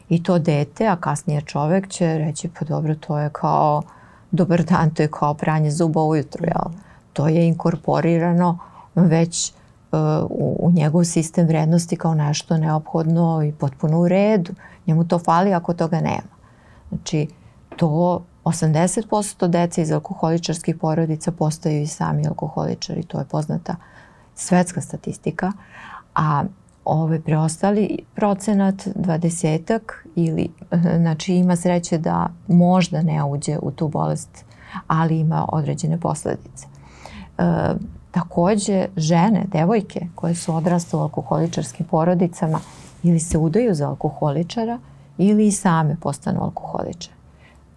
i 0.09 0.23
to 0.23 0.39
dete, 0.39 0.88
a 0.88 0.95
kasnije 0.95 1.41
čovek 1.41 1.88
će 1.88 2.17
reći 2.17 2.49
pa 2.59 2.65
dobro, 2.65 2.95
to 2.95 3.19
je 3.19 3.29
kao 3.29 3.81
dobar 4.32 4.63
dan, 4.63 4.89
to 4.89 5.03
je 5.03 5.07
kao 5.11 5.34
pranje 5.34 5.71
zuba 5.71 6.01
ujutru, 6.01 6.45
jel? 6.45 6.73
To 7.13 7.28
je 7.28 7.47
inkorporirano 7.47 8.59
već 8.95 9.53
uh, 9.91 9.99
u, 10.30 10.57
u 10.59 10.71
njegov 10.71 11.03
sistem 11.03 11.47
vrednosti 11.47 11.95
kao 11.95 12.13
nešto 12.13 12.57
neophodno 12.57 13.43
i 13.43 13.51
potpuno 13.51 13.99
u 13.99 14.07
redu. 14.07 14.53
Njemu 14.88 15.07
to 15.07 15.19
fali 15.19 15.53
ako 15.53 15.73
toga 15.73 16.01
nema. 16.01 16.38
Znači, 16.89 17.28
to 17.75 18.21
80% 18.43 19.47
dece 19.47 19.82
iz 19.82 19.91
alkoholičarskih 19.91 20.75
porodica 20.75 21.32
postaju 21.32 21.82
i 21.82 21.88
sami 21.88 22.28
alkoholičari, 22.28 23.03
to 23.03 23.19
je 23.19 23.25
poznata 23.25 23.75
svetska 24.36 24.82
statistika, 24.82 25.51
a 26.15 26.43
ovaj 26.88 27.19
preostali 27.19 27.99
procenat, 28.15 28.88
dvadesetak 28.95 30.07
ili 30.15 30.49
znači 31.01 31.35
ima 31.35 31.55
sreće 31.55 31.97
da 31.97 32.29
možda 32.47 33.01
ne 33.01 33.23
uđe 33.23 33.57
u 33.61 33.71
tu 33.71 33.88
bolest 33.88 34.45
ali 34.88 35.19
ima 35.19 35.45
određene 35.51 35.99
posledice. 35.99 36.67
E, 37.38 37.43
takođe, 38.11 38.88
žene, 38.97 39.45
devojke 39.51 40.07
koje 40.15 40.35
su 40.35 40.55
odraste 40.55 40.97
u 40.97 40.99
alkoholičarskim 40.99 41.85
porodicama 41.85 42.59
ili 43.03 43.19
se 43.19 43.38
udaju 43.38 43.73
za 43.73 43.89
alkoholičara 43.89 44.79
ili 45.17 45.47
i 45.47 45.51
same 45.51 45.95
postanu 46.01 46.43
alkoholičare. 46.43 47.17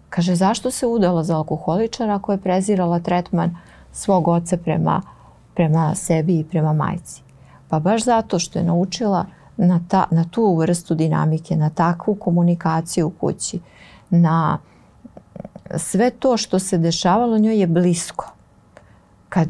Kaže, 0.09 0.35
zašto 0.35 0.71
se 0.71 0.87
udala 0.87 1.23
za 1.23 1.37
alkoholičara 1.37 2.15
ako 2.15 2.31
je 2.31 2.37
prezirala 2.37 2.99
tretman 2.99 3.57
svog 3.91 4.27
oca 4.27 4.57
prema, 4.57 5.01
prema 5.55 5.95
sebi 5.95 6.39
i 6.39 6.43
prema 6.43 6.73
majci? 6.73 7.21
Pa 7.71 7.79
baš 7.79 8.03
zato 8.03 8.39
što 8.39 8.59
je 8.59 8.65
naučila 8.65 9.25
na, 9.57 9.79
ta, 9.87 10.05
na 10.11 10.23
tu 10.31 10.55
vrstu 10.55 10.95
dinamike, 10.95 11.55
na 11.55 11.69
takvu 11.69 12.15
komunikaciju 12.15 13.07
u 13.07 13.09
kući, 13.09 13.59
na 14.09 14.57
sve 15.77 16.09
to 16.09 16.37
što 16.37 16.59
se 16.59 16.77
dešavalo 16.77 17.37
njoj 17.37 17.59
je 17.59 17.67
blisko. 17.67 18.31
Kad, 19.29 19.47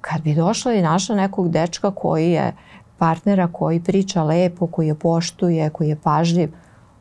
kad 0.00 0.22
bi 0.22 0.34
došla 0.34 0.72
i 0.72 0.82
našla 0.82 1.16
nekog 1.16 1.50
dečka 1.50 1.90
koji 1.90 2.30
je 2.30 2.52
partnera 2.98 3.48
koji 3.52 3.80
priča 3.80 4.22
lepo, 4.22 4.66
koji 4.66 4.86
je 4.86 4.94
poštuje, 4.94 5.70
koji 5.70 5.88
je 5.88 5.96
pažljiv, 5.96 6.52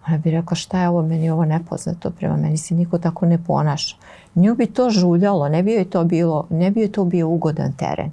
ona 0.07 0.17
bi 0.17 0.31
rekla 0.31 0.55
šta 0.55 0.81
je 0.81 0.89
ovo, 0.89 1.01
meni 1.01 1.25
je 1.25 1.33
ovo 1.33 1.45
nepoznato, 1.45 2.09
prema 2.09 2.37
meni 2.37 2.57
se 2.57 2.75
niko 2.75 2.97
tako 2.97 3.25
ne 3.25 3.43
ponaša. 3.43 3.95
Nju 4.35 4.55
bi 4.55 4.65
to 4.65 4.89
žuljalo, 4.89 5.49
ne 5.49 5.63
bi 5.63 5.73
joj 5.73 5.89
to 5.89 6.03
bilo, 6.03 6.47
ne 6.49 6.71
bi 6.71 6.79
joj 6.81 6.91
to 6.91 7.05
bio 7.05 7.29
ugodan 7.29 7.73
teren. 7.73 8.11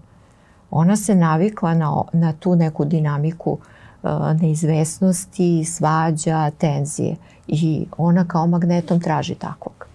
Ona 0.70 0.96
se 0.96 1.14
navikla 1.14 1.74
na, 1.74 2.02
na 2.12 2.32
tu 2.32 2.56
neku 2.56 2.84
dinamiku 2.84 3.58
uh, 4.02 4.10
neizvesnosti, 4.40 5.64
svađa, 5.64 6.50
tenzije 6.50 7.16
i 7.46 7.86
ona 7.96 8.28
kao 8.28 8.46
magnetom 8.46 9.00
traži 9.00 9.34
takvog. 9.34 9.86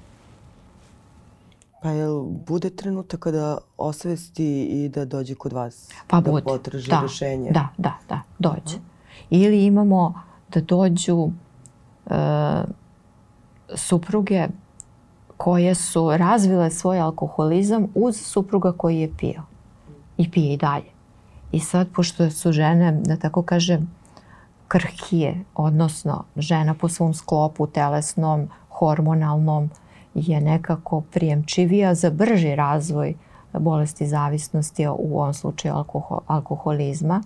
Pa 1.81 1.89
jel 1.89 2.21
bude 2.23 2.69
trenutak 2.69 3.19
kada 3.19 3.57
osvesti 3.77 4.63
i 4.63 4.89
da 4.89 5.05
dođe 5.05 5.35
kod 5.35 5.53
vas? 5.53 5.89
Pa 6.07 6.21
da 6.21 6.31
bude. 6.31 6.43
potraži 6.43 6.89
da, 6.89 7.01
rešenje? 7.01 7.51
Da, 7.51 7.67
da, 7.77 7.93
da, 8.09 8.21
dođe. 8.39 8.77
Ili 9.29 9.65
imamo 9.65 10.13
da 10.53 10.61
dođu 10.61 11.29
e, 12.09 12.15
supruge 13.75 14.47
koje 15.37 15.75
su 15.75 16.17
razvile 16.17 16.71
svoj 16.71 16.99
alkoholizam 16.99 17.87
uz 17.95 18.21
supruga 18.21 18.71
koji 18.71 18.99
je 18.99 19.11
pio. 19.17 19.41
I 20.17 20.31
pije 20.31 20.53
i 20.53 20.57
dalje. 20.57 20.91
I 21.51 21.59
sad, 21.59 21.87
pošto 21.95 22.31
su 22.31 22.51
žene, 22.51 22.91
da 22.91 23.17
tako 23.17 23.41
kažem, 23.41 23.89
krhkije, 24.67 25.43
odnosno 25.55 26.23
žena 26.35 26.73
po 26.73 26.89
svom 26.89 27.13
sklopu 27.13 27.67
telesnom, 27.67 28.49
hormonalnom, 28.69 29.69
je 30.13 30.41
nekako 30.41 31.01
prijemčivija 31.01 31.93
za 31.93 32.09
brži 32.09 32.55
razvoj 32.55 33.13
bolesti 33.59 34.07
zavisnosti, 34.07 34.87
u 34.87 35.19
ovom 35.19 35.33
slučaju 35.33 35.73
alkohol, 35.73 36.19
alkoholizma. 36.27 37.21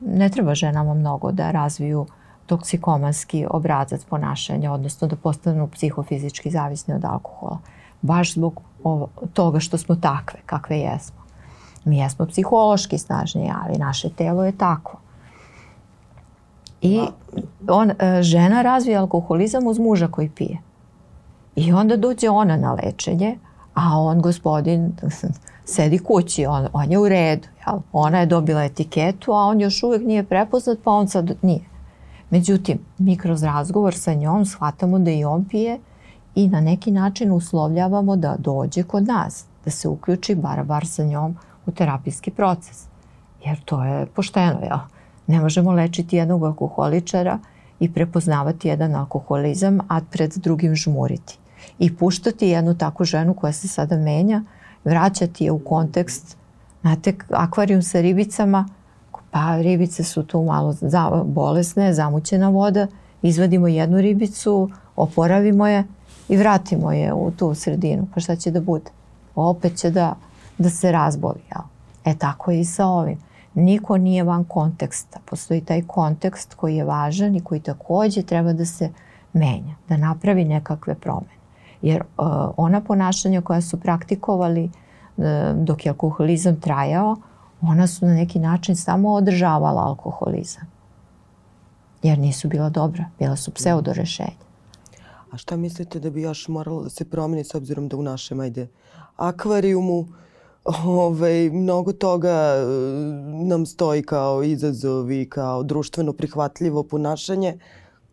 Ne 0.00 0.28
treba 0.28 0.54
ženama 0.54 0.94
mnogo 0.94 1.32
da 1.32 1.50
razviju 1.50 2.06
toksikomanski 2.46 3.46
obrazac 3.50 4.04
ponašanja, 4.04 4.72
odnosno 4.72 5.08
da 5.08 5.16
postanu 5.16 5.68
psihofizički 5.68 6.50
zavisni 6.50 6.94
od 6.94 7.04
alkohola. 7.04 7.58
Baš 8.02 8.34
zbog 8.34 8.60
ovo, 8.84 9.08
toga 9.32 9.60
što 9.60 9.78
smo 9.78 9.96
takve, 9.96 10.40
kakve 10.46 10.78
jesmo. 10.78 11.21
Mi 11.84 11.98
jesmo 11.98 12.26
psihološki 12.26 12.98
snažniji, 12.98 13.50
ali 13.64 13.78
naše 13.78 14.10
telo 14.10 14.44
je 14.44 14.58
takvo. 14.58 15.00
I 16.80 17.00
on, 17.68 17.90
e, 17.90 18.22
žena 18.22 18.62
razvija 18.62 19.00
alkoholizam 19.00 19.66
uz 19.66 19.78
muža 19.78 20.08
koji 20.08 20.30
pije. 20.30 20.58
I 21.56 21.72
onda 21.72 21.96
dođe 21.96 22.30
ona 22.30 22.56
na 22.56 22.72
lečenje, 22.72 23.38
a 23.74 23.98
on 23.98 24.20
gospodin 24.20 24.92
sedi 25.64 25.98
kući, 25.98 26.46
on, 26.46 26.68
on 26.72 26.90
je 26.90 26.98
u 26.98 27.08
redu. 27.08 27.48
Jel? 27.66 27.78
Ona 27.92 28.18
je 28.18 28.26
dobila 28.26 28.64
etiketu, 28.64 29.32
a 29.32 29.36
on 29.36 29.60
još 29.60 29.82
uvek 29.82 30.02
nije 30.02 30.24
prepoznat, 30.24 30.78
pa 30.84 30.90
on 30.90 31.08
sad 31.08 31.32
nije. 31.42 31.72
Međutim, 32.30 32.78
mi 32.98 33.16
kroz 33.16 33.42
razgovor 33.42 33.94
sa 33.94 34.14
njom 34.14 34.44
shvatamo 34.44 34.98
da 34.98 35.10
i 35.10 35.24
on 35.24 35.44
pije 35.44 35.78
i 36.34 36.48
na 36.48 36.60
neki 36.60 36.90
način 36.90 37.32
uslovljavamo 37.32 38.16
da 38.16 38.36
dođe 38.38 38.82
kod 38.82 39.06
nas, 39.06 39.44
da 39.64 39.70
se 39.70 39.88
uključi 39.88 40.34
bar 40.34 40.64
bar 40.64 40.86
sa 40.86 41.04
njom 41.04 41.36
u 41.66 41.70
terapijski 41.70 42.30
proces. 42.30 42.86
Jer 43.44 43.60
to 43.64 43.84
je 43.84 44.06
pošteno, 44.06 44.60
jel? 44.62 44.78
Ne 45.26 45.40
možemo 45.40 45.72
lečiti 45.72 46.16
jednog 46.16 46.44
alkoholičara 46.44 47.38
i 47.80 47.92
prepoznavati 47.92 48.68
jedan 48.68 48.94
alkoholizam, 48.94 49.78
a 49.88 50.00
pred 50.10 50.32
drugim 50.36 50.74
žmuriti 50.74 51.38
i 51.78 51.96
puštati 51.96 52.48
jednu 52.48 52.78
takvu 52.78 53.04
ženu 53.04 53.34
koja 53.34 53.52
se 53.52 53.68
sada 53.68 53.96
menja, 53.96 54.42
vraćati 54.84 55.44
je 55.44 55.50
u 55.50 55.58
kontekst, 55.58 56.36
znate, 56.80 57.14
akvarijum 57.30 57.82
sa 57.82 58.00
ribicama, 58.00 58.68
pa 59.30 59.56
ribice 59.56 60.04
su 60.04 60.22
tu 60.22 60.42
malo 60.42 60.72
za, 60.72 61.22
bolesne, 61.24 61.94
zamućena 61.94 62.48
voda, 62.48 62.86
izvadimo 63.22 63.68
jednu 63.68 64.00
ribicu, 64.00 64.70
oporavimo 64.96 65.66
je 65.66 65.84
i 66.28 66.36
vratimo 66.36 66.92
je 66.92 67.12
u 67.12 67.30
tu 67.30 67.54
sredinu. 67.54 68.06
Pa 68.14 68.20
šta 68.20 68.36
će 68.36 68.50
da 68.50 68.60
bude? 68.60 68.90
Opet 69.34 69.76
će 69.76 69.90
da, 69.90 70.14
da 70.62 70.70
se 70.70 70.92
razboli. 70.92 71.40
Jel? 71.50 71.62
E 72.04 72.18
tako 72.18 72.50
je 72.50 72.60
i 72.60 72.64
sa 72.64 72.86
ovim. 72.86 73.18
Niko 73.54 73.98
nije 73.98 74.24
van 74.24 74.44
konteksta. 74.44 75.20
Postoji 75.24 75.60
taj 75.60 75.82
kontekst 75.86 76.54
koji 76.54 76.76
je 76.76 76.84
važan 76.84 77.36
i 77.36 77.44
koji 77.44 77.60
takođe 77.60 78.22
treba 78.22 78.52
da 78.52 78.64
se 78.64 78.90
menja, 79.32 79.74
da 79.88 79.96
napravi 79.96 80.44
nekakve 80.44 80.94
promene. 80.94 81.42
Jer 81.82 82.02
uh, 82.02 82.26
ona 82.56 82.80
ponašanja 82.80 83.40
koja 83.40 83.60
su 83.60 83.80
praktikovali 83.80 84.64
uh, 84.64 85.24
dok 85.56 85.86
je 85.86 85.90
alkoholizam 85.90 86.60
trajao, 86.60 87.16
ona 87.60 87.86
su 87.86 88.06
na 88.06 88.14
neki 88.14 88.38
način 88.38 88.76
samo 88.76 89.12
održavala 89.12 89.82
alkoholizam. 89.82 90.70
Jer 92.02 92.18
nisu 92.18 92.48
bila 92.48 92.68
dobra, 92.68 93.04
bila 93.18 93.36
su 93.36 93.50
pseudo 93.50 93.92
rešenja. 93.92 94.42
A 95.32 95.36
šta 95.36 95.56
mislite 95.56 96.00
da 96.00 96.10
bi 96.10 96.22
još 96.22 96.48
moralo 96.48 96.82
da 96.82 96.90
se 96.90 97.04
promeni 97.04 97.44
s 97.44 97.54
obzirom 97.54 97.88
da 97.88 97.96
u 97.96 98.02
našem, 98.02 98.40
ajde, 98.40 98.68
akvarijumu 99.16 100.06
ovaj, 100.84 101.50
mnogo 101.50 101.92
toga 101.92 102.54
uh, 102.54 103.48
nam 103.48 103.66
stoji 103.66 104.02
kao 104.02 104.42
izazovi, 104.42 105.28
kao 105.28 105.62
društveno 105.62 106.12
prihvatljivo 106.12 106.82
ponašanje 106.82 107.58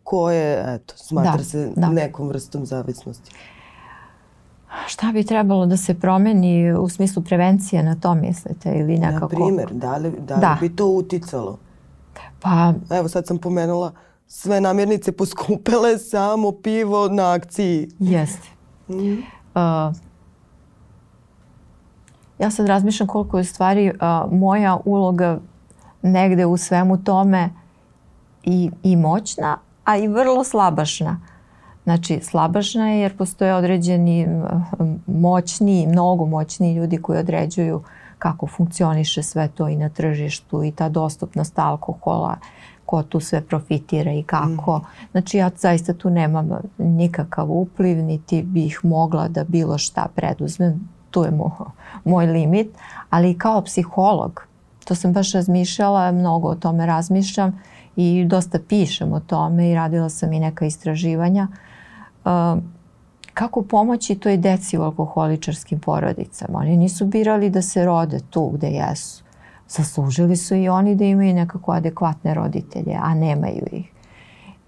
koje, 0.04 0.74
eto, 0.74 0.94
smatra 0.96 1.36
da, 1.36 1.44
se 1.44 1.72
da. 1.76 1.88
nekom 1.88 2.28
vrstom 2.28 2.66
zavisnosti. 2.66 3.30
Šta 4.86 5.12
bi 5.12 5.24
trebalo 5.24 5.66
da 5.66 5.76
se 5.76 5.94
promeni 5.94 6.72
u 6.72 6.88
smislu 6.88 7.22
prevencije 7.22 7.82
na 7.82 7.94
to 8.00 8.14
mislite 8.14 8.72
ili 8.74 8.98
nekako? 8.98 9.38
Na 9.38 9.44
primer, 9.44 9.68
da 9.72 9.96
li, 9.96 10.10
da 10.10 10.34
li 10.34 10.40
da. 10.40 10.58
bi 10.60 10.76
to 10.76 10.86
uticalo? 10.86 11.58
Pa... 12.40 12.74
Evo 12.90 13.08
sad 13.08 13.26
sam 13.26 13.38
pomenula 13.38 13.92
sve 14.26 14.60
namirnice 14.60 15.12
poskupele, 15.12 15.98
samo 15.98 16.52
pivo 16.52 17.08
na 17.08 17.32
akciji. 17.32 17.88
Jeste. 17.98 18.48
Mm. 18.88 19.12
Uh, 19.12 19.96
ja 22.40 22.50
sad 22.50 22.66
razmišljam 22.66 23.06
koliko 23.06 23.38
je 23.38 23.44
stvari 23.44 23.90
uh, 23.90 24.32
moja 24.32 24.78
uloga 24.84 25.38
negde 26.02 26.46
u 26.46 26.56
svemu 26.56 27.04
tome 27.04 27.50
i, 28.42 28.70
i 28.82 28.96
moćna, 28.96 29.58
a 29.84 29.96
i 29.96 30.08
vrlo 30.08 30.44
slabašna. 30.44 31.20
Znači, 31.84 32.20
slabašna 32.22 32.90
je 32.90 33.00
jer 33.00 33.16
postoje 33.16 33.54
određeni 33.54 34.26
moćni, 35.06 35.86
mnogo 35.86 36.26
moćni 36.26 36.74
ljudi 36.74 37.02
koji 37.02 37.18
određuju 37.18 37.82
kako 38.18 38.46
funkcioniše 38.46 39.22
sve 39.22 39.48
to 39.48 39.68
i 39.68 39.76
na 39.76 39.88
tržištu 39.88 40.64
i 40.64 40.72
ta 40.72 40.88
dostupnost 40.88 41.58
alkohola, 41.58 42.36
ko 42.86 43.02
tu 43.02 43.20
sve 43.20 43.40
profitira 43.40 44.12
i 44.12 44.22
kako. 44.22 44.78
Mm. 44.78 44.82
Znači, 45.10 45.36
ja 45.36 45.50
zaista 45.56 45.94
tu 45.94 46.10
nemam 46.10 46.50
nikakav 46.78 47.50
upliv, 47.50 48.04
niti 48.04 48.42
bih 48.42 48.80
mogla 48.82 49.28
da 49.28 49.44
bilo 49.44 49.78
šta 49.78 50.06
preduzmem. 50.14 50.99
Tu 51.10 51.24
je 51.24 51.30
moj, 51.30 51.50
moj 52.04 52.26
limit. 52.26 52.68
Ali 53.10 53.38
kao 53.38 53.62
psiholog, 53.62 54.46
to 54.84 54.94
sam 54.94 55.12
baš 55.12 55.32
razmišljala, 55.32 56.12
mnogo 56.12 56.48
o 56.48 56.54
tome 56.54 56.86
razmišljam 56.86 57.62
i 57.96 58.24
dosta 58.24 58.58
pišem 58.68 59.12
o 59.12 59.20
tome 59.20 59.70
i 59.70 59.74
radila 59.74 60.08
sam 60.08 60.32
i 60.32 60.40
neka 60.40 60.66
istraživanja. 60.66 61.48
Uh, 62.24 62.30
kako 63.34 63.62
pomoći 63.62 64.14
toj 64.14 64.36
deci 64.36 64.78
u 64.78 64.82
alkoholičarskim 64.82 65.80
porodicama. 65.80 66.58
Oni 66.58 66.76
nisu 66.76 67.06
birali 67.06 67.50
da 67.50 67.62
se 67.62 67.84
rode 67.84 68.20
tu 68.30 68.48
gde 68.48 68.66
jesu. 68.66 69.24
Zaslužili 69.68 70.36
su 70.36 70.54
i 70.54 70.68
oni 70.68 70.94
da 70.94 71.04
imaju 71.04 71.34
nekako 71.34 71.72
adekvatne 71.72 72.34
roditelje, 72.34 72.98
a 73.02 73.14
nemaju 73.14 73.66
ih. 73.72 73.92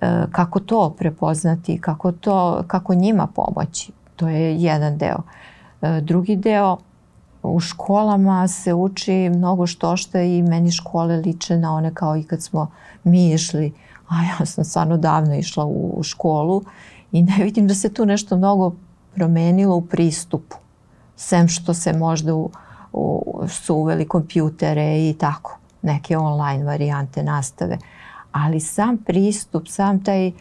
E, 0.00 0.24
kako 0.30 0.60
to 0.60 0.94
prepoznati, 0.98 1.78
kako, 1.78 2.12
to, 2.12 2.64
kako 2.66 2.94
njima 2.94 3.26
pomoći, 3.26 3.92
to 4.16 4.28
je 4.28 4.56
jedan 4.56 4.98
deo. 4.98 5.22
E, 5.82 6.00
drugi 6.00 6.36
deo, 6.36 6.76
u 7.42 7.60
školama 7.60 8.48
se 8.48 8.74
uči 8.74 9.28
mnogo 9.28 9.66
što 9.66 9.96
šta 9.96 10.20
i 10.20 10.42
meni 10.42 10.70
škole 10.70 11.16
liče 11.16 11.56
na 11.56 11.74
one 11.74 11.94
kao 11.94 12.16
i 12.16 12.22
kad 12.22 12.42
smo 12.42 12.70
mi 13.04 13.32
išli, 13.32 13.72
a 14.08 14.14
ja 14.24 14.46
sam 14.46 14.64
stvarno 14.64 14.96
davno 14.96 15.34
išla 15.34 15.64
u, 15.64 15.94
u 15.96 16.02
školu 16.02 16.62
I 17.12 17.22
ne 17.22 17.44
vidim 17.44 17.68
da 17.68 17.74
se 17.74 17.94
tu 17.94 18.06
nešto 18.06 18.36
mnogo 18.36 18.72
promenilo 19.14 19.76
u 19.76 19.86
pristupu. 19.86 20.56
sem 21.16 21.48
što 21.48 21.74
se 21.74 21.92
možda 21.92 22.34
u, 22.34 22.50
u, 22.92 23.42
su 23.48 23.74
uveli 23.74 24.08
kompjutere 24.08 25.08
i 25.08 25.14
tako, 25.18 25.58
neke 25.82 26.18
online 26.18 26.64
varijante 26.64 27.22
nastave. 27.22 27.78
Ali 28.32 28.60
sam 28.60 28.96
pristup, 28.96 29.68
sam 29.68 30.04
taj 30.04 30.32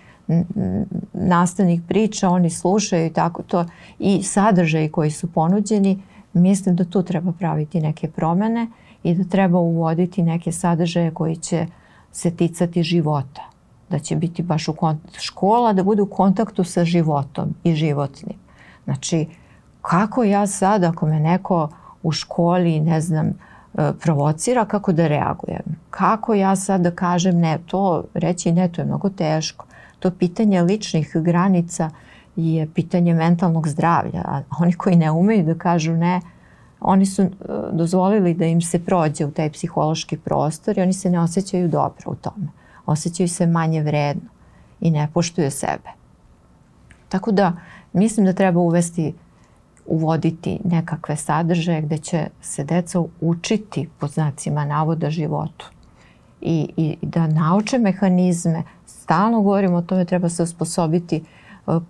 nastavnik 1.13 1.82
priča, 1.88 2.29
oni 2.29 2.49
slušaju 2.49 3.05
i 3.05 3.13
tako 3.13 3.43
to 3.43 3.65
i 3.99 4.23
sadržaji 4.23 4.89
koji 4.89 5.11
su 5.11 5.32
ponuđeni, 5.32 6.01
mislim 6.34 6.75
da 6.75 6.86
tu 6.86 7.03
treba 7.03 7.32
praviti 7.32 7.82
neke 7.82 8.07
promene 8.07 8.67
i 9.03 9.15
da 9.15 9.23
treba 9.23 9.59
uvoditi 9.59 10.23
neke 10.23 10.51
sadržaje 10.51 11.11
koji 11.11 11.36
će 11.36 11.65
se 12.11 12.32
ticati 12.32 12.84
života. 12.84 13.41
Da 13.89 13.99
će 13.99 14.15
biti 14.15 14.43
baš 14.43 14.67
u 14.67 14.73
kontaktu, 14.73 15.19
škola 15.19 15.73
da 15.73 15.84
bude 15.84 16.01
u 16.01 16.09
kontaktu 16.09 16.63
sa 16.63 16.86
životom 16.86 17.53
i 17.63 17.75
životnim. 17.75 18.38
Znači, 18.84 19.27
kako 19.82 20.23
ja 20.23 20.47
sad 20.47 20.84
ako 20.84 21.07
me 21.07 21.19
neko 21.19 21.69
u 22.03 22.11
školi, 22.11 22.79
ne 22.79 23.01
znam, 23.01 23.27
e, 23.27 23.34
provocira, 23.99 24.65
kako 24.65 24.91
da 24.91 25.07
reagujem? 25.07 25.63
Kako 25.89 26.34
ja 26.34 26.55
sad 26.55 26.82
da 26.82 26.91
kažem 26.91 27.39
ne, 27.39 27.59
to 27.65 28.03
reći 28.13 28.51
ne, 28.51 28.67
to 28.67 28.82
je 28.82 28.86
mnogo 28.86 29.09
teško. 29.09 29.65
To 30.02 30.12
pitanje 30.12 30.62
ličnih 30.62 31.12
granica 31.16 31.89
je 32.36 32.68
pitanje 32.74 33.14
mentalnog 33.14 33.68
zdravlja. 33.68 34.22
A 34.26 34.41
oni 34.60 34.74
koji 34.74 34.95
ne 34.95 35.12
umeju 35.12 35.45
da 35.45 35.56
kažu 35.56 35.93
ne, 35.93 36.22
oni 36.80 37.06
su 37.06 37.22
e, 37.22 37.30
dozvolili 37.72 38.34
da 38.34 38.45
im 38.45 38.62
se 38.62 38.80
prođe 38.86 39.26
u 39.26 39.32
taj 39.32 39.52
psihološki 39.52 40.18
prostor 40.18 40.78
i 40.78 40.82
oni 40.82 40.93
se 40.93 41.10
ne 41.10 41.20
osjećaju 41.20 41.68
dobro 41.68 42.12
u 42.12 42.16
tome. 42.16 42.47
Osjećaju 42.86 43.30
se 43.30 43.47
manje 43.47 43.84
vredno 43.84 44.30
i 44.80 44.91
ne 44.91 45.08
poštuju 45.14 45.52
sebe. 45.52 45.89
Tako 47.10 47.32
da 47.32 47.54
mislim 47.93 48.26
da 48.26 48.34
treba 48.34 48.60
uvesti 48.60 49.14
uvoditi 49.86 50.60
nekakve 50.64 51.16
sadržaje 51.16 51.82
gde 51.82 51.97
će 51.97 52.28
se 52.41 52.64
deca 52.64 53.04
učiti 53.22 53.89
po 53.99 54.08
znacima 54.08 54.66
navoda 54.66 55.10
životu 55.10 55.72
i, 56.41 56.70
i 56.78 56.97
da 57.02 57.28
nauče 57.28 57.78
mehanizme. 57.78 58.64
Stalno 59.02 59.41
govorimo 59.41 59.78
o 59.78 59.82
tome, 59.82 60.06
treba 60.06 60.30
se 60.30 60.43
osposobiti 60.43 61.24
uh, 61.66 61.82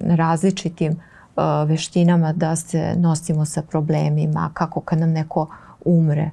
različitim 0.00 0.92
uh, 0.92 1.68
veštinama 1.68 2.32
da 2.32 2.56
se 2.56 2.94
nosimo 2.96 3.44
sa 3.44 3.62
problemima, 3.62 4.50
kako 4.54 4.80
kad 4.80 4.98
nam 4.98 5.10
neko 5.10 5.46
umre. 5.84 6.30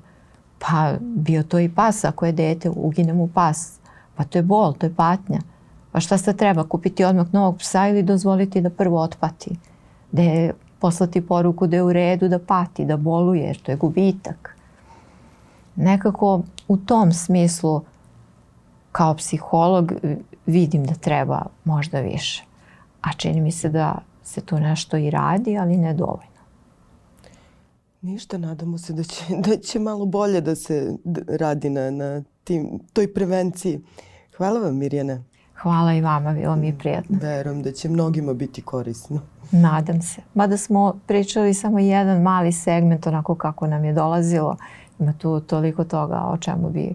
Pa 0.60 0.94
bio 1.02 1.44
to 1.44 1.60
i 1.60 1.70
pas, 1.70 2.06
ako 2.06 2.26
je 2.26 2.32
dete, 2.32 2.70
ugine 2.70 3.14
mu 3.14 3.28
pas. 3.28 3.80
Pa 4.16 4.24
to 4.24 4.38
je 4.38 4.44
bol, 4.44 4.74
to 4.74 4.86
je 4.86 4.96
patnja. 4.96 5.40
Pa 5.92 6.00
šta 6.00 6.18
se 6.18 6.34
treba, 6.38 6.64
kupiti 6.64 7.04
odmah 7.04 7.34
novog 7.34 7.58
psa 7.58 7.88
ili 7.88 8.04
dozvoliti 8.04 8.62
da 8.62 8.70
prvo 8.70 9.02
otpati? 9.02 9.56
Da 10.12 10.22
je 10.22 10.54
poslati 10.80 11.28
poruku 11.28 11.68
da 11.68 11.76
je 11.76 11.84
u 11.84 11.94
redu 11.94 12.28
da 12.28 12.40
pati, 12.40 12.86
da 12.86 12.98
boluje, 12.98 13.44
jer 13.44 13.58
to 13.62 13.72
je 13.72 13.78
gubitak. 13.78 14.56
Nekako 15.76 16.42
u 16.68 16.78
tom 16.78 17.12
smislu 17.12 17.82
kao 18.96 19.14
psiholog 19.14 19.94
vidim 20.46 20.84
da 20.86 20.94
treba 20.94 21.46
možda 21.64 22.00
više. 22.00 22.44
A 23.02 23.14
čini 23.14 23.42
mi 23.42 23.52
se 23.52 23.70
da 23.70 23.98
se 24.24 24.42
tu 24.42 24.60
nešto 24.60 24.98
i 24.98 25.10
radi, 25.10 25.58
ali 25.58 25.78
ne 25.78 25.94
dovoljno. 25.94 26.42
Ništa, 28.02 28.38
nadamo 28.38 28.78
se 28.78 28.94
da 28.94 29.04
će, 29.04 29.24
da 29.48 29.58
će 29.58 29.80
malo 29.80 30.06
bolje 30.06 30.42
da 30.42 30.56
se 30.56 30.94
radi 31.28 31.70
na, 31.70 31.92
na 31.92 32.24
tim, 32.44 32.80
toj 32.94 33.14
prevenciji. 33.14 33.82
Hvala 34.38 34.60
vam 34.60 34.78
Mirjana. 34.78 35.24
Hvala 35.62 35.94
i 35.94 36.02
vama, 36.02 36.34
bilo 36.34 36.56
mi 36.56 36.68
je 36.68 36.78
prijatno. 36.78 37.18
Verujem 37.22 37.64
da 37.64 37.72
će 37.72 37.90
mnogima 37.90 38.34
biti 38.34 38.62
korisno. 38.62 39.22
Nadam 39.52 40.02
se. 40.02 40.22
Mada 40.34 40.58
smo 40.58 41.00
pričali 41.08 41.54
samo 41.54 41.80
jedan 41.80 42.22
mali 42.22 42.52
segment 42.52 43.08
onako 43.08 43.36
kako 43.36 43.68
nam 43.68 43.86
je 43.86 43.94
dolazilo. 43.94 44.58
Ima 45.00 45.14
tu 45.14 45.40
toliko 45.40 45.84
toga 45.84 46.22
o 46.26 46.38
čemu 46.38 46.70
bi 46.70 46.84
e, 46.84 46.94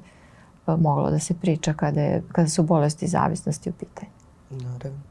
moglo 0.77 1.11
da 1.11 1.19
se 1.19 1.35
priča 1.35 1.73
kada, 1.73 2.01
je, 2.01 2.23
kada 2.33 2.49
su 2.49 2.63
bolesti 2.63 3.07
zavisnosti 3.07 3.71
u 3.71 3.73
pitanju. 3.73 4.11
Naravno. 4.51 5.10